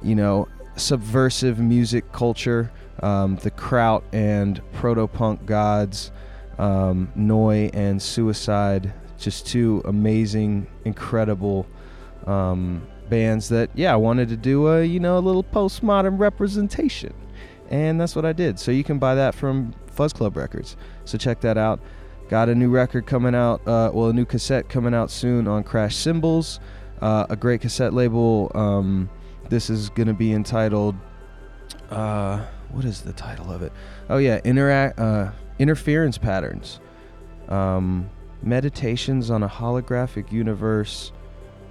you 0.01 0.15
know, 0.15 0.47
subversive 0.75 1.59
music 1.59 2.11
culture. 2.11 2.71
Um, 3.03 3.35
the 3.37 3.51
Kraut 3.51 4.03
and 4.13 4.61
Proto 4.71 5.05
Punk 5.07 5.45
Gods, 5.45 6.11
um, 6.57 7.11
Neu! 7.15 7.69
and 7.73 8.01
Suicide. 8.01 8.93
Just 9.17 9.47
two 9.47 9.81
amazing, 9.85 10.67
incredible 10.85 11.67
um, 12.25 12.85
bands 13.09 13.49
that, 13.49 13.69
yeah, 13.75 13.93
I 13.93 13.97
wanted 13.97 14.29
to 14.29 14.37
do 14.37 14.67
a, 14.67 14.83
you 14.83 14.99
know, 14.99 15.17
a 15.17 15.19
little 15.19 15.43
postmodern 15.43 16.19
representation. 16.19 17.13
And 17.69 17.99
that's 17.99 18.15
what 18.15 18.25
I 18.25 18.33
did. 18.33 18.59
So 18.59 18.71
you 18.71 18.83
can 18.83 18.99
buy 18.99 19.15
that 19.15 19.35
from 19.35 19.73
Fuzz 19.87 20.13
Club 20.13 20.37
Records. 20.37 20.77
So 21.05 21.17
check 21.17 21.41
that 21.41 21.57
out. 21.57 21.79
Got 22.29 22.49
a 22.49 22.55
new 22.55 22.69
record 22.69 23.05
coming 23.05 23.35
out, 23.35 23.61
uh, 23.67 23.91
well, 23.93 24.09
a 24.09 24.13
new 24.13 24.25
cassette 24.25 24.67
coming 24.69 24.93
out 24.93 25.11
soon 25.11 25.47
on 25.47 25.63
Crash 25.63 25.95
Symbols, 25.95 26.59
uh, 27.01 27.25
a 27.29 27.35
great 27.35 27.61
cassette 27.61 27.93
label. 27.93 28.51
Um, 28.55 29.09
this 29.49 29.69
is 29.69 29.89
going 29.89 30.07
to 30.07 30.13
be 30.13 30.33
entitled, 30.33 30.95
uh, 31.89 32.45
what 32.71 32.85
is 32.85 33.01
the 33.01 33.13
title 33.13 33.51
of 33.51 33.61
it? 33.61 33.71
Oh, 34.09 34.17
yeah, 34.17 34.39
Interact, 34.43 34.99
uh, 34.99 35.31
Interference 35.59 36.17
Patterns. 36.17 36.79
Um, 37.49 38.09
Meditations 38.41 39.31
on 39.31 39.41
a 39.43 39.49
Holographic 39.49 40.31
Universe 40.31 41.11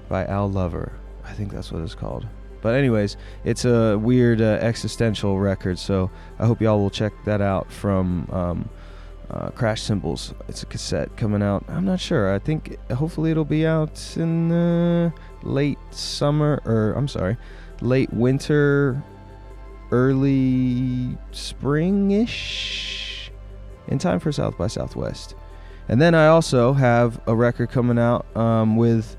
by 0.08 0.24
Al 0.26 0.50
Lover. 0.50 0.92
I 1.24 1.32
think 1.32 1.52
that's 1.52 1.70
what 1.70 1.82
it's 1.82 1.94
called. 1.94 2.26
But 2.62 2.74
anyways, 2.74 3.16
it's 3.44 3.64
a 3.64 3.98
weird 3.98 4.40
uh, 4.40 4.58
existential 4.60 5.38
record, 5.38 5.78
so 5.78 6.10
I 6.38 6.46
hope 6.46 6.60
y'all 6.60 6.80
will 6.80 6.90
check 6.90 7.12
that 7.26 7.40
out 7.40 7.70
from 7.70 8.28
um, 8.32 8.70
uh, 9.30 9.50
Crash 9.50 9.82
Symbols. 9.82 10.34
It's 10.48 10.62
a 10.62 10.66
cassette 10.66 11.16
coming 11.16 11.42
out. 11.42 11.64
I'm 11.68 11.84
not 11.84 12.00
sure. 12.00 12.34
I 12.34 12.38
think 12.38 12.78
hopefully 12.90 13.30
it'll 13.30 13.44
be 13.44 13.66
out 13.66 14.16
in 14.16 15.12
late 15.42 15.78
summer, 15.90 16.60
or 16.64 16.92
I'm 16.92 17.06
sorry, 17.06 17.36
late 17.85 18.12
winter, 18.12 19.03
early 19.91 21.16
spring-ish, 21.32 23.30
in 23.89 23.99
time 23.99 24.18
for 24.18 24.32
South 24.32 24.57
by 24.57 24.66
Southwest. 24.66 25.35
And 25.89 26.01
then 26.01 26.14
I 26.14 26.28
also 26.28 26.72
have 26.72 27.20
a 27.26 27.35
record 27.35 27.70
coming 27.70 27.99
out 27.99 28.24
um, 28.37 28.76
with 28.76 29.16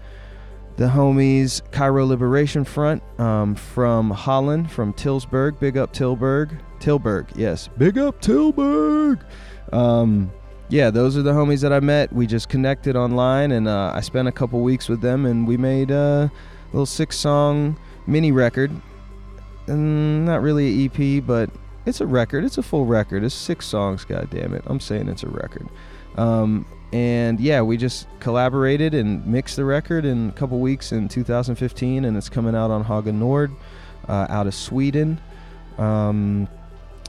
the 0.78 0.88
homies 0.88 1.62
Cairo 1.72 2.06
Liberation 2.06 2.66
Front 2.66 3.04
um, 3.20 3.56
from 3.56 4.10
Holland, 4.10 4.72
from 4.72 4.92
Tilburg. 4.94 5.60
Big 5.60 5.78
up 5.78 5.94
Tilburg. 5.94 6.60
Tilburg, 6.80 7.28
yes. 7.36 7.70
Big 7.78 7.98
up 7.98 8.20
Tilburg. 8.20 9.22
Um, 9.72 10.32
yeah, 10.70 10.90
those 10.90 11.16
are 11.16 11.22
the 11.22 11.32
homies 11.32 11.62
that 11.62 11.72
I 11.72 11.80
met. 11.80 12.12
We 12.12 12.26
just 12.26 12.50
connected 12.50 12.96
online, 12.96 13.52
and 13.52 13.68
uh, 13.68 13.92
I 13.94 14.02
spent 14.02 14.28
a 14.28 14.32
couple 14.32 14.60
weeks 14.62 14.90
with 14.90 15.02
them, 15.02 15.28
and 15.28 15.48
we 15.48 15.56
made 15.56 15.92
a 15.92 16.32
little 16.74 16.88
six-song 16.88 17.78
mini 18.08 18.32
record. 18.32 18.72
And 19.68 20.26
not 20.26 20.42
really 20.42 20.86
an 20.86 20.92
EP, 20.94 21.26
but 21.26 21.50
it's 21.86 22.02
a 22.02 22.08
record. 22.08 22.44
It's 22.44 22.58
a 22.58 22.64
full 22.64 22.86
record. 22.86 23.24
It's 23.24 23.36
six 23.36 23.66
songs. 23.66 24.06
God 24.06 24.30
damn 24.30 24.54
it! 24.54 24.64
I'm 24.68 24.80
saying 24.80 25.08
it's 25.08 25.24
a 25.24 25.28
record. 25.28 25.68
Um, 26.18 26.66
and 26.94 27.40
yeah, 27.40 27.62
we 27.62 27.78
just 27.78 28.08
collaborated 28.20 28.94
and 28.94 29.26
mixed 29.26 29.56
the 29.56 29.66
record 29.66 30.06
in 30.06 30.30
a 30.30 30.32
couple 30.32 30.60
weeks 30.60 30.92
in 30.92 31.08
2015, 31.08 32.06
and 32.06 32.16
it's 32.16 32.30
coming 32.30 32.56
out 32.56 32.72
on 32.72 32.84
Höga 32.84 33.14
Nord 33.14 33.52
uh, 34.08 34.28
out 34.30 34.48
of 34.48 34.54
Sweden. 34.54 35.20
Um, 35.78 36.48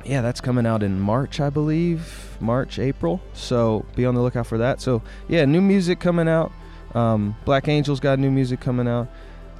yeah, 0.05 0.23
that's 0.23 0.41
coming 0.41 0.67
out 0.67 0.83
in 0.83 1.01
March, 1.01 1.41
I 1.41 1.51
believe, 1.51 2.37
March, 2.41 2.79
April. 2.79 3.21
So 3.33 3.85
be 3.95 4.07
on 4.07 4.15
the 4.15 4.21
lookout 4.21 4.47
for 4.47 4.59
that. 4.59 4.81
So 4.81 5.03
yeah, 5.29 5.45
new 5.45 5.61
music 5.61 6.01
coming 6.01 6.29
out. 6.29 6.53
Um, 6.95 7.37
Black 7.45 7.69
Angels 7.69 8.01
got 8.01 8.19
new 8.19 8.31
music 8.31 8.61
coming 8.61 8.89
out. 8.89 9.09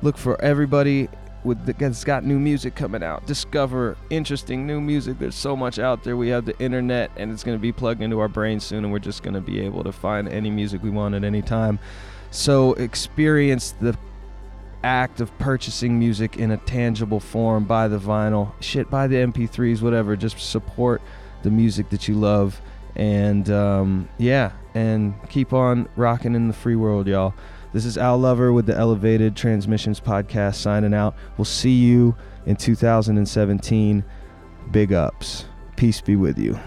Look 0.03 0.17
for 0.17 0.41
everybody 0.43 1.09
with 1.47 1.65
that's 1.65 2.05
got 2.05 2.25
new 2.25 2.39
music 2.39 2.75
coming 2.75 3.03
out. 3.03 3.25
Discover 3.27 3.97
interesting 4.11 4.67
new 4.67 4.81
music. 4.81 5.19
There's 5.19 5.37
so 5.37 5.57
much 5.57 5.79
out 5.79 6.03
there. 6.05 6.17
We 6.17 6.29
have 6.29 6.45
the 6.45 6.59
internet, 6.59 7.11
and 7.17 7.33
it's 7.33 7.45
going 7.45 7.57
to 7.57 7.63
be 7.63 7.73
plugged 7.73 8.03
into 8.03 8.19
our 8.19 8.29
brains 8.29 8.65
soon, 8.65 8.85
and 8.85 8.93
we're 8.93 8.99
just 8.99 9.23
going 9.23 9.35
to 9.35 9.41
be 9.41 9.61
able 9.61 9.85
to 9.85 9.93
find 9.93 10.29
any 10.29 10.51
music 10.51 10.83
we 10.83 10.91
want 10.91 11.15
at 11.15 11.25
any 11.25 11.41
time. 11.41 11.79
So 12.31 12.75
experience 12.75 13.75
the 13.81 13.97
act 14.83 15.21
of 15.21 15.37
purchasing 15.39 15.99
music 15.99 16.37
in 16.37 16.51
a 16.51 16.57
tangible 16.59 17.21
form. 17.21 17.65
Buy 17.65 17.89
the 17.89 17.99
vinyl, 17.99 18.53
shit, 18.61 18.91
buy 18.91 19.07
the 19.07 19.17
MP3s, 19.17 19.81
whatever. 19.81 20.17
Just 20.17 20.39
support 20.39 21.01
the 21.43 21.51
music 21.51 21.89
that 21.91 22.09
you 22.09 22.15
love, 22.15 22.61
and 22.97 23.49
um, 23.51 24.09
yeah, 24.19 24.53
and 24.75 25.15
keep 25.31 25.53
on 25.53 25.89
rocking 25.97 26.35
in 26.35 26.49
the 26.49 26.55
free 26.55 26.77
world, 26.77 27.07
y'all. 27.07 27.35
This 27.77 27.85
is 27.85 27.99
Al 27.99 28.17
Lover 28.17 28.55
with 28.55 28.65
the 28.65 28.75
Elevated 28.75 29.37
Transmissions 29.37 30.01
Podcast 30.01 30.55
signing 30.55 30.95
out. 30.95 31.15
We'll 31.37 31.45
see 31.45 31.75
you 31.75 32.17
in 32.47 32.57
2017. 32.57 34.03
Big 34.71 34.95
ups. 34.95 35.45
Peace 35.77 36.01
be 36.01 36.17
with 36.17 36.39
you. 36.39 36.59